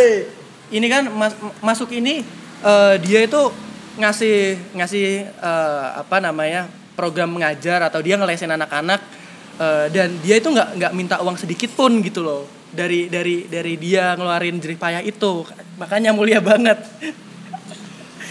ini 0.72 0.86
kan 0.88 1.04
mas, 1.12 1.36
masuk 1.60 1.92
ini 1.92 2.24
eh, 2.64 2.94
dia 3.04 3.20
itu 3.28 3.52
ngasih 4.00 4.56
ngasih 4.80 5.28
eh, 5.28 5.86
apa 6.00 6.24
namanya 6.24 6.64
program 6.94 7.34
mengajar 7.34 7.82
atau 7.84 8.00
dia 8.00 8.14
ngelesin 8.16 8.50
anak-anak 8.54 9.00
eh, 9.60 9.86
dan 9.90 10.08
dia 10.22 10.38
itu 10.38 10.48
nggak 10.50 10.78
nggak 10.78 10.92
minta 10.94 11.16
uang 11.20 11.36
sedikit 11.38 11.70
pun 11.74 12.00
gitu 12.00 12.22
loh 12.22 12.46
dari 12.74 13.06
dari 13.06 13.46
dari 13.46 13.78
dia 13.78 14.18
ngeluarin 14.18 14.58
jerih 14.58 14.78
payah 14.78 15.02
itu 15.04 15.46
makanya 15.78 16.10
mulia 16.10 16.42
banget 16.42 16.82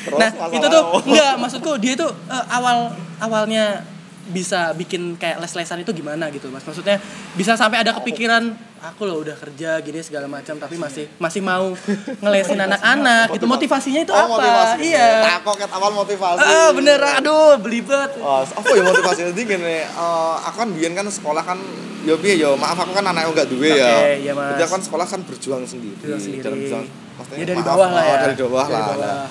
Terus 0.04 0.19
nah 0.19 0.30
masalah 0.36 0.52
itu 0.52 0.65
tuh 0.67 0.84
apa? 0.84 0.97
enggak 1.08 1.34
maksudku 1.39 1.71
dia 1.80 1.93
tuh 1.95 2.12
eh, 2.28 2.45
awal 2.52 2.91
awalnya 3.23 3.92
bisa 4.25 4.71
bikin 4.71 5.15
kayak 5.15 5.36
les-lesan 5.38 5.79
itu 5.79 5.91
gimana 5.91 6.29
gitu 6.29 6.47
mas 6.47 6.62
maksudnya 6.62 6.95
bisa 7.33 7.53
sampai 7.53 7.77
ada 7.77 7.91
kepikiran 7.91 8.55
aku 8.79 9.03
loh 9.03 9.19
udah 9.19 9.36
kerja 9.36 9.79
gini 9.79 9.99
segala 9.99 10.25
macam 10.25 10.55
tapi 10.55 10.75
masih 10.75 11.12
masih 11.17 11.39
mau 11.39 11.75
ngelesin 12.17 12.55
anak-anak 12.57 13.31
itu 13.31 13.43
motivasinya 13.43 14.01
itu 14.01 14.12
Oh, 14.12 14.19
apa 14.21 14.31
motivasi. 14.33 14.75
iya 14.81 15.07
Tak 15.21 15.38
kok 15.43 15.55
ket 15.57 15.71
awal 15.71 15.91
motivasi. 15.93 16.39
ah 16.39 16.69
bener 16.71 16.99
aduh 16.99 17.55
belibet 17.57 18.15
Oh, 18.17 18.39
apa 18.41 18.67
ya 18.69 18.81
motivasi 18.81 19.19
jadi 19.29 19.41
gini, 19.45 19.77
eh, 19.81 20.36
aku 20.41 20.55
kan 20.57 20.69
biyen 20.71 20.93
kan 20.93 21.05
sekolah 21.05 21.43
kan 21.43 21.59
ya 22.03 22.15
piye 22.15 22.36
ya, 22.38 22.51
maaf 22.53 22.75
aku 22.77 22.91
kan 22.91 23.03
anak 23.05 23.23
yang 23.23 23.31
enggak 23.31 23.47
duwe 23.47 23.69
ya. 23.73 23.88
Oke, 23.97 24.12
iya, 24.19 24.31
Mas. 24.33 24.47
Jadi 24.49 24.62
aku 24.62 24.73
kan 24.73 24.83
sekolah 24.83 25.05
kan 25.05 25.19
berjuang 25.23 25.63
sendiri. 25.63 25.95
Berjuang 25.97 26.19
sendiri. 26.21 26.43
Dalam 26.43 26.57
berjuang, 26.59 26.86
maksudnya 27.13 27.38
Ya, 27.38 27.45
dari 27.45 27.55
maaf, 27.57 27.69
bawah 27.69 27.89
lah 27.89 28.03
oh, 28.03 28.03
ya. 28.05 28.15
Dari 28.21 28.36
bawah 28.38 28.65
Dari 28.65 28.73
lah. 28.73 28.83
bawah. 28.86 29.07
Nah, 29.07 29.27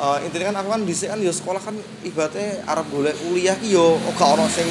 eh, 0.00 0.18
intinya 0.24 0.46
kan 0.48 0.56
aku 0.58 0.68
kan 0.70 0.82
bisa 0.82 1.04
kan 1.06 1.18
ya 1.18 1.28
sekolah 1.30 1.60
kan 1.60 1.76
ibaratnya 2.00 2.64
Arab 2.64 2.88
golek 2.88 3.14
kuliah 3.18 3.54
ki 3.54 3.68
yo 3.70 3.86
gak 4.10 4.28
ono 4.30 4.48
sing 4.48 4.64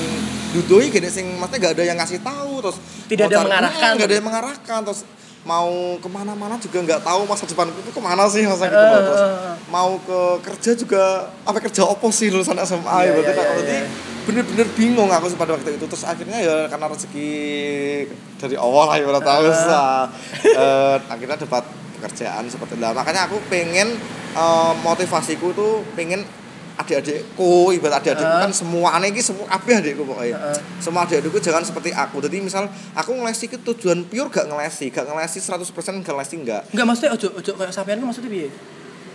dudoi 0.49 0.89
gini 0.89 1.07
sing 1.07 1.25
maksudnya 1.35 1.59
gak 1.61 1.73
ada 1.73 1.83
yang 1.85 1.97
ngasih 1.97 2.19
tahu 2.19 2.53
terus 2.59 2.77
Tidak 3.05 3.25
ada 3.25 3.35
cari- 3.35 3.45
mengarahkan. 3.45 3.91
Gak 3.95 4.05
ada 4.05 4.15
yang 4.15 4.25
mengarahkan 4.25 4.79
terus 4.83 5.01
mau 5.39 5.71
ke 5.95 6.05
mana-mana 6.05 6.59
juga 6.59 6.83
nggak 6.83 7.01
tahu 7.01 7.23
masa 7.23 7.47
depanku 7.47 7.71
itu 7.79 7.89
ke 7.89 8.01
mana 8.03 8.27
sih 8.27 8.43
masa 8.43 8.67
gitu 8.67 8.75
loh. 8.75 9.01
terus 9.01 9.23
eh, 9.23 9.55
mau 9.67 9.95
ke 9.97 10.19
kerja 10.43 10.71
juga 10.75 11.03
apa 11.41 11.57
kerja 11.59 11.87
opo 11.87 12.11
sih 12.11 12.27
lulusan 12.27 12.59
SMA 12.59 12.83
Iya, 12.83 13.07
ya 13.07 13.11
berarti 13.15 13.23
iya, 13.23 13.31
kan 13.31 13.39
iya, 13.39 13.53
berarti 13.55 13.71
iya. 13.71 13.85
bener-bener 14.27 14.67
bingung 14.75 15.09
aku 15.09 15.31
pada 15.33 15.55
waktu 15.55 15.73
itu 15.73 15.85
terus 15.87 16.03
akhirnya 16.03 16.37
ya 16.37 16.67
karena 16.67 16.85
rezeki 16.85 17.31
dari 18.35 18.55
awal 18.57 18.85
lah 18.87 18.99
ya 18.99 19.07
tahu 19.23 19.43
Ah. 19.47 19.55
sah. 19.55 20.03
Eh, 20.43 20.95
akhirnya 21.07 21.37
dapat 21.39 21.63
pekerjaan 21.97 22.43
seperti 22.45 22.73
itu 22.75 22.87
makanya 22.91 23.21
aku 23.25 23.39
pengen 23.47 23.95
eh, 24.31 24.73
motivasiku 24.79 25.51
tuh 25.51 25.81
pengen 25.93 26.21
adik-adikku 26.79 27.75
ibarat 27.75 27.99
adik-adikku 27.99 28.31
Ah. 28.31 28.47
kan 28.47 28.51
semuanya 28.55 29.03
ini 29.03 29.19
semua 29.19 29.45
apa 29.47 29.67
adikku 29.67 30.07
pokoknya 30.07 30.31
Heeh. 30.33 30.59
semua 30.79 31.03
adik-adikku 31.03 31.37
jangan 31.37 31.59
seperti 31.61 31.91
aku 31.91 32.23
jadi 32.23 32.39
misal 32.39 32.65
aku 32.95 33.11
ngelesi 33.13 33.45
ke 33.47 33.59
tujuan 33.59 34.07
pure 34.07 34.31
gak 34.31 34.47
ngelesi 34.47 34.87
gak 34.87 35.03
ngelesi 35.03 35.43
100% 35.43 35.67
gak 35.99 36.15
ngelesi 36.15 36.35
enggak 36.39 36.61
enggak 36.71 36.85
maksudnya 36.87 37.11
ojo 37.13 37.27
ojo 37.35 37.51
kayak 37.53 37.71
sampean 37.71 37.99
maksudnya 37.99 38.31
piye 38.31 38.49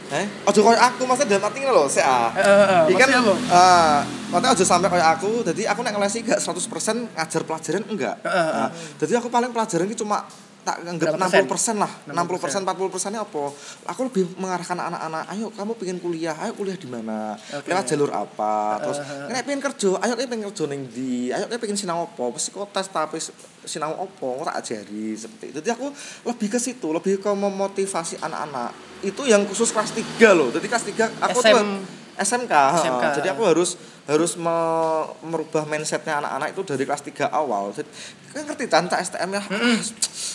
Eh, 0.04 0.28
ojo 0.44 0.60
koyo 0.60 0.76
aku 0.76 1.08
maksudnya 1.08 1.40
dalam 1.40 1.48
arti 1.48 1.64
loh, 1.64 1.88
ah. 2.04 2.28
Eh, 2.36 2.44
eh, 2.44 2.66
eh, 2.84 2.92
Ikan 2.92 3.08
apa? 3.08 3.32
eh 3.32 3.98
maksudnya 4.28 4.52
ojo 4.52 4.64
sampai 4.68 4.88
kayak 4.92 5.08
aku, 5.16 5.30
jadi 5.48 5.72
aku 5.72 5.80
nek 5.80 5.96
ngelesi 5.96 6.18
gak 6.20 6.44
100% 6.44 7.16
ngajar 7.16 7.40
pelajaran 7.40 7.82
enggak. 7.88 8.20
Eh, 8.20 8.28
eh, 8.28 8.36
eh. 8.36 8.52
Nah, 8.52 8.70
jadi 9.00 9.16
aku 9.16 9.32
paling 9.32 9.48
pelajaran 9.48 9.88
itu 9.88 10.04
cuma 10.04 10.28
tak 10.64 10.80
anggap 10.82 11.14
Berapa 11.14 11.44
60% 11.44 11.76
lah. 11.76 11.92
60%. 12.08 12.64
60% 12.64 12.64
40 12.64 12.94
persennya 12.96 13.20
apa? 13.20 13.44
Aku 13.92 14.00
lebih 14.08 14.24
mengarahkan 14.40 14.78
anak-anak, 14.80 15.22
ayo 15.36 15.52
kamu 15.52 15.72
pengen 15.76 15.98
kuliah, 16.00 16.32
ayo 16.40 16.56
kuliah 16.56 16.74
di 16.74 16.88
mana? 16.88 17.36
Oke. 17.36 17.68
Lewat 17.68 17.84
jalur 17.84 18.10
apa? 18.10 18.80
Terus 18.80 18.98
Eh, 18.98 19.04
eh, 19.04 19.28
eh. 19.28 19.32
nek 19.36 19.42
pengen 19.44 19.60
kerja, 19.60 19.90
ayo 20.00 20.12
nek 20.16 20.26
pengen 20.26 20.44
kerja 20.48 20.64
ning 20.72 20.80
ndi? 20.88 21.28
Ayo 21.28 21.44
nek 21.46 21.58
pengen 21.60 21.76
sinau 21.76 22.08
apa? 22.08 22.24
Psikotes 22.34 22.88
tapi 22.88 23.20
sinau 23.62 23.92
apa? 24.00 24.28
Ora 24.40 24.56
ajari 24.56 25.12
seperti 25.12 25.52
itu. 25.52 25.60
Jadi 25.60 25.70
aku 25.76 25.92
lebih 26.24 26.48
ke 26.48 26.58
situ, 26.58 26.88
lebih 26.88 27.20
ke 27.20 27.30
memotivasi 27.30 28.18
anak-anak. 28.24 28.72
Itu 29.04 29.28
yang 29.28 29.44
khusus 29.44 29.68
kelas 29.68 29.92
3 29.92 30.32
loh. 30.32 30.48
Jadi 30.48 30.64
kelas 30.64 30.84
3 30.88 31.12
aku 31.20 31.38
SM. 31.44 31.52
tuh 31.52 31.66
SMK, 32.14 32.54
SMK. 32.78 33.04
Jadi 33.20 33.28
aku 33.28 33.42
harus 33.42 33.74
harus 34.04 34.36
me- 34.36 35.08
merubah 35.22 35.64
mindsetnya 35.64 36.20
anak-anak 36.20 36.52
itu 36.52 36.60
dari 36.62 36.84
kelas 36.84 37.00
3 37.02 37.24
awal. 37.26 37.72
Jadi 37.72 37.88
kan 38.30 38.44
ngerti 38.44 38.64
tante 38.66 38.92
STM 38.94 39.30
ya. 39.30 39.42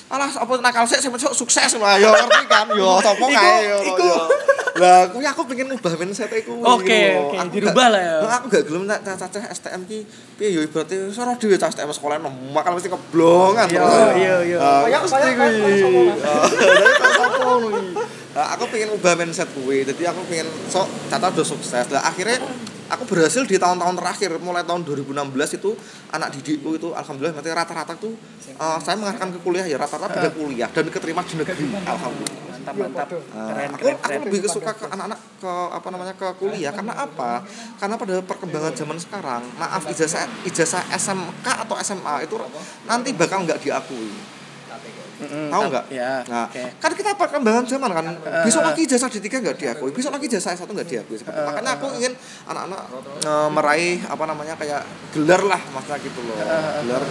Alah 0.10 0.25
apa 0.32 0.53
nakal 0.58 0.84
sih 0.84 0.97
sampe 0.97 1.19
sukses 1.19 1.69
lah 1.75 1.95
ya 1.95 2.10
ngerti 2.10 2.43
kan. 2.45 2.65
Yo 2.71 2.97
sapa 2.97 3.19
Iku- 3.19 3.29
kae 3.29 3.58
yo. 3.67 3.77
iku. 3.86 4.01
yo. 4.01 4.17
Lah 4.75 5.05
kuwi 5.05 5.21
aku 5.23 5.43
pengen 5.45 5.69
ngubah 5.69 5.93
mindset 5.95 6.32
iku. 6.32 6.55
Oke, 6.58 7.13
oke, 7.19 7.36
Aku 7.36 7.49
dirubah 7.51 7.75
gak- 7.75 7.91
lah 7.91 8.01
ya. 8.01 8.15
Nah, 8.19 8.34
Aku 8.39 8.45
gak 8.47 8.63
gelem 8.63 8.84
tak 8.88 9.03
cacah 9.03 9.43
STM 9.51 9.82
ki 9.84 9.99
piye 10.34 10.49
yo 10.49 10.62
ibaratnya 10.63 10.97
ora 11.12 11.36
dhewe 11.36 11.53
cah 11.53 11.67
STM 11.67 11.91
sekolah 11.91 12.17
makal 12.49 12.73
mesti 12.73 12.89
keblongan. 12.89 13.67
Iya, 13.67 13.86
iya, 14.15 14.36
iya. 14.47 14.58
Ah, 14.58 14.82
Kayak- 14.82 15.01
mesti 15.03 15.13
kayak- 15.15 15.36
kayak- 15.36 15.55
kuwi. 15.60 16.05
Ah, 17.19 17.29
ngono. 17.38 17.69
Nah, 18.29 18.45
aku 18.55 18.63
pengen 18.71 18.89
ubah 18.91 19.13
mindset 19.13 19.49
kuwi. 19.51 19.84
Jadi 19.84 20.01
aku 20.03 20.23
pengen 20.25 20.47
sok 20.65 20.88
catat 21.08 21.29
udah 21.29 21.45
sukses. 21.45 21.86
Lah 21.89 22.01
akhirnya 22.01 22.39
aku 22.89 23.04
berhasil 23.06 23.45
di 23.45 23.56
tahun-tahun 23.62 23.95
terakhir 24.02 24.30
mulai 24.41 24.65
tahun 24.65 24.82
2016 24.84 25.62
itu 25.62 25.71
anak 26.10 26.30
didikku 26.36 26.75
itu 26.75 26.89
alhamdulillah 26.91 27.38
berarti 27.38 27.52
rata-rata 27.54 27.93
tuh 27.95 28.13
eh, 28.49 28.78
saya 28.82 28.97
mengarahkan 28.97 29.30
ke 29.38 29.39
kuliah 29.45 29.65
ya 29.69 29.78
rata-rata 29.78 30.10
pada 30.10 30.32
kuliah 30.34 30.69
dan 30.73 30.86
keterima 30.89 31.21
di 31.23 31.36
negeri 31.38 31.65
alhamdulillah. 31.86 32.43
mantap 32.49 32.75
mantap 32.75 33.08
Nah, 33.10 33.45
keren 33.54 33.69
aku, 33.71 33.86
keren 33.86 33.95
aku 33.95 34.04
keren 34.04 34.19
lebih 34.25 34.49
suka 34.49 34.71
ke 34.73 34.86
anak-anak 34.89 35.19
ke 35.39 35.54
apa 35.69 35.88
namanya 35.93 36.13
ke 36.17 36.28
kuliah 36.41 36.71
karena 36.73 36.93
apa? 36.97 37.32
Karena 37.78 37.95
pada 37.95 38.15
perkembangan 38.25 38.73
zaman 38.75 38.97
sekarang, 38.99 39.43
maaf 39.56 39.84
ijazah 39.88 40.26
ijazah 40.43 40.84
SMK 40.91 41.47
atau 41.66 41.76
SMA 41.80 42.28
itu 42.28 42.36
nanti 42.89 43.09
bakal 43.16 43.45
nggak 43.45 43.61
diakui. 43.64 44.39
Mm-mm, 45.20 45.47
Tahu 45.49 45.61
nggak? 45.67 45.86
ya 45.89 46.11
Nah, 46.26 46.45
oke 46.45 46.63
kan 46.76 46.91
kita 46.93 47.09
perkembangan 47.13 47.63
zaman 47.65 47.89
kan. 47.89 48.05
Besok 48.41 48.63
lagi 48.63 48.82
ijazah 48.84 49.09
D3 49.09 49.28
nggak 49.30 49.57
diakui, 49.57 49.91
besok 49.91 50.11
lagi 50.11 50.26
ijazah 50.26 50.51
S1 50.53 50.65
nggak 50.65 50.88
diakui. 50.88 51.15
Seperti 51.15 51.36
itu. 51.36 51.45
Makanya 51.45 51.72
aku 51.76 51.88
ingin 51.93 52.13
anak-anak 52.45 52.82
eh, 53.22 53.49
meraih 53.49 53.97
apa 54.03 54.24
namanya 54.26 54.55
kayak 54.55 54.82
gelar 55.11 55.41
lah 55.43 55.61
maksudnya 55.70 55.99
gitu 55.99 56.20
loh. 56.22 56.36
Gelar 56.39 57.03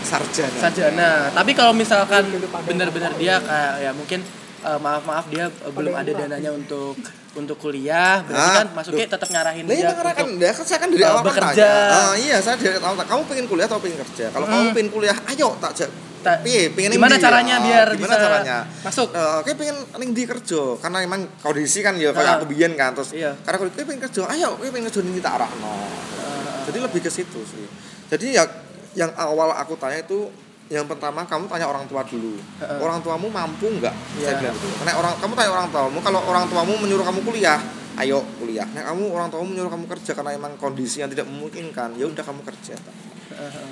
sarjana. 0.00 0.58
sarjana 0.58 1.10
tapi 1.30 1.52
kalau 1.52 1.72
misalkan 1.72 2.24
benar-benar 2.64 3.12
dia 3.14 3.36
kayak 3.38 3.72
ya 3.78 3.90
mungkin 3.92 4.20
eh, 4.60 4.78
maaf 4.78 5.02
maaf 5.04 5.26
dia 5.28 5.48
eh, 5.48 5.72
belum 5.74 5.92
ada 5.92 6.08
dananya 6.08 6.50
untuk 6.50 6.96
untuk 7.36 7.56
kuliah 7.56 8.24
berarti 8.24 8.48
Ah, 8.48 8.56
kan 8.56 8.68
masuknya 8.74 9.06
tetap 9.06 9.28
ngarahin 9.28 9.62
Lah 9.62 9.70
dia 9.70 9.78
iya 9.78 9.90
kan 9.92 10.24
untuk 10.24 10.40
dia 10.40 10.50
kan 10.50 10.64
saya 10.64 10.78
kan 10.80 10.88
dari 10.88 11.02
uh, 11.02 11.08
awal 11.08 11.22
kan 11.22 11.28
bekerja. 11.30 11.54
tanya. 11.60 11.70
Ah, 11.92 12.14
iya, 12.16 12.36
saya 12.40 12.54
dari 12.56 12.74
awal 12.74 12.96
kamu 12.98 13.22
pengen 13.26 13.46
kuliah 13.46 13.66
atau 13.68 13.78
pengen 13.78 13.98
kerja? 14.00 14.24
Kalau 14.28 14.42
kamu 14.44 14.58
Hmm. 14.60 14.74
pengen 14.74 14.90
kuliah, 14.90 15.16
ayo 15.28 15.48
tak 15.60 15.72
piye 16.18 16.70
pengen 16.70 16.90
gimana 16.94 17.16
caranya 17.16 17.54
Ah, 17.56 17.64
biar 17.64 17.86
gimana 17.92 18.14
bisa 18.14 18.16
caranya? 18.20 18.56
masuk? 18.80 19.08
Eh, 19.10 19.34
oke 19.40 19.50
pengen 19.54 19.76
ning 19.96 20.10
di 20.12 20.24
kerja 20.24 20.60
karena 20.78 20.98
emang 21.00 21.20
kondisi 21.38 21.78
kan 21.80 21.94
ya 21.94 22.10
Ah. 22.10 22.14
kayak 22.14 22.32
aku 22.38 22.46
biyen 22.48 22.72
kan 22.74 22.92
terus 22.92 23.10
Iya. 23.12 23.32
karena 23.40 23.56
aku 23.56 23.64
pengen 23.72 24.00
kerja 24.00 24.22
ayo 24.28 24.48
kowe 24.54 24.68
pengen 24.68 24.86
kerja 24.86 25.00
ning 25.00 25.18
tak 25.18 25.34
arahno 25.36 25.74
Eh, 26.18 26.60
jadi 26.66 26.78
lebih 26.80 27.00
ke 27.00 27.08
situ 27.08 27.40
sih. 27.42 27.64
Jadi 28.08 28.34
ya 28.34 28.44
yang 28.92 29.08
awal 29.14 29.52
aku 29.52 29.72
tanya 29.74 29.98
itu 29.98 30.28
yang 30.68 30.84
pertama 30.84 31.24
kamu 31.24 31.48
tanya 31.48 31.64
orang 31.64 31.84
tua 31.84 32.02
dulu. 32.02 32.36
Heeh. 32.60 32.78
orang 32.78 33.00
tuamu 33.00 33.28
mampu 33.28 33.68
nggak? 33.70 33.94
Saya 34.18 34.36
Iya. 34.36 34.38
bilang 34.38 34.56
gitu. 34.56 34.68
Nek 34.84 34.94
orang 34.94 35.12
kamu 35.16 35.32
tanya 35.32 35.50
orang 35.50 35.68
tuamu 35.68 35.98
kalau 35.98 36.20
orang 36.22 36.44
tuamu 36.46 36.72
menyuruh 36.76 37.04
kamu 37.04 37.20
kuliah 37.22 37.56
ayo 37.96 38.20
kuliah. 38.36 38.68
Nek 38.68 38.84
kamu 38.84 39.04
orang 39.08 39.28
tuamu 39.28 39.48
menyuruh 39.48 39.70
kamu 39.70 39.86
kerja 39.88 40.12
karena 40.12 40.30
emang 40.32 40.52
kondisi 40.56 41.00
yang 41.00 41.08
tidak 41.08 41.24
memungkinkan 41.24 41.96
ya 41.96 42.04
udah 42.04 42.20
kamu 42.22 42.40
kerja. 42.44 42.76
Eh, 42.76 43.40
eh. 43.40 43.70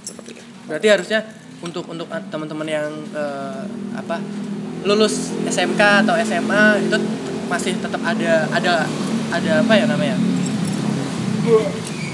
seperti 0.00 0.38
itu. 0.38 0.42
Berarti 0.66 0.86
harusnya 0.86 1.20
untuk 1.60 1.84
untuk 1.88 2.08
teman-teman 2.32 2.66
yang 2.68 2.88
eh, 3.12 3.62
apa 3.96 4.16
lulus 4.84 5.32
SMK 5.44 6.08
atau 6.08 6.16
SMA 6.24 6.88
itu 6.88 6.96
masih 7.52 7.76
tetap 7.76 8.00
ada 8.00 8.48
ada 8.48 8.88
ada 9.30 9.52
apa 9.60 9.72
ya 9.76 9.84
namanya? 9.84 10.16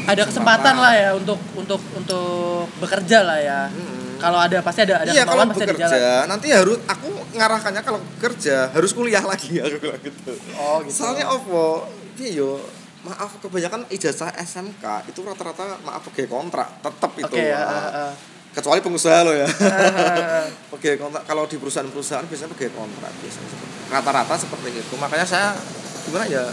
Ada 0.06 0.22
kesempatan 0.26 0.74
lah 0.78 0.94
ya 0.94 1.10
untuk 1.14 1.38
untuk 1.54 1.82
untuk 1.94 2.66
bekerja 2.78 3.26
lah 3.26 3.38
ya. 3.38 3.60
Mm-mm. 3.70 3.94
kalau 4.16 4.40
ada 4.40 4.64
pasti 4.64 4.80
ada 4.88 5.04
ada 5.04 5.12
iya 5.12 5.28
kalau 5.28 5.44
pasti 5.44 5.68
ada 5.68 5.76
jalan. 5.76 5.92
Bekerja 5.92 6.12
nanti 6.24 6.48
harus 6.48 6.78
aku 6.88 7.08
ngarahkannya 7.36 7.82
kalau 7.84 8.00
kerja 8.16 8.72
harus 8.72 8.90
kuliah 8.96 9.20
lagi 9.20 9.60
aku 9.60 9.76
bilang 9.76 10.00
gitu. 10.00 10.32
Oh 10.56 10.80
gitu. 10.80 11.04
Soalnya 11.04 11.28
iya 12.16 12.40
yo 12.40 12.56
maaf 13.06 13.38
kebanyakan 13.38 13.86
ijazah 13.92 14.34
SMK 14.34 15.06
itu 15.06 15.20
rata-rata 15.22 15.78
maaf 15.86 16.02
pakai 16.10 16.26
kontrak 16.26 16.82
tetap 16.82 17.12
itu 17.14 17.28
oke 17.28 17.38
ya, 17.38 17.60
eh, 17.62 17.88
eh. 18.10 18.12
Kecuali 18.56 18.80
pengusaha 18.80 19.20
lo 19.20 19.32
ya. 19.32 19.44
Pakai 20.72 20.96
kontrak 20.96 21.22
kalau 21.24 21.44
di 21.44 21.56
perusahaan-perusahaan 21.56 22.24
biasanya 22.24 22.50
pakai 22.50 22.72
kontrak 22.72 23.12
biasanya 23.14 23.48
rata-rata 23.88 24.34
seperti 24.34 24.68
itu. 24.74 24.94
Makanya 24.96 25.26
saya 25.26 25.52
gimana 26.02 26.24
ya 26.24 26.44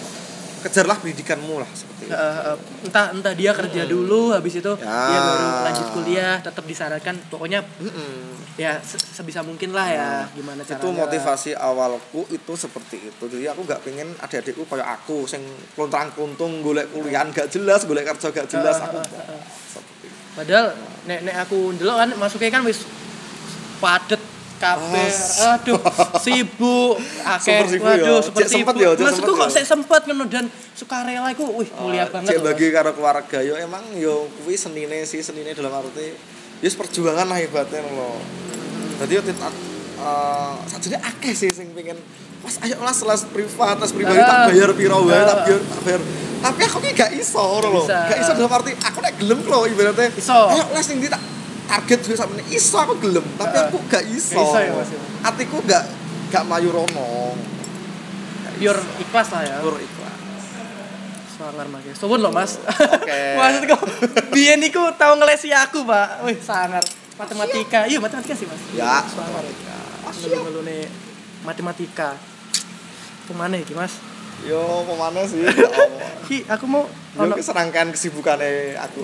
kejarlah 0.59 0.95
pendidikanmu 0.95 1.59
lah 1.59 1.67
seperti 1.69 2.07
itu. 2.07 2.13
Eh, 2.13 2.55
entah 2.83 3.11
entah 3.11 3.33
dia 3.33 3.51
kerja 3.51 3.83
dulu 3.83 4.31
habis 4.31 4.55
itu 4.55 4.71
Ya. 4.75 4.87
dia 5.05 5.19
baru 5.21 5.45
lanjut 5.61 5.87
kuliah 5.93 6.35
tetap 6.39 6.63
disarankan 6.63 7.15
pokoknya 7.27 7.59
Mm-mm. 7.79 8.31
ya 8.55 8.79
se- 8.79 8.95
sebisa 9.01 9.39
mungkin 9.41 9.71
lah 9.71 9.87
ya 9.87 10.09
gimana 10.29 10.61
caranya. 10.61 10.79
itu 10.79 10.87
motivasi 10.89 11.51
awalku 11.53 12.23
itu 12.29 12.53
seperti 12.55 12.97
itu. 13.05 13.23
Jadi 13.25 13.43
aku 13.45 13.63
nggak 13.63 13.81
pengen 13.81 14.07
adik-adikku 14.17 14.63
kayak 14.65 14.87
aku 14.99 15.23
sing 15.23 15.43
klontang 15.73 16.11
kuntung 16.11 16.59
golek 16.59 16.87
kuliah 16.89 17.23
gak 17.25 17.47
jelas 17.47 17.83
golek 17.83 18.03
kerja 18.05 18.27
gak 18.29 18.47
jelas 18.49 18.75
Eh, 18.77 18.83
aku 18.85 18.97
eh, 18.97 19.07
eh, 19.19 19.35
eh. 19.35 19.41
Padahal 20.33 20.65
nek 21.05 21.19
nek 21.27 21.35
aku 21.45 21.77
ndelok 21.77 21.95
kan 21.99 22.09
masuknya 22.17 22.49
kan 22.49 22.63
wis 22.65 22.85
padet 23.77 24.21
kabeh. 24.57 25.11
Aduh, 25.59 25.79
sibuk 26.23 26.95
akeh. 27.27 27.77
Waduh, 27.83 28.19
ya. 28.19 28.23
super 28.23 28.47
sibuk. 28.47 28.75
ya, 28.79 28.89
Maksudku 28.95 29.33
sempet 29.35 29.41
kok 29.43 29.49
ya. 29.49 29.53
saya 29.53 29.65
sempat 29.67 30.01
ngono 30.07 30.25
dan 30.31 30.45
sukarela 30.73 31.27
iku 31.35 31.45
wih 31.59 31.69
mulia 31.83 32.07
Ah, 32.07 32.07
banget. 32.09 32.33
cek 32.33 32.39
bagi 32.41 32.67
karo 32.71 32.91
keluarga 32.95 33.37
yo 33.43 33.59
emang 33.59 33.83
yo 33.99 34.25
kuwi 34.41 34.55
senine 34.55 35.03
sih 35.03 35.19
senine 35.19 35.51
dalam 35.51 35.69
arti 35.69 36.15
ya 36.63 36.69
perjuangan 36.71 37.27
lah 37.27 37.37
hebatnya 37.43 37.83
loh 37.91 38.17
jadi 39.03 39.19
yo 39.19 39.21
uh, 39.99 40.55
sajane 40.65 40.97
akeh 40.97 41.35
sih 41.35 41.51
sing 41.51 41.75
pengen 41.75 41.99
Mas 42.43 42.55
ayo 42.59 42.75
lah 42.77 42.91
les 42.91 43.23
privat, 43.25 43.75
les 43.79 43.91
pribadi 43.91 44.19
Ah. 44.19 44.27
tak 44.27 44.39
bayar 44.51 44.69
piro 44.75 44.97
wae, 45.01 45.15
Ah. 45.15 45.23
tak 45.25 45.37
bayar, 45.47 45.61
tak 45.63 45.81
bayar. 45.81 46.01
Tapi 46.43 46.61
aku 46.61 46.77
ki 46.77 46.91
gak 46.91 47.11
iso 47.15 47.39
ngono 47.39 47.67
lho. 47.71 47.83
Gak 47.87 48.17
iso 48.19 48.31
dalam 48.35 48.51
arti 48.51 48.71
aku 48.75 48.99
nek 48.99 49.13
gelem 49.15 49.39
lho 49.41 49.59
ibaratnya. 49.65 50.11
Iso. 50.11 50.39
Ayo 50.51 50.63
les 50.69 50.87
ning 50.91 51.07
tak 51.07 51.23
target 51.63 51.99
gue 52.03 52.17
sampe 52.19 52.43
iso 52.51 52.75
aku 52.75 52.93
gelem, 52.99 53.23
tapi 53.39 53.55
Ah. 53.55 53.65
aku 53.65 53.79
gak 53.87 54.03
iso. 54.05 54.35
Gak 54.35 54.43
iso 54.43 54.59
ya, 54.59 54.71
Mas, 54.75 54.89
ya. 54.91 54.99
Atiku 55.23 55.57
gak 55.63 55.83
gak 56.29 56.43
mayu 56.43 56.67
rono. 56.69 57.31
Pure 58.53 58.79
ikhlas 58.99 59.27
lah 59.31 59.41
ya. 59.41 59.55
Pur 59.63 59.79
ikhlas. 59.79 60.15
Sangar 61.33 61.67
Mas. 61.67 61.83
Suwun 61.95 62.19
loh 62.19 62.29
Mas. 62.29 62.59
Oke. 62.67 63.19
Maksudku 63.39 63.75
biyen 64.31 64.59
niku 64.59 64.83
tau 64.95 65.15
ngelesi 65.15 65.47
aku, 65.49 65.83
Pak. 65.83 66.27
Wih, 66.27 66.35
sangar. 66.39 66.83
Matematika. 67.13 67.87
Iya, 67.87 68.03
matematika 68.03 68.35
sih, 68.35 68.47
Mas. 68.47 68.59
Ya. 68.75 68.99
sangar. 69.07 69.43
Ngelulu-ngelune 70.11 70.87
matematika. 71.41 72.19
Ke 73.23 73.33
mana 73.35 73.55
iki, 73.55 73.71
Mas? 73.71 73.95
Yo, 74.43 74.59
ke 74.59 74.93
mana 74.99 75.23
sih? 75.23 75.39
Ya. 75.47 75.67
Ki, 76.23 76.47
aku 76.47 76.65
mau 76.67 76.83
Yo 76.87 77.27
ono 77.27 77.35
keserangkan 77.35 77.91
kesibukannya 77.91 78.79
aku. 78.79 79.03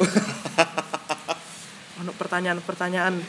ono 2.04 2.12
pertanyaan-pertanyaan 2.16 3.20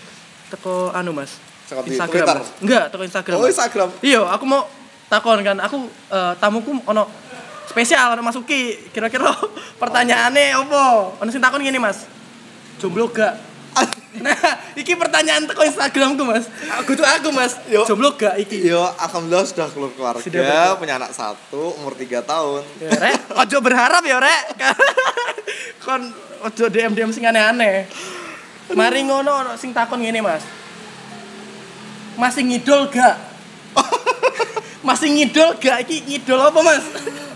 teko 0.50 0.94
anu 0.94 1.14
Mas. 1.14 1.38
Instagram. 1.70 2.10
Twitter? 2.10 2.38
Enggak, 2.62 2.84
teko 2.90 3.02
Instagram. 3.06 3.36
Oh. 3.38 3.46
Instagram. 3.46 3.88
Iya, 4.02 4.22
aku 4.30 4.44
mau 4.46 4.66
takon 5.10 5.42
kan. 5.42 5.58
Aku 5.62 5.86
eh, 5.90 6.34
tamuku 6.38 6.82
ono 6.86 7.06
spesial 7.70 8.18
ono 8.18 8.22
masuki. 8.26 8.90
Kira-kira 8.90 9.30
pertanyaannya 9.82 10.58
opo? 10.66 10.82
Ono 11.22 11.28
sing 11.30 11.42
takon 11.42 11.62
gini, 11.62 11.78
Mas. 11.78 12.06
Jomblo 12.80 13.12
gak? 13.12 13.36
Nah, 14.18 14.34
iki 14.74 14.98
pertanyaan 14.98 15.46
teko 15.46 15.62
Instagramku, 15.62 16.26
Mas. 16.26 16.50
Aku 16.82 16.98
tuh 16.98 17.06
aku, 17.06 17.30
Mas. 17.30 17.54
Yo. 17.70 17.86
Jomblo 17.86 18.18
gak 18.18 18.42
iki? 18.42 18.58
Yo, 18.58 18.82
alhamdulillah 18.98 19.46
sudah 19.46 19.70
keluar 19.70 19.94
keluarga, 19.94 20.18
Sudah 20.18 20.74
punya 20.74 20.98
anak 20.98 21.14
satu, 21.14 21.78
umur 21.78 21.94
3 21.94 22.18
tahun. 22.26 22.62
Ya, 22.82 22.90
Rek, 22.90 23.18
ojo 23.38 23.56
berharap 23.62 24.02
ya, 24.02 24.18
Rek. 24.18 24.44
Kon 25.86 26.10
ojo 26.42 26.64
DM-DM 26.66 27.14
sing 27.14 27.22
aneh-aneh. 27.22 27.86
Mari 28.74 29.06
ngono 29.06 29.30
ono 29.46 29.52
sing 29.54 29.70
takon 29.70 30.02
ngene, 30.02 30.18
Mas. 30.26 30.42
Masih 32.18 32.42
ngidol 32.42 32.90
gak? 32.90 33.14
Masih 34.90 35.06
ngidol 35.06 35.54
gak? 35.62 35.86
Iki 35.86 36.10
ngidol 36.10 36.50
apa, 36.50 36.58
Mas? 36.66 36.82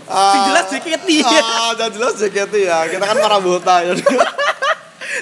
Sing 0.05 0.41
jelas 0.51 0.65
JKT. 0.75 1.07
Ah, 1.23 1.71
yang 1.79 1.91
jelas 1.95 2.13
JKT 2.19 2.53
ya. 2.67 2.83
Kita 2.91 3.03
kan 3.07 3.15
para 3.15 3.39
buta 3.39 3.79
ya. 3.79 3.95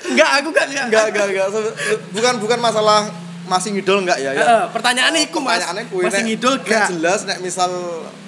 Enggak, 0.09 0.29
aku 0.41 0.49
gak 0.49 0.65
enggak. 0.69 0.85
Enggak, 0.89 1.05
enggak, 1.13 1.25
enggak. 1.29 1.47
Bukan 2.13 2.33
bukan 2.41 2.59
masalah 2.59 2.99
masih 3.43 3.75
ngidol 3.75 4.01
enggak 4.07 4.17
ya? 4.23 4.31
ya. 4.33 4.43
Heeh, 4.43 4.63
pertanyaannya 4.71 5.21
iku, 5.29 5.39
Mas. 5.43 5.59
Pertanyaannya 5.59 5.83
kuwi, 5.91 6.03
Masih 6.07 6.21
ngidol 6.25 6.55
nek 6.57 6.65
gak? 6.65 6.87
jelas 6.95 7.19
nek 7.27 7.39
misal 7.43 7.71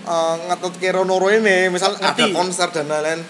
uh, 0.06 0.36
ngetut 0.52 0.76
kero 0.78 1.08
noro 1.08 1.32
ini, 1.32 1.72
misal 1.72 1.96
ada 1.96 2.26
konser 2.36 2.68
dan 2.76 2.86
lain-lain 2.92 3.24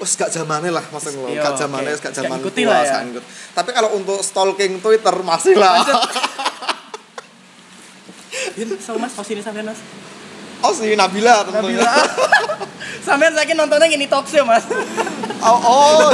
wes 0.00 0.16
gak 0.16 0.32
zamane 0.32 0.72
lah 0.72 0.80
maksud 0.80 1.12
lo, 1.12 1.28
Iya, 1.28 1.44
gak 1.44 1.60
zamane, 1.60 1.92
oke. 1.92 2.00
gak 2.00 2.04
Gak 2.08 2.24
zaman 2.24 2.40
ngikuti 2.40 2.64
tua, 2.64 2.72
lah 2.72 2.82
ya. 2.88 3.20
Tapi 3.52 3.70
kalau 3.76 3.90
untuk 4.00 4.20
stalking 4.24 4.80
Twitter 4.80 5.12
masih 5.20 5.60
lah. 5.60 5.84
Bin, 8.56 8.68
so 8.84 8.96
Mas, 8.96 9.12
kau 9.12 9.20
sini 9.20 9.44
sampean, 9.44 9.68
Mas. 9.68 9.80
Oh 10.60 10.72
si 10.72 10.92
Nabila 10.96 11.44
tentunya. 11.44 11.84
Nabila. 11.84 11.92
sampean 13.06 13.32
saiki 13.36 13.52
nontonnya 13.52 13.88
gini 13.88 14.08
talk 14.08 14.24
show, 14.24 14.44
Mas. 14.48 14.64
Oh, 15.40 15.58
oh. 15.64 16.08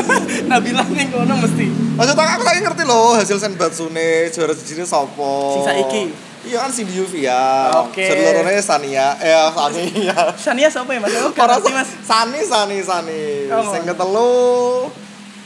Nabila 0.50 0.82
ning 0.90 1.08
kono 1.14 1.34
mesti. 1.38 1.66
Maksud 1.94 2.14
aku 2.18 2.22
aku 2.34 2.44
lagi 2.44 2.60
ngerti 2.66 2.82
loh 2.82 3.14
hasil 3.14 3.38
Senbatsune 3.38 4.28
juara 4.34 4.52
jijine 4.58 4.82
sopo. 4.82 5.54
Sing 5.54 5.62
saiki? 5.62 6.02
Iya 6.42 6.66
kan 6.66 6.70
Cindy 6.74 6.98
Yuvia. 6.98 7.70
Oke. 7.86 8.02
Seluruhnya 8.02 8.58
Sania. 8.58 9.14
Eh 9.22 9.30
Sania. 9.54 10.16
Sania 10.34 10.66
siapa 10.66 10.90
ya, 10.90 10.98
Mas? 10.98 11.14
Para 11.38 11.54
ngerti, 11.62 11.70
Mas. 11.70 11.88
Sani 12.02 12.40
Sani 12.42 12.76
Sani. 12.82 13.22
Oh, 13.54 13.62
Sing 13.70 13.82
Mas. 13.86 13.94
ketelu 13.94 14.30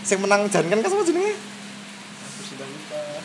sing 0.06 0.18
menang 0.22 0.48
jan 0.48 0.64
kan 0.70 0.78
sama 0.80 1.04
jenenge? 1.04 1.36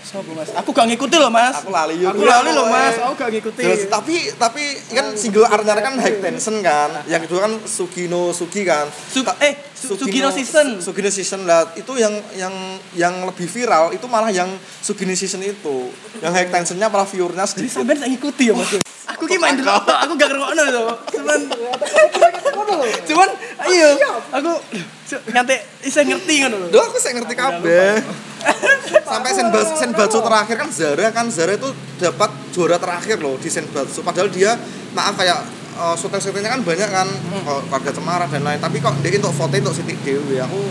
Sopo 0.04 0.36
Mas? 0.36 0.52
Aku 0.52 0.76
gak 0.76 0.92
ngikuti 0.92 1.16
loh 1.16 1.32
Mas. 1.32 1.64
Aku 1.64 1.72
lali 1.72 2.04
yo. 2.04 2.12
Aku 2.12 2.28
lali 2.28 2.52
loh 2.52 2.68
Mas. 2.68 3.00
Aku 3.00 3.16
gak 3.16 3.32
ngikuti. 3.32 3.64
Jelas, 3.64 3.88
tapi 3.88 4.28
tapi 4.36 4.64
kan 4.92 5.16
single 5.16 5.48
Arnara 5.48 5.80
kan 5.80 5.96
high 5.96 6.20
tension 6.20 6.60
kan. 6.60 7.08
Yang 7.08 7.32
kedua 7.32 7.48
kan 7.48 7.54
Sugino 7.64 8.36
Sugi 8.36 8.68
kan. 8.68 8.92
Su- 8.92 9.24
eh, 9.40 9.71
Su- 9.82 9.98
Sugino 9.98 10.30
Season. 10.30 10.78
Sugino 10.78 11.10
Season 11.10 11.42
lah 11.50 11.66
itu 11.74 11.90
yang 11.98 12.14
yang 12.38 12.54
yang 12.94 13.14
lebih 13.26 13.50
viral 13.50 13.90
itu 13.90 14.06
malah 14.06 14.30
yang 14.30 14.48
Sugino 14.80 15.18
Season 15.18 15.42
itu. 15.42 15.90
Yang 16.22 16.32
high 16.38 16.50
tensionnya 16.54 16.86
malah 16.86 17.10
viewernya 17.10 17.50
Jadi 17.50 17.66
sedikit. 17.66 17.82
sampean 17.82 17.98
tak 17.98 18.10
ngikuti 18.14 18.44
ya 18.48 18.54
Mas. 18.54 18.78
Aku 19.18 19.26
ki 19.26 19.42
main 19.42 19.58
dulu, 19.58 19.70
aku 19.70 20.14
gak 20.14 20.30
ngerokno 20.30 20.64
loh. 20.70 20.94
Cuman 21.10 21.40
Cuman 23.06 23.30
ayo, 23.68 23.90
aku 24.32 24.52
nganti 25.34 25.56
bisa 25.84 26.02
ngerti 26.06 26.34
ngono 26.46 26.56
lho. 26.62 26.68
Duh 26.72 26.82
aku 26.82 26.98
saya 27.02 27.20
ngerti 27.20 27.36
kabeh. 27.36 28.00
Sampai 29.04 29.32
Senbatsu 29.36 29.74
Senbatsu 29.78 30.18
terakhir 30.24 30.56
kan 30.58 30.70
Zara 30.72 31.08
kan 31.14 31.28
Zara 31.30 31.54
itu 31.54 31.70
dapat 32.00 32.32
juara 32.56 32.78
terakhir 32.80 33.20
loh 33.20 33.36
di 33.38 33.50
Senbatsu. 33.52 34.02
Padahal 34.02 34.32
dia 34.32 34.56
maaf 34.96 35.14
kayak 35.14 35.44
uh, 35.82 35.96
syuting-syutingnya 35.96 36.52
kan 36.52 36.62
banyak 36.62 36.86
kan 36.88 37.08
oh, 37.42 37.66
keluarga 37.66 37.90
Cemara 37.90 38.26
dan 38.26 38.42
lain. 38.42 38.60
Tapi 38.60 38.78
kok 38.78 38.94
dia 39.02 39.18
untuk 39.18 39.34
foto 39.34 39.52
untuk 39.52 39.74
Siti 39.74 39.98
Dewi 39.98 40.38
aku 40.38 40.62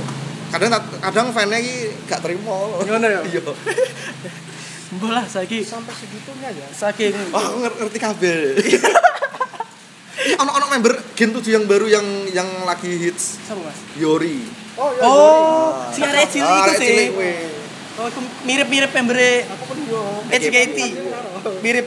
kadang 0.50 0.70
kadang 1.00 1.26
fannya 1.30 1.58
ini 1.58 1.74
gak 2.04 2.22
terima 2.22 2.50
loh. 2.50 2.78
Ngono 2.80 3.06
ya? 3.08 3.20
Iya. 3.24 3.42
Lah 5.06 5.22
saiki 5.22 5.62
sampai 5.62 5.94
segitunya 5.94 6.50
ya 6.50 6.66
saking 6.68 7.14
Wah, 7.30 7.38
aku 7.40 7.56
nger- 7.60 7.78
ngerti 7.78 7.98
kabeh. 8.00 8.38
Ono-ono 10.36 10.66
member 10.68 10.92
Gen 11.14 11.30
7 11.30 11.46
yang 11.48 11.64
baru 11.64 11.86
yang 11.86 12.04
yang 12.28 12.48
lagi 12.62 12.92
hits 12.98 13.40
Siapa 13.40 13.62
Mas? 13.62 13.78
Yori. 13.94 14.42
oh 14.74 14.90
ya 14.90 15.02
Oh, 15.02 15.68
si 15.90 16.02
arek 16.02 16.26
cilik 16.28 16.44
Ah, 16.44 16.66
itu 16.66 16.72
sih. 16.76 16.88
cilik. 16.90 17.08
Oh, 17.96 18.06
Aku 18.08 18.20
pun 19.64 19.78
yo. 19.86 20.00
HKT. 20.26 20.78
Mirip. 21.60 21.86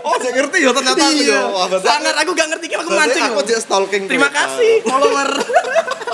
Oh, 0.00 0.16
saya 0.16 0.32
ngerti 0.32 0.64
ya 0.64 0.70
ternyata 0.72 1.02
aku 1.02 1.22
ya. 1.22 1.40
Wah, 1.50 1.66
Sangat 1.78 2.14
aku 2.16 2.30
gak 2.32 2.48
ngerti 2.56 2.66
aku 2.72 2.90
mancing. 2.90 3.22
Aku 3.30 3.42
jadi 3.44 3.60
stalking. 3.60 4.02
Terima 4.08 4.26
mereka. 4.26 4.48
kasih 4.48 4.72
follower. 4.86 5.30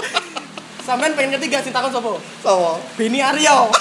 Sampean 0.87 1.13
pengen 1.15 1.31
ngerti 1.37 1.47
gak 1.51 1.63
cintakan 1.67 1.91
sopo? 1.91 2.19
Sama. 2.43 2.79
Beni 2.99 3.19
Aryo. 3.23 3.71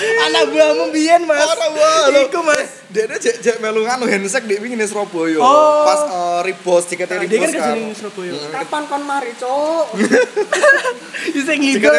Anak 0.00 0.44
buahmu 0.52 0.84
biyen, 0.92 1.22
Mas. 1.26 1.42
Ora 1.42 1.66
wae. 1.72 2.20
Iku, 2.28 2.40
Mas. 2.44 2.68
Dia 2.90 3.06
dia 3.06 3.18
jek 3.22 3.36
jek 3.38 3.56
melu 3.62 3.86
nganu 3.86 4.02
handshake 4.10 4.50
di 4.50 4.58
wingi 4.58 4.74
Surabaya. 4.82 5.38
Oh. 5.38 5.86
Pas 5.86 6.00
eh, 6.10 6.38
ribos 6.50 6.84
dikete 6.90 7.22
Dia 7.22 7.22
kan 7.22 7.30
ribos 7.30 7.50
kan. 7.54 7.54
kejeling 7.70 7.86
Surabaya. 7.94 8.34
Kapan 8.50 8.82
kon 8.90 9.02
mari, 9.06 9.32
Cuk? 9.38 9.86
Dikete 11.38 11.54
ngidol 11.54 11.94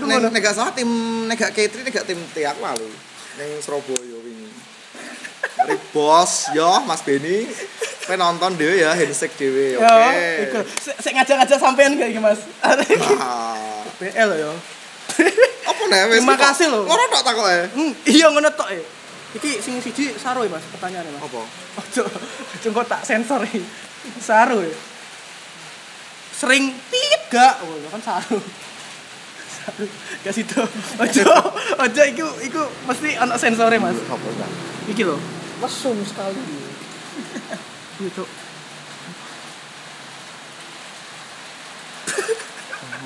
Aku 0.00 0.04
ning 0.08 0.16
ngono. 0.16 0.28
nek 0.32 0.40
gak 0.40 0.56
salah 0.56 0.72
tim 0.72 0.88
nek 1.28 1.36
gak 1.36 1.52
Ketri 1.52 1.84
nek 1.84 1.92
gak 1.92 2.06
tim 2.08 2.16
T 2.32 2.36
aku 2.40 2.60
lalu. 2.64 2.88
Ning 3.36 3.50
Surabaya 3.60 4.16
wingi. 4.24 4.48
Ribos 5.68 6.32
yo 6.56 6.70
Mas 6.88 7.04
Beni. 7.04 7.44
Kowe 8.08 8.16
nonton 8.16 8.56
dhewe 8.56 8.80
ya 8.80 8.96
handshake 8.96 9.36
dhewe. 9.36 9.76
Oke. 9.76 9.84
Ya, 9.84 10.48
iku. 10.48 10.60
Sik 11.04 11.12
ngajak-ngajak 11.20 11.58
sampean 11.60 12.00
kayak 12.00 12.16
iki, 12.16 12.20
Mas. 12.24 12.40
Ah. 13.20 13.84
BL 14.00 14.30
yo. 14.40 14.52
Apa 15.70 15.82
nih 15.86 16.00
wis? 16.10 16.18
Terima 16.18 16.36
kasih 16.36 16.66
loh. 16.68 16.82
Ora 16.90 17.04
tok 17.06 17.22
takoke. 17.22 17.58
Hmm, 17.78 17.92
iya 18.10 18.26
ngono 18.28 18.50
tok 18.50 18.68
e. 18.74 18.80
Iki 19.30 19.62
sing 19.62 19.78
siji 19.78 20.10
saru 20.18 20.42
ya, 20.42 20.50
Mas, 20.50 20.66
pertanyaannya, 20.74 21.14
Mas. 21.14 21.22
Apa? 21.22 21.40
Ojo, 21.78 22.02
ojo 22.58 22.68
kok 22.74 22.86
tak 22.90 23.06
sensor 23.06 23.38
iki. 23.46 23.62
Saru 24.18 24.58
ya. 24.66 24.74
Sering 26.34 26.74
tit 26.90 27.22
gak? 27.30 27.62
Oh, 27.62 27.78
kan 27.94 28.02
saru. 28.02 28.42
Saru. 29.46 29.86
Gak 30.26 30.34
situ. 30.34 30.58
Ojo, 30.98 31.26
ojo 31.78 32.02
iku 32.10 32.26
iku 32.42 32.62
mesti 32.90 33.14
ana 33.14 33.38
sensore, 33.38 33.78
Mas. 33.78 33.94
Apa 34.10 34.26
enggak? 34.26 34.50
Iki 34.90 35.02
lho. 35.06 35.16
Mesum 35.62 35.96
sekali. 36.02 36.42
Gitu. 38.00 38.24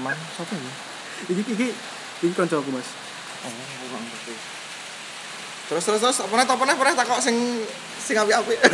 Man, 0.00 0.16
sapa 0.34 0.54
ya? 0.56 0.72
Iki 1.30 1.52
iki 1.52 1.68
iki 2.24 2.34
kancaku, 2.34 2.70
Mas. 2.70 2.88
Oh, 3.44 3.50
aku 3.50 3.96
ngerti. 3.98 4.34
Terus 5.64 5.82
terus 5.82 6.00
terus 6.00 6.18
apa 6.18 6.32
nih 6.34 6.44
apa 6.44 6.62
nih 6.62 6.74
apa 6.74 6.82
nih 6.82 6.94
takok 6.94 7.20
sing 7.20 7.36
sing 7.98 8.16
api-api. 8.16 8.54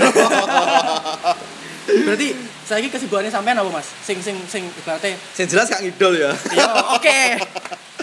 Berarti 2.07 2.29
saiki 2.63 2.89
kesibukannya 2.89 3.29
sampean 3.29 3.57
apa, 3.57 3.71
Mas? 3.73 3.89
Sing 4.01 4.19
sing 4.21 4.37
sing 4.47 4.63
ibaratnya 4.69 5.17
sing 5.33 5.47
jelas 5.47 5.67
gak 5.67 5.81
ngidol 5.81 6.15
ya. 6.15 6.31
Ya, 6.51 6.67
oke. 6.93 7.21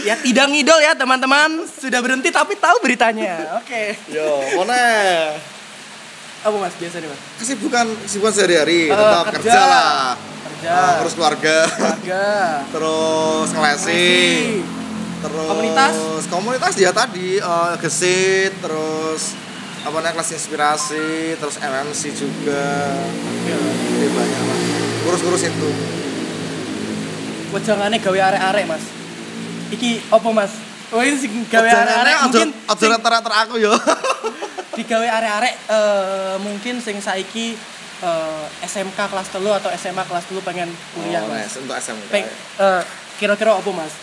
Ya 0.04 0.14
tidak 0.16 0.46
ngidol 0.48 0.80
ya 0.80 0.92
teman-teman. 0.94 1.64
Sudah 1.66 2.00
berhenti 2.00 2.30
tapi 2.30 2.56
tahu 2.56 2.80
beritanya. 2.80 3.58
Oke. 3.58 3.96
Yo, 4.08 4.28
mana? 4.56 4.82
Apa 6.38 6.56
Mas 6.56 6.76
biasanya, 6.76 7.08
Mas? 7.08 7.20
Kesibukan 7.38 7.86
kesibukan 8.04 8.32
sehari-hari, 8.32 8.88
Eh, 8.88 8.94
tetap 8.94 9.26
kerja. 9.32 9.42
kerja 9.42 9.62
lah. 9.64 9.96
Kerja. 10.48 10.70
Ah, 10.70 10.94
urus 11.02 11.14
keluarga, 11.14 11.58
Keluarga. 11.68 12.26
terus 12.74 13.48
ngelesi, 13.52 14.06
terus 15.20 15.48
Komunitas? 15.48 15.94
komunitas 16.28 16.74
dia 16.74 16.92
tadi 16.92 17.38
eh, 17.38 17.74
gesit, 17.80 18.54
terus 18.58 19.34
apa 19.80 19.94
namanya 19.96 20.14
kelas 20.16 20.32
inspirasi, 20.34 21.10
terus 21.36 21.56
MMC 21.58 22.02
juga. 22.12 22.92
Jadi 23.48 24.08
banyak 24.10 24.42
lah. 24.44 24.60
Urus-urus 25.06 25.44
itu. 25.44 25.70
Wejangannya 27.48 27.98
gawe 27.98 28.20
arek-arek, 28.28 28.66
Mas. 28.68 28.84
Iki 29.70 30.12
apa, 30.12 30.30
Mas? 30.30 30.52
Oh, 30.88 31.00
ini 31.00 31.16
sing 31.16 31.32
gawe 31.46 31.64
arek-arek 31.64 32.16
mungkin 32.26 32.50
aja 32.66 32.86
rata-rata 32.90 33.32
aku 33.42 33.56
yo. 33.58 33.72
digawe 34.78 35.08
arek-arek 35.10 35.54
eh, 35.68 36.36
mungkin 36.38 36.78
sing 36.78 37.00
saiki 37.00 37.58
eh, 38.00 38.44
SMK 38.62 39.00
kelas 39.00 39.28
telu 39.28 39.50
atau 39.50 39.72
SMA 39.74 40.04
kelas 40.04 40.28
telu 40.28 40.40
pengen 40.42 40.70
kuliah, 40.94 41.24
Oh, 41.24 41.32
Mas. 41.32 41.56
untuk 41.56 41.74
SMK. 41.74 42.08
Peng, 42.08 42.28
eh, 42.60 42.82
kira-kira 43.18 43.56
apa, 43.56 43.70
Mas? 43.72 43.94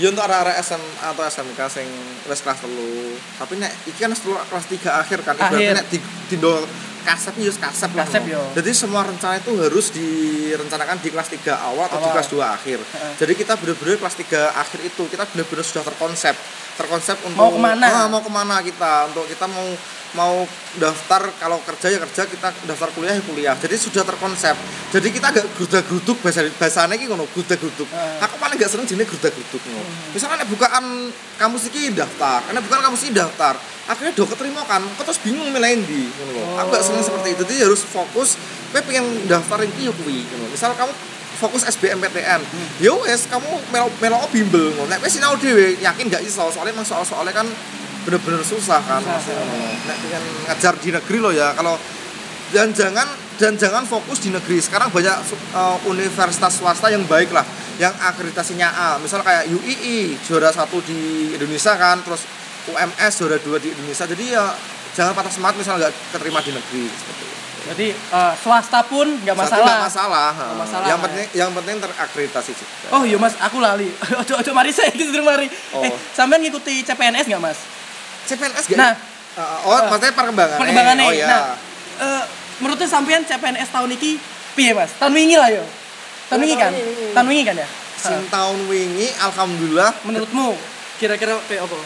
Ya 0.00 0.08
untuk 0.08 0.24
arah-arah 0.24 0.56
SMA 0.64 1.12
atau 1.12 1.20
SMK 1.28 1.60
sing 1.68 1.84
wis 2.24 2.40
kelas 2.40 2.64
telu. 2.64 3.12
Tapi 3.36 3.60
nek 3.60 3.68
iki 3.84 4.00
kan 4.00 4.16
kelas 4.16 4.64
3 4.72 4.80
akhir 5.04 5.18
kan 5.28 5.36
Akhir. 5.36 5.76
nek 5.76 5.86
di 5.92 6.00
dindo 6.32 6.64
kasep 7.02 7.34
wis 7.40 7.56
kasep 7.56 7.90
Kasep, 7.92 8.22
yo. 8.28 8.40
Jadi 8.54 8.70
semua 8.72 9.02
rencana 9.04 9.36
itu 9.36 9.52
harus 9.58 9.90
direncanakan 9.92 10.96
di 11.00 11.08
kelas 11.10 11.28
3 11.32 11.52
awal 11.56 11.84
atau 11.88 11.98
di 11.98 12.08
Awal. 12.08 12.14
kelas 12.16 12.28
2 12.32 12.56
akhir. 12.56 12.78
Heeh. 12.80 13.12
Jadi 13.20 13.32
kita 13.36 13.52
benar-benar 13.56 13.96
kelas 14.00 14.16
3 14.16 14.60
akhir 14.60 14.78
itu 14.84 15.02
kita 15.08 15.24
benar-benar 15.28 15.64
sudah 15.64 15.84
terkonsep. 15.84 16.34
Terkonsep 16.78 17.16
untuk 17.28 17.36
Mau 17.36 17.50
ke 17.52 17.60
mana? 17.60 17.86
Ah, 17.88 18.06
mau 18.08 18.22
ke 18.24 18.30
mana 18.32 18.62
kita? 18.64 19.12
Untuk 19.12 19.28
kita 19.28 19.44
mau 19.50 19.68
mau 20.10 20.42
daftar 20.74 21.22
kalau 21.38 21.62
kerja 21.62 21.86
ya 21.86 22.02
kerja 22.02 22.26
kita 22.26 22.50
daftar 22.66 22.90
kuliah 22.98 23.14
ya 23.14 23.22
kuliah 23.22 23.54
jadi 23.54 23.78
sudah 23.78 24.02
terkonsep 24.02 24.58
jadi 24.90 25.06
kita 25.06 25.26
agak 25.30 25.46
grudak 25.54 25.86
gruduk 25.86 26.18
bahasa 26.18 26.42
bahasanya 26.58 26.98
iki 26.98 27.06
ngono 27.06 27.30
grudak 27.30 27.62
gruduk 27.62 27.86
Heeh. 27.86 28.18
aku 28.18 28.34
paling 28.42 28.58
gak 28.58 28.74
seneng 28.74 28.90
jenis 28.90 29.06
grudak 29.06 29.30
gruduk 29.30 29.62
ngono 29.70 29.86
misalnya 30.10 30.42
nek 30.42 30.48
bukaan 30.50 31.14
kampus 31.38 31.70
iki 31.70 31.94
daftar 31.94 32.42
karena 32.42 32.58
bukan 32.58 32.78
kampus 32.90 33.00
iki 33.06 33.12
daftar 33.14 33.54
akhirnya 33.90 34.14
do 34.14 34.22
keterima 34.22 34.62
kan 34.70 34.78
kok 34.94 35.02
terus 35.02 35.18
bingung 35.18 35.50
milih 35.50 35.82
ngono 35.82 36.30
lho. 36.30 36.42
Aku 36.62 36.68
gak 36.70 36.84
seneng 36.86 37.02
seperti 37.02 37.34
itu 37.34 37.42
jadi 37.50 37.66
harus 37.66 37.82
fokus 37.82 38.38
kowe 38.70 38.80
pengen 38.86 39.26
daftar 39.26 39.58
iki 39.66 39.90
yo 39.90 39.92
kuwi 39.98 40.22
ngono 40.30 40.46
misal 40.46 40.70
kamu 40.78 40.94
fokus 41.42 41.66
SBMPTN 41.66 42.40
ya 42.78 42.94
wes 42.94 43.26
kamu 43.26 43.50
melo 43.74 43.90
melo 43.98 44.22
bimbel 44.30 44.70
ngono. 44.78 44.86
Nek 44.86 45.02
wis 45.02 45.18
sinau 45.18 45.34
dhewe 45.34 45.74
yakin 45.82 46.06
gak 46.06 46.22
iso 46.22 46.46
soalnya 46.54 46.70
emang 46.70 46.86
soal-soalnya 46.86 47.34
kan 47.34 47.50
bener-bener 48.06 48.40
susah 48.46 48.80
kan. 48.80 49.02
Susah, 49.02 49.42
nek 49.84 49.96
pengen 50.06 50.22
ngajar 50.46 50.74
di 50.78 50.88
negeri 50.94 51.18
loh 51.18 51.32
ya 51.34 51.50
kalau 51.58 51.74
dan 52.54 52.70
jangan 52.70 53.06
dan 53.40 53.56
jangan 53.56 53.82
fokus 53.88 54.20
di 54.22 54.30
negeri. 54.30 54.60
Sekarang 54.62 54.92
banyak 54.92 55.16
uh, 55.56 55.76
universitas 55.88 56.60
swasta 56.60 56.92
yang 56.92 57.02
baik 57.08 57.32
lah 57.34 57.42
yang 57.80 57.96
akreditasinya 57.96 58.68
A. 58.68 58.90
Misal 59.00 59.24
kayak 59.24 59.48
UII 59.48 60.20
juara 60.20 60.52
satu 60.52 60.78
di 60.84 61.32
Indonesia 61.32 61.72
kan 61.80 62.04
terus 62.04 62.22
UMS 62.68 63.12
juara 63.16 63.38
dua 63.40 63.56
di 63.56 63.72
Indonesia 63.72 64.04
jadi 64.04 64.24
ya 64.36 64.44
jangan 64.92 65.12
patah 65.16 65.32
semangat 65.32 65.56
misal 65.56 65.80
nggak 65.80 65.92
keterima 66.12 66.40
di 66.44 66.52
negeri 66.52 66.84
seperti 66.92 67.22
itu. 67.24 67.36
Jadi 67.60 67.86
eh, 67.92 68.32
swasta 68.40 68.80
pun 68.88 69.06
nggak 69.20 69.36
masalah. 69.36 69.64
nggak 69.68 69.84
masalah, 69.84 70.28
ha. 70.32 70.44
masalah, 70.56 70.86
yang 70.88 70.98
ya. 71.00 71.04
penting 71.04 71.26
yang 71.36 71.50
penting 71.52 71.76
terakreditasi 71.76 72.50
juga 72.56 72.72
Oh 72.96 73.02
iya 73.04 73.20
mas, 73.20 73.36
aku 73.36 73.60
lali. 73.60 73.88
Ojo 74.20 74.32
ojo 74.40 74.50
mari 74.56 74.72
saya 74.72 74.90
gitu 74.92 75.12
mari. 75.20 75.46
Oh. 75.76 75.84
Eh, 75.84 75.92
sampean 76.16 76.40
ngikuti 76.40 76.82
CPNS 76.84 77.28
nggak 77.28 77.42
mas? 77.42 77.58
CPNS 78.28 78.66
gak? 78.72 78.78
Nah, 78.80 78.92
Uh, 79.30 79.62
oh 79.62 79.78
maksudnya 79.86 80.10
perkembangan 80.10 80.58
perkembangannya. 80.58 81.06
oh, 81.06 81.14
iya. 81.14 81.26
Nah, 81.30 81.42
eh, 82.02 82.22
menurutnya 82.58 82.90
sampean 82.90 83.22
CPNS 83.22 83.70
tahun 83.70 83.94
ini 83.94 84.18
piye 84.58 84.74
mas? 84.74 84.90
Tahun 84.98 85.14
wingi 85.14 85.38
lah 85.38 85.54
yo. 85.54 85.62
Tahun 86.26 86.42
wingi 86.42 86.56
kan? 86.58 86.74
Tahun 87.14 87.26
wingi 87.30 87.44
kan 87.46 87.54
ya? 87.54 87.68
Sing 88.00 88.26
tahun 88.32 88.64
wingi 88.64 89.12
alhamdulillah 89.20 89.92
Menurutmu 90.08 90.56
kira-kira 90.96 91.36
apa? 91.36 91.78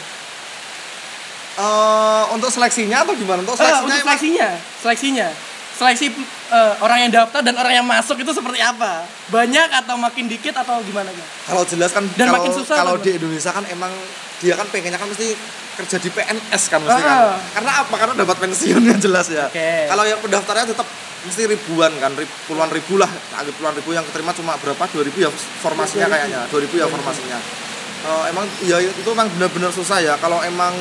Eh, 1.57 2.25
untuk 2.31 2.49
seleksinya 2.49 3.03
atau 3.03 3.13
gimana 3.13 3.41
untuk 3.41 3.55
Eh, 3.55 3.61
seleksinya 3.61 3.81
untuk 3.81 3.95
emang- 3.95 4.07
seleksinya, 4.09 4.49
seleksinya. 4.81 5.29
Seleksi 5.75 6.07
eh, 6.49 6.73
orang 6.79 6.99
yang 7.01 7.13
daftar 7.13 7.43
dan 7.43 7.55
orang 7.55 7.75
yang 7.75 7.83
masuk 7.85 8.15
itu 8.17 8.31
seperti 8.31 8.63
apa? 8.63 9.03
Banyak 9.27 9.75
atau 9.75 9.97
makin 9.97 10.27
dikit 10.27 10.55
atau 10.55 10.79
gimana 10.81 11.11
kan? 11.11 11.27
kalau 11.45 11.63
jelas 11.65 11.91
kan 11.91 12.07
Dan 12.13 12.27
kalau, 12.27 12.39
makin 12.39 12.53
susah 12.55 12.77
kalau 12.77 12.95
kan, 12.95 13.03
di 13.03 13.11
Indonesia 13.13 13.51
kan 13.51 13.65
emang 13.67 13.91
dia 14.37 14.55
kan 14.55 14.67
pengennya 14.69 14.95
kan 14.95 15.07
mesti 15.07 15.35
kerja 15.75 15.97
di 15.99 16.09
PNS 16.09 16.63
kan 16.69 16.79
mesti 16.79 17.03
kan 17.03 17.17
Ah. 17.27 17.35
karena 17.51 17.73
apa 17.81 17.95
karena 17.97 18.15
dapat 18.17 18.37
pensiunnya 18.39 18.97
jelas 18.97 19.27
ya 19.29 19.51
Oke. 19.51 19.91
kalau 19.91 20.05
yang 20.05 20.21
pendaftarnya 20.21 20.67
tetap 20.69 20.87
mesti 21.21 21.43
ribuan 21.49 21.91
kan 21.99 22.15
rib- 22.15 22.39
puluhan 22.45 22.71
ribu 22.71 22.95
lah 22.95 23.11
puluhan 23.53 23.75
ribu 23.75 23.91
yang 23.91 24.05
keterima 24.05 24.31
cuma 24.31 24.55
berapa 24.55 24.79
2000 24.87 25.19
ya 25.19 25.31
formasinya 25.59 26.07
kayaknya 26.07 26.41
2000 26.47 26.71
ya 26.77 26.87
formasinya 26.87 27.39
Eh, 28.05 28.25
emang 28.29 28.45
ya 28.63 28.77
itu 28.79 29.09
emang 29.09 29.27
benar-benar 29.33 29.73
susah 29.73 29.97
ya 29.99 30.15
kalau 30.15 30.39
emang 30.41 30.77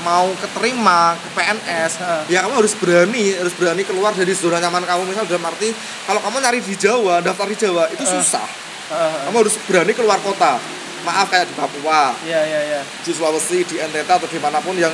mau 0.00 0.28
keterima 0.34 1.12
ke 1.14 1.28
PNS 1.32 1.92
ya 2.26 2.42
kamu 2.42 2.54
harus 2.56 2.74
berani 2.74 3.34
harus 3.34 3.52
berani 3.52 3.82
keluar 3.82 4.10
dari 4.10 4.30
zona 4.30 4.58
nyaman 4.58 4.82
kamu 4.82 5.02
misal 5.04 5.24
dalam 5.24 5.44
arti 5.44 5.70
kalau 6.04 6.20
kamu 6.20 6.36
nyari 6.38 6.58
di 6.58 6.74
Jawa 6.74 7.20
daftar 7.20 7.46
di 7.46 7.56
Jawa 7.56 7.84
itu 7.88 8.00
Ah. 8.00 8.12
susah 8.12 8.46
kamu 9.24 9.36
harus 9.38 9.54
berani 9.64 9.92
keluar 9.92 10.18
kota 10.18 10.56
maaf 11.00 11.26
kayak 11.26 11.46
di 11.46 11.54
Papua 11.54 12.12
Iya 12.20 12.40
iya 12.42 12.60
iya. 12.66 12.80
di 12.84 13.10
Sulawesi 13.10 13.62
di 13.62 13.76
NTT 13.78 14.04
atau 14.06 14.26
di 14.26 14.36
mana 14.36 14.58
pun 14.58 14.74
yang 14.74 14.92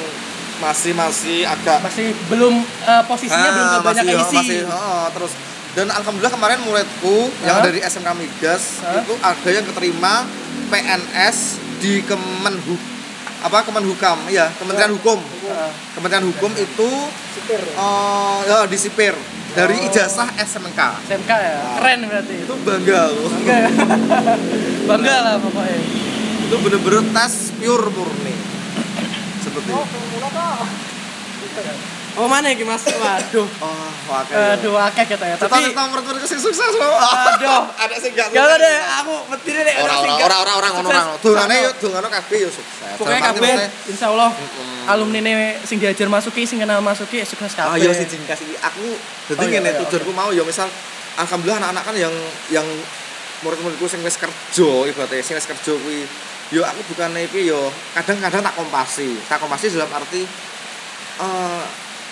masih 0.56 0.92
masih 0.92 1.42
agak 1.42 1.82
Masih 1.82 2.14
belum 2.26 2.54
eh, 2.62 3.02
posisinya 3.04 3.50
belum 3.50 3.66
Ah, 3.68 3.82
banyak 3.82 4.04
masih, 4.06 4.22
isi. 4.22 4.36
masih 4.36 4.58
oh, 4.66 5.06
terus 5.10 5.32
dan 5.72 5.90
alhamdulillah 5.90 6.32
kemarin 6.32 6.58
muridku 6.62 7.16
yang 7.42 7.60
Hah? 7.60 7.64
dari 7.64 7.78
SMK 7.78 8.08
Migas 8.14 8.80
Hah? 8.80 9.02
itu 9.02 9.12
ada 9.18 9.48
yang 9.50 9.64
keterima 9.66 10.24
PNS 10.70 11.36
di 11.78 12.00
Kemenhu 12.00 12.74
apa 13.46 13.62
Kemenhukam 13.62 14.18
ya 14.26 14.50
Kementerian 14.54 14.90
Hukum 14.92 15.22
Heeh. 15.22 15.70
Kementerian 15.94 16.26
Hukum 16.26 16.50
itu 16.52 16.90
Sipir. 17.32 17.62
eh, 17.62 18.38
ya 18.44 18.66
di 18.66 18.74
sipir 18.76 19.14
dari 19.52 19.72
Oh. 19.74 19.86
ijazah 19.86 20.28
SMK. 20.36 20.80
SMK 21.06 21.30
ya 21.30 21.56
keren 21.78 22.04
berarti 22.04 22.34
Itu 22.42 22.54
bangga 22.60 22.98
aku. 23.08 23.24
bangga 23.30 23.56
ya 23.56 23.70
bangga 24.90 25.16
lah 25.22 25.34
pokoknya 25.38 25.78
Itu 26.42 26.56
bener-bener 26.60 27.02
tes 27.12 27.34
pure 27.54 27.86
murni. 27.88 28.34
Seperti 29.40 29.70
Oh. 29.72 29.86
Oh 32.16 32.26
mana 32.26 32.48
ya 32.48 32.64
mas 32.64 32.80
waduh 32.82 33.44
Oh, 33.58 33.88
wakil. 34.06 34.32
aduh 34.32 34.74
akeh 34.78 35.04
kita 35.06 35.24
ya 35.24 35.36
Tapi 35.36 35.68
kita 35.68 35.82
menurut 35.84 36.22
sing 36.22 36.38
sukses 36.38 36.72
loh. 36.72 36.96
Aduh. 36.96 37.68
ada 37.70 37.94
sing 37.94 38.12
gak 38.12 38.30
gak 38.30 38.42
ada 38.42 38.56
deh 38.56 38.76
aku 38.96 39.14
betulnya 39.30 39.62
deh 39.62 39.74
Ora 39.78 39.94
ora 39.98 40.14
ora 40.16 40.36
ora 40.38 40.52
ora 40.56 40.68
ngono 40.72 40.88
ora. 40.88 41.02
Dongane 41.16 41.56
yo 41.60 41.70
dongane 41.76 42.08
kabeh 42.10 42.38
yo 42.40 42.48
sukses. 42.48 42.96
arti 42.96 43.20
kabeh 43.22 43.52
maksudnya, 43.52 43.68
insya 43.86 44.06
Allah 44.08 44.30
Mm-mm. 44.30 44.88
alumni 44.88 45.18
ini 45.20 45.32
sing 45.60 45.76
diajar 45.76 46.06
masuki 46.06 46.42
sing 46.42 46.56
kenal 46.56 46.80
masuki 46.80 47.20
sukses 47.22 47.52
kabeh 47.52 47.68
Ah 47.68 47.76
yo 47.76 47.90
siji 47.90 48.16
kasih 48.22 48.48
aku 48.58 48.86
dadi 49.26 49.36
Oh, 49.36 49.44
iya, 49.44 49.58
ngene 49.58 49.70
iya, 49.70 49.80
tujuanku 49.82 50.10
mau 50.10 50.30
yo 50.30 50.42
misal 50.42 50.70
alhamdulillah 51.16 51.58
anak-anak 51.60 51.84
kan 51.84 51.94
yang 51.98 52.14
yang 52.48 52.66
murid-muridku 53.38 53.84
sing 53.84 54.00
wis 54.00 54.16
kerja 54.16 54.68
ibaratnya 54.86 55.20
sing 55.20 55.34
wis 55.34 55.44
kerja 55.44 55.72
kuwi 55.74 56.08
yo 56.48 56.62
aku 56.62 56.80
bukan 56.86 57.10
iki 57.18 57.44
yo 57.44 57.68
kadang-kadang 57.92 58.38
tak 58.40 58.54
kompasi. 58.54 59.18
Tak 59.26 59.36
kompasi 59.36 59.68
dalam 59.68 59.90
arti 59.90 60.22
eh 61.16 61.62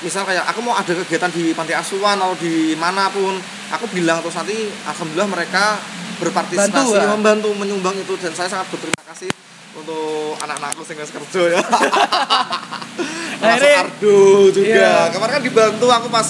misal 0.04 0.22
kayak 0.22 0.44
aku 0.44 0.60
mau 0.60 0.76
ada 0.76 0.92
kegiatan 0.92 1.32
di 1.32 1.50
panti 1.50 1.72
asuhan 1.72 2.14
atau 2.14 2.36
di 2.36 2.76
mana 2.76 3.08
pun 3.08 3.32
aku 3.72 3.88
bilang 3.88 4.20
terus 4.20 4.36
nanti 4.36 4.52
alhamdulillah 4.84 5.30
mereka 5.32 5.80
berpartisipasi 6.14 6.70
Bantu, 6.70 6.94
ya? 6.94 7.08
membantu 7.08 7.48
menyumbang 7.56 7.96
itu 7.96 8.12
dan 8.20 8.30
saya 8.30 8.46
sangat 8.46 8.68
berterima 8.68 9.00
kasih 9.08 9.32
untuk 9.74 10.36
anak-anakku 10.38 10.84
sing 10.84 10.94
wis 10.94 11.10
kerja 11.10 11.42
ya. 11.50 11.60
Akhirnya- 13.44 13.82
Ardo 13.82 14.20
juga. 14.48 14.68
Iya. 14.70 14.94
kemarin 15.10 15.32
kan 15.34 15.42
dibantu 15.42 15.86
aku 15.90 16.08
pas 16.08 16.28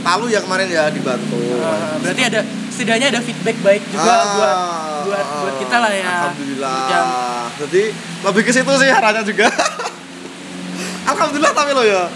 Palu 0.00 0.30
ya 0.30 0.38
kemarin 0.38 0.70
ya 0.70 0.86
dibantu. 0.86 1.34
Ah, 1.58 1.98
berarti 1.98 2.22
ada 2.22 2.40
setidaknya 2.70 3.10
ada 3.10 3.18
feedback 3.18 3.58
baik 3.58 3.82
juga 3.90 4.06
Ah, 4.06 4.22
buat 4.30 4.56
buat 5.02 5.18
ah, 5.18 5.38
buat 5.42 5.54
kita 5.58 5.76
lah 5.82 5.90
ya. 5.90 6.06
Alhamdulillah. 6.30 6.78
Yang 6.86 7.06
jadi 7.58 7.82
lebih 8.22 8.42
ke 8.46 8.52
situ 8.54 8.72
sih 8.78 8.86
harapannya 8.86 9.26
juga. 9.26 9.50
Alhamdulillah 11.10 11.52
tapi 11.52 11.70
lo 11.74 11.82
ya 11.82 12.06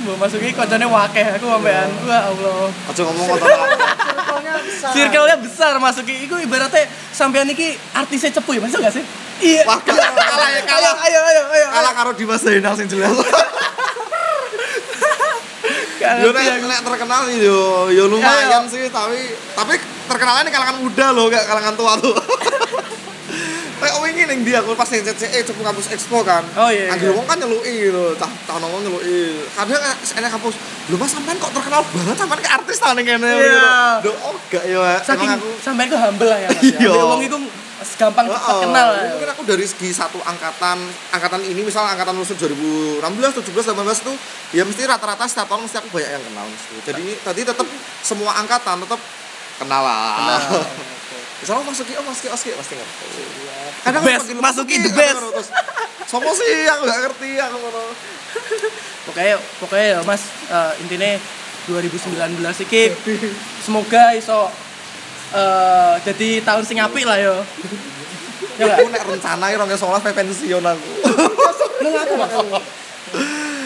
mau 0.00 0.16
masuki 0.16 0.52
koncone 0.52 0.86
wakeh 0.86 1.26
aku 1.36 1.46
sampean. 1.46 1.88
Wah 2.04 2.22
Allah. 2.32 2.68
Aja 2.88 3.00
ngomong 3.04 3.26
kotor 3.28 3.48
Circle-nya 3.50 4.54
besar. 4.64 4.90
circle-nya 4.92 5.36
besar 5.38 5.72
masuki. 5.76 6.14
Itu 6.24 6.34
ibaratnya 6.36 6.88
sampean 7.10 7.48
iki 7.50 7.76
artisnya 7.92 8.30
cepu 8.32 8.56
ya 8.56 8.60
masuk 8.64 8.80
gak 8.80 8.94
sih? 8.94 9.04
Iya. 9.40 9.64
Wah, 9.64 9.80
kalah, 9.80 10.12
kalah 10.12 10.48
ya, 10.52 10.60
kalah. 10.68 10.94
ayo 11.00 11.20
ayo 11.20 11.20
ayo 11.24 11.42
ayo 11.48 11.66
kalah 11.72 11.92
karo 11.96 12.10
Dimas 12.12 12.44
Zainal 12.44 12.76
sing 12.76 12.88
jelas. 12.88 13.12
Yo 16.00 16.32
nek 16.32 16.44
nek 16.64 16.80
terkenal 16.80 17.28
yo 17.36 17.88
yo 17.92 18.04
lumayan 18.08 18.64
sih 18.66 18.88
tapi 18.88 19.20
tapi 19.52 19.76
terkenalnya 20.08 20.48
di 20.48 20.52
kalangan 20.52 20.76
muda 20.80 21.06
loh 21.12 21.28
gak 21.28 21.44
kalangan 21.44 21.74
tua 21.76 21.92
tuh 22.00 22.16
ning 24.30 24.46
dia 24.46 24.62
aku 24.62 24.78
pas 24.78 24.86
ning 24.86 25.02
CCE 25.02 25.42
cepu 25.42 25.60
kampus 25.66 25.90
Expo 25.90 26.22
kan. 26.22 26.46
Oh, 26.54 26.70
iya, 26.70 26.94
Anggere 26.94 27.10
iya. 27.10 27.18
wong 27.18 27.26
kan 27.26 27.36
nyeluki 27.42 27.90
lho, 27.90 28.14
tah 28.14 28.30
tah 28.46 28.62
nongol 28.62 28.86
nyeluki. 28.86 29.42
Kadang 29.58 29.82
enek 29.90 30.30
kampus, 30.30 30.54
"Lho 30.86 30.96
Mas 30.96 31.10
sampean 31.10 31.36
kok 31.42 31.50
terkenal 31.50 31.82
banget 31.82 32.16
sampean 32.16 32.38
ke 32.38 32.50
artis 32.50 32.78
ta 32.78 32.94
ning 32.94 33.02
kene." 33.02 33.26
Iya. 33.26 34.00
Lho 34.06 34.12
oh 34.22 34.34
gak 34.46 34.64
ya. 34.64 35.02
Saking 35.02 35.30
aku 35.34 35.48
sampean 35.58 35.90
ku 35.90 35.98
humble 35.98 36.30
lah 36.30 36.38
ya 36.38 36.48
mas 36.54 36.62
Iya. 36.62 36.90
ya 36.94 37.02
wong 37.02 37.20
iku 37.26 37.38
gampang 37.96 38.28
cepat 38.28 38.44
Heeh. 38.44 38.60
kenal 38.68 38.88
Mungkin 38.92 39.28
aku 39.32 39.42
dari 39.48 39.64
segi 39.64 39.88
satu 39.88 40.20
angkatan, 40.20 40.78
angkatan 41.16 41.40
ini 41.48 41.64
misal 41.64 41.88
angkatan 41.88 42.12
lulusan 42.12 42.36
2016, 42.36 43.00
17, 43.40 43.72
18 43.72 44.04
tuh 44.04 44.16
ya 44.52 44.68
mesti 44.68 44.84
rata-rata 44.84 45.24
setiap 45.24 45.48
tahun 45.48 45.64
mesti 45.64 45.80
aku 45.80 45.88
banyak 45.88 46.10
yang 46.12 46.24
kenal 46.28 46.44
mesti. 46.44 46.74
Jadi 46.84 47.04
tadi 47.24 47.40
tetap 47.40 47.64
semua 48.04 48.36
angkatan 48.36 48.84
tetap 48.84 49.00
kenal 49.56 49.80
lah. 49.80 50.12
Kenal. 50.20 50.40
Misalnya 51.40 51.64
masuki, 51.64 51.92
oh 51.96 52.04
masuki, 52.04 52.28
masuki, 52.28 52.52
pasti 52.52 52.74
ngerti. 52.76 53.04
The 53.80 54.00
best, 54.04 54.24
panggil 54.28 54.44
Masuki 54.44 54.76
the 54.76 54.90
kadang 54.92 55.32
best. 55.32 55.48
Sopo 56.04 56.30
sih 56.36 56.68
aku 56.68 56.82
gak 56.84 57.00
ngerti 57.08 57.30
aku 57.40 57.56
ngono. 57.56 57.82
pokoknya 59.10 59.36
pokoknya 59.58 59.86
ya 59.96 59.98
mas 60.06 60.22
eh, 60.50 60.72
intinya 60.84 61.10
2019 61.66 62.66
iki 62.66 62.82
semoga 63.62 64.14
iso 64.14 64.50
eh 65.30 65.94
jadi 66.02 66.42
tahun 66.42 66.62
sing 66.66 66.78
apik 66.82 67.06
lah 67.06 67.18
yo 67.18 67.36
ya 68.58 68.76
Aku 68.76 68.90
nek 68.90 69.06
rencana 69.06 69.50
iki 69.50 69.56
2019 69.56 70.04
pe 70.04 70.10
pensiun 70.12 70.64
aku. 70.64 70.88
lu 71.80 71.88
ngaku 71.94 72.14
mas 72.18 72.32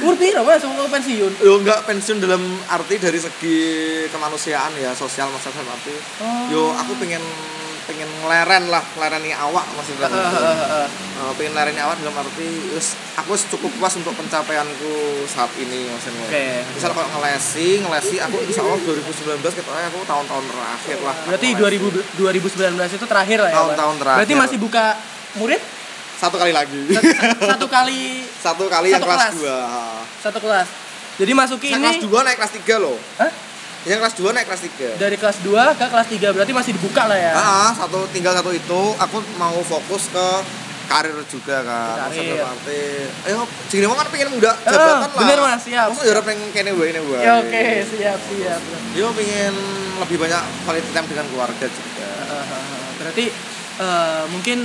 umur 0.04 0.14
piro 0.20 0.40
mas 0.44 0.60
mau 0.64 0.86
pensiun 0.86 1.32
Yo 1.40 1.56
enggak 1.60 1.88
pensiun 1.88 2.20
dalam 2.20 2.42
arti 2.68 3.00
dari 3.00 3.16
segi 3.16 3.56
kemanusiaan 4.12 4.76
ya, 4.76 4.92
sosial 4.92 5.32
masalah 5.32 5.64
dalam 5.64 5.72
arti. 5.72 5.94
Oh. 6.20 6.44
Yo 6.52 6.62
aku 6.76 6.92
pengen 7.00 7.24
pengen 7.84 8.08
ngeleren 8.18 8.64
lah, 8.66 8.82
ngelereni 8.90 9.30
awak 9.32 9.66
maksudnya. 9.72 10.08
Heeh, 10.08 10.86
Eh, 11.14 11.32
pengen 11.34 11.52
ngelereni 11.52 11.78
awak 11.78 11.96
dalam 11.96 12.16
arti 12.16 12.48
wis 12.70 12.86
aku 13.14 13.32
cukup 13.48 13.70
puas 13.76 13.94
untuk 13.94 14.12
pencapaianku 14.14 14.94
saat 15.24 15.48
ini 15.56 15.86
maksudnya. 15.86 16.24
Oke. 16.24 16.46
Misal 16.70 16.90
kalau 16.90 17.08
ngelesi, 17.12 17.68
ngelesi 17.80 18.16
aku 18.18 18.36
insya 18.42 18.60
Allah 18.60 18.78
2019 18.78 19.54
kita 19.54 19.70
aku 19.70 20.00
tahun-tahun 20.02 20.44
terakhir 20.46 20.98
lah. 21.00 21.14
berarti 21.24 21.48
Aku 21.50 21.60
ngelesi. 21.60 21.78
2000 21.78 22.18
2019 22.74 22.90
itu 22.92 23.06
terakhir 23.06 23.38
lah 23.38 23.50
ya? 23.50 23.56
Tahun-tahun 23.56 23.94
terakhir. 23.96 24.18
berarti 24.20 24.34
masih 24.36 24.58
buka 24.58 24.84
murid 25.34 25.60
satu 26.14 26.36
kali 26.36 26.50
lagi. 26.50 26.82
Sat- 26.90 27.40
satu 27.52 27.66
kali 27.66 28.02
satu 28.34 28.64
kali 28.66 28.88
yang 28.88 28.98
Satu 28.98 29.06
kelas 29.06 29.20
kelas. 29.20 29.34
2. 29.36 30.24
satu 30.24 30.38
kelas 30.40 30.68
jadi 31.14 31.30
masuki 31.32 31.68
Saya 31.68 31.78
ini 31.78 31.86
kelas 31.94 32.02
2 32.02 32.26
naik 32.26 32.36
kelas 32.38 32.52
3 32.58 32.74
loh. 32.76 32.96
Hah? 33.16 33.30
Yang 33.84 33.98
kelas 34.00 34.14
2 34.16 34.32
naik 34.32 34.46
kelas 34.46 34.62
3. 34.64 34.96
dari 34.96 35.16
kelas 35.16 35.38
2 35.40 35.52
ke 35.76 35.84
kelas 35.86 36.08
3 36.08 36.32
berarti 36.32 36.52
masih 36.52 36.72
dibuka 36.72 37.04
lah 37.04 37.18
ya 37.18 37.32
Ah, 37.32 37.70
satu 37.70 38.08
tinggal 38.10 38.32
satu 38.32 38.50
itu 38.50 38.80
aku 38.96 39.16
mau 39.34 39.52
fokus 39.60 40.08
ke 40.08 40.26
karir 40.84 41.16
juga 41.26 41.60
kan. 41.60 42.08
Karir. 42.08 42.32
Maksudnya 42.32 42.44
arti, 42.46 42.80
ayo 43.24 43.38
sini 43.66 43.84
kan 43.86 44.08
pengen 44.08 44.28
muda 44.30 44.52
Ah, 44.54 44.60
jabatan 44.66 45.00
lah. 45.02 45.08
bener, 45.18 45.38
Mas, 45.38 45.60
siap. 45.60 45.88
Masa 45.90 46.02
ya 46.02 46.20
pengen 46.20 46.48
kene 46.50 46.70
wae 46.72 46.86
kene 46.90 47.00
wae. 47.02 47.20
ya 47.20 47.32
oke 47.38 47.64
siap 47.90 48.18
siap 48.20 48.60
Yo 48.92 49.08
pengen 49.12 49.52
lebih 49.96 50.16
banyak 50.18 50.42
quality 50.64 50.90
time 50.90 51.06
dengan 51.06 51.24
keluarga 51.28 51.66
juga. 51.66 52.08
berarti 52.94 53.24
eh, 53.76 54.22
mungkin 54.28 54.64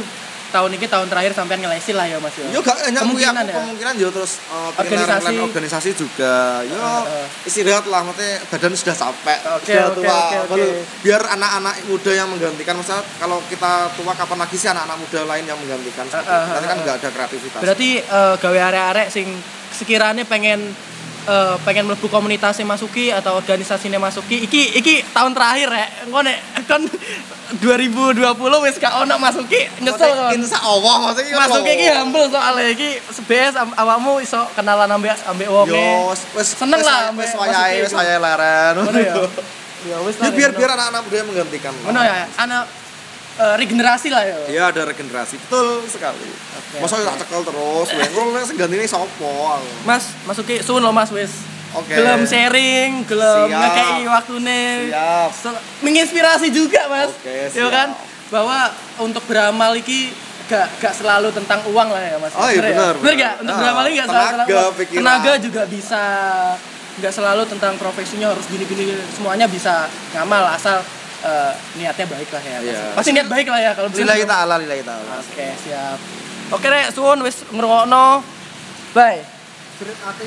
tahun 0.49 0.69
ini 0.73 0.85
tahun 0.85 1.07
terakhir 1.07 1.31
sampean 1.31 1.59
ngelesin 1.59 1.93
lah 1.93 2.05
ya 2.05 2.17
mas 2.17 2.33
ya 2.33 2.49
Yo 2.49 2.59
gak 2.59 2.77
hanya 2.81 3.01
kuwi 3.01 3.21
Kemungkinan 3.21 3.45
ya? 3.45 3.55
kemungkinan 3.55 3.93
yo 3.95 4.09
terus 4.09 4.41
uh, 4.47 4.69
Organisasi. 4.73 5.33
organisasi. 5.39 5.89
juga. 5.93 6.61
Yo 6.63 6.73
Heeh. 6.75 7.25
istirahat 7.43 7.85
lah 7.85 8.01
maksudnya 8.01 8.41
badan 8.45 8.73
sudah 8.73 8.95
capek, 8.95 9.39
Oke, 9.55 9.65
sudah 9.67 9.85
oke, 9.87 9.95
tua. 9.95 10.09
oke, 10.09 10.35
oke. 10.39 10.49
Baru 10.51 10.67
Biar 10.99 11.21
anak-anak 11.29 11.75
muda 11.85 12.11
yang 12.11 12.27
menggantikan 12.27 12.73
maksudnya 12.73 13.01
kalau 13.15 13.37
kita 13.45 13.71
tua 13.93 14.13
kapan 14.13 14.37
lagi 14.37 14.55
sih 14.55 14.67
anak-anak 14.67 14.97
muda 14.97 15.19
lain 15.25 15.43
yang 15.45 15.57
menggantikan. 15.57 16.05
seperti 16.05 16.27
Heeh, 16.27 16.41
itu. 16.41 16.53
Nanti 16.53 16.67
kan 16.67 16.77
nggak 16.79 16.95
ada 16.97 17.09
kreativitas. 17.09 17.59
berarti 17.59 17.89
eh, 17.99 18.33
gawe 18.35 18.59
arek-arek 18.65 19.07
sing 19.09 19.27
sekiranya 19.71 20.23
pengen 20.23 20.59
eh, 21.21 21.55
pengen 21.61 21.85
mlebu 21.85 22.07
komunitas 22.07 22.55
yang 22.55 22.67
masuki 22.67 23.09
atau 23.09 23.35
organisasi 23.35 23.87
yang 23.87 23.99
masuki 23.99 24.39
iki 24.41 24.75
iki 24.75 25.03
tahun 25.09 25.31
terakhir 25.31 25.67
ya 25.67 25.85
engko 26.03 26.19
nek 26.21 26.37
kon 26.65 26.83
2020 27.49 28.21
wis 28.61 28.77
gak 28.77 28.93
ono 28.99 29.17
masuki 29.17 29.65
nyesel 29.79 30.11
kon 30.13 30.31
Insya 30.31 30.61
Allah 30.61 30.95
kan 31.09 31.25
masuki 31.41 31.65
loh. 31.65 31.75
iki 31.75 31.87
humble 31.89 32.25
soalnya 32.27 32.69
iki 32.69 32.89
sebes 33.09 33.53
am- 33.55 33.73
awakmu 33.73 34.21
iso 34.21 34.37
kenalan 34.53 34.85
ambek 34.87 35.17
ambek 35.25 35.49
wonge 35.49 35.73
Yo, 35.73 36.13
wes 36.35 36.47
Seneng 36.53 36.77
lah 36.79 37.09
wes 37.09 37.33
ambek 37.33 37.41
wayahe, 37.41 37.57
Masuki 37.57 37.81
wes 37.81 37.89
itu. 37.89 37.97
wayahe 37.97 38.19
leren. 38.19 38.75
Ya 39.81 39.97
wis 40.05 40.15
biar 40.21 40.51
biar 40.53 40.69
anak-anak 40.71 41.01
muda 41.03 41.23
menggantikan. 41.25 41.73
ngono 41.81 41.99
ya 41.99 42.27
anak 42.37 42.63
eh, 43.39 43.55
regenerasi 43.55 44.07
lah 44.07 44.21
ya 44.21 44.37
Iya 44.47 44.63
ada 44.69 44.81
regenerasi 44.85 45.39
betul 45.39 45.81
sekali. 45.85 46.27
Oke, 46.27 46.77
Masa 46.79 47.01
tak 47.01 47.17
cekel 47.19 47.41
terus, 47.41 47.87
wengkol 47.89 48.29
yang 48.31 48.45
segantine 48.45 48.85
sopo. 48.85 49.57
Mas 49.83 50.11
masuki 50.23 50.59
suwun 50.59 50.81
lo 50.81 50.91
Mas 50.91 51.09
wis 51.09 51.31
Oke. 51.71 51.93
gelem 51.93 52.21
sharing 52.23 53.05
gelem 53.05 53.47
ngekei 53.47 54.03
waktune 54.05 54.89
Siap. 54.89 55.31
Menginspirasi 55.79 56.49
juga 56.49 56.85
Mas 56.87 57.09
Oke, 57.11 57.29
ya 57.47 57.47
siap. 57.49 57.69
kan 57.69 57.87
bahwa 58.29 58.69
untuk 58.99 59.23
beramal 59.23 59.73
iki 59.73 60.13
gak 60.45 60.65
gak 60.77 60.91
selalu 60.91 61.29
tentang 61.29 61.61
uang 61.65 61.89
lah 61.89 62.01
ya 62.03 62.17
Mas 62.17 62.33
Oh, 62.33 62.45
iya, 62.45 62.57
ya? 62.57 62.61
benar, 62.67 62.93
benar. 62.97 63.13
gak 63.15 63.33
untuk 63.39 63.53
Ah, 63.53 63.59
beramal 63.59 63.83
ini 63.83 63.95
gak 63.95 64.07
selalu 64.07 64.25
tenaga, 64.25 64.37
tentang 64.43 64.57
uang. 64.59 64.73
pikiran. 64.75 64.97
tenaga 64.99 65.31
juga 65.39 65.61
bisa 65.65 66.01
nggak 66.99 67.13
selalu 67.15 67.43
tentang 67.47 67.73
profesinya 67.77 68.27
harus 68.27 68.43
gini-gini 68.45 68.91
semuanya 69.09 69.47
bisa 69.47 69.87
ngamal 70.11 70.51
asal 70.51 70.83
eh, 71.25 71.53
niatnya 71.79 72.05
baik 72.07 72.29
lah 72.31 72.43
ya. 72.43 72.57
Iya. 72.63 72.81
pasti 72.95 73.09
niat 73.11 73.27
baik 73.27 73.47
lah 73.47 73.59
ya 73.59 73.71
kalau 73.75 73.87
belum 73.91 73.99
Lillahi 74.03 74.23
ta'ala, 74.23 74.55
lillahi 74.61 74.83
ta'ala. 74.83 75.13
Oke, 75.19 75.47
siap. 75.63 75.97
Oke, 76.49 76.65
Rek, 76.65 76.95
suwun 76.95 77.21
wis 77.21 77.45
ngrungokno. 77.53 78.23
Bye. 78.97 79.21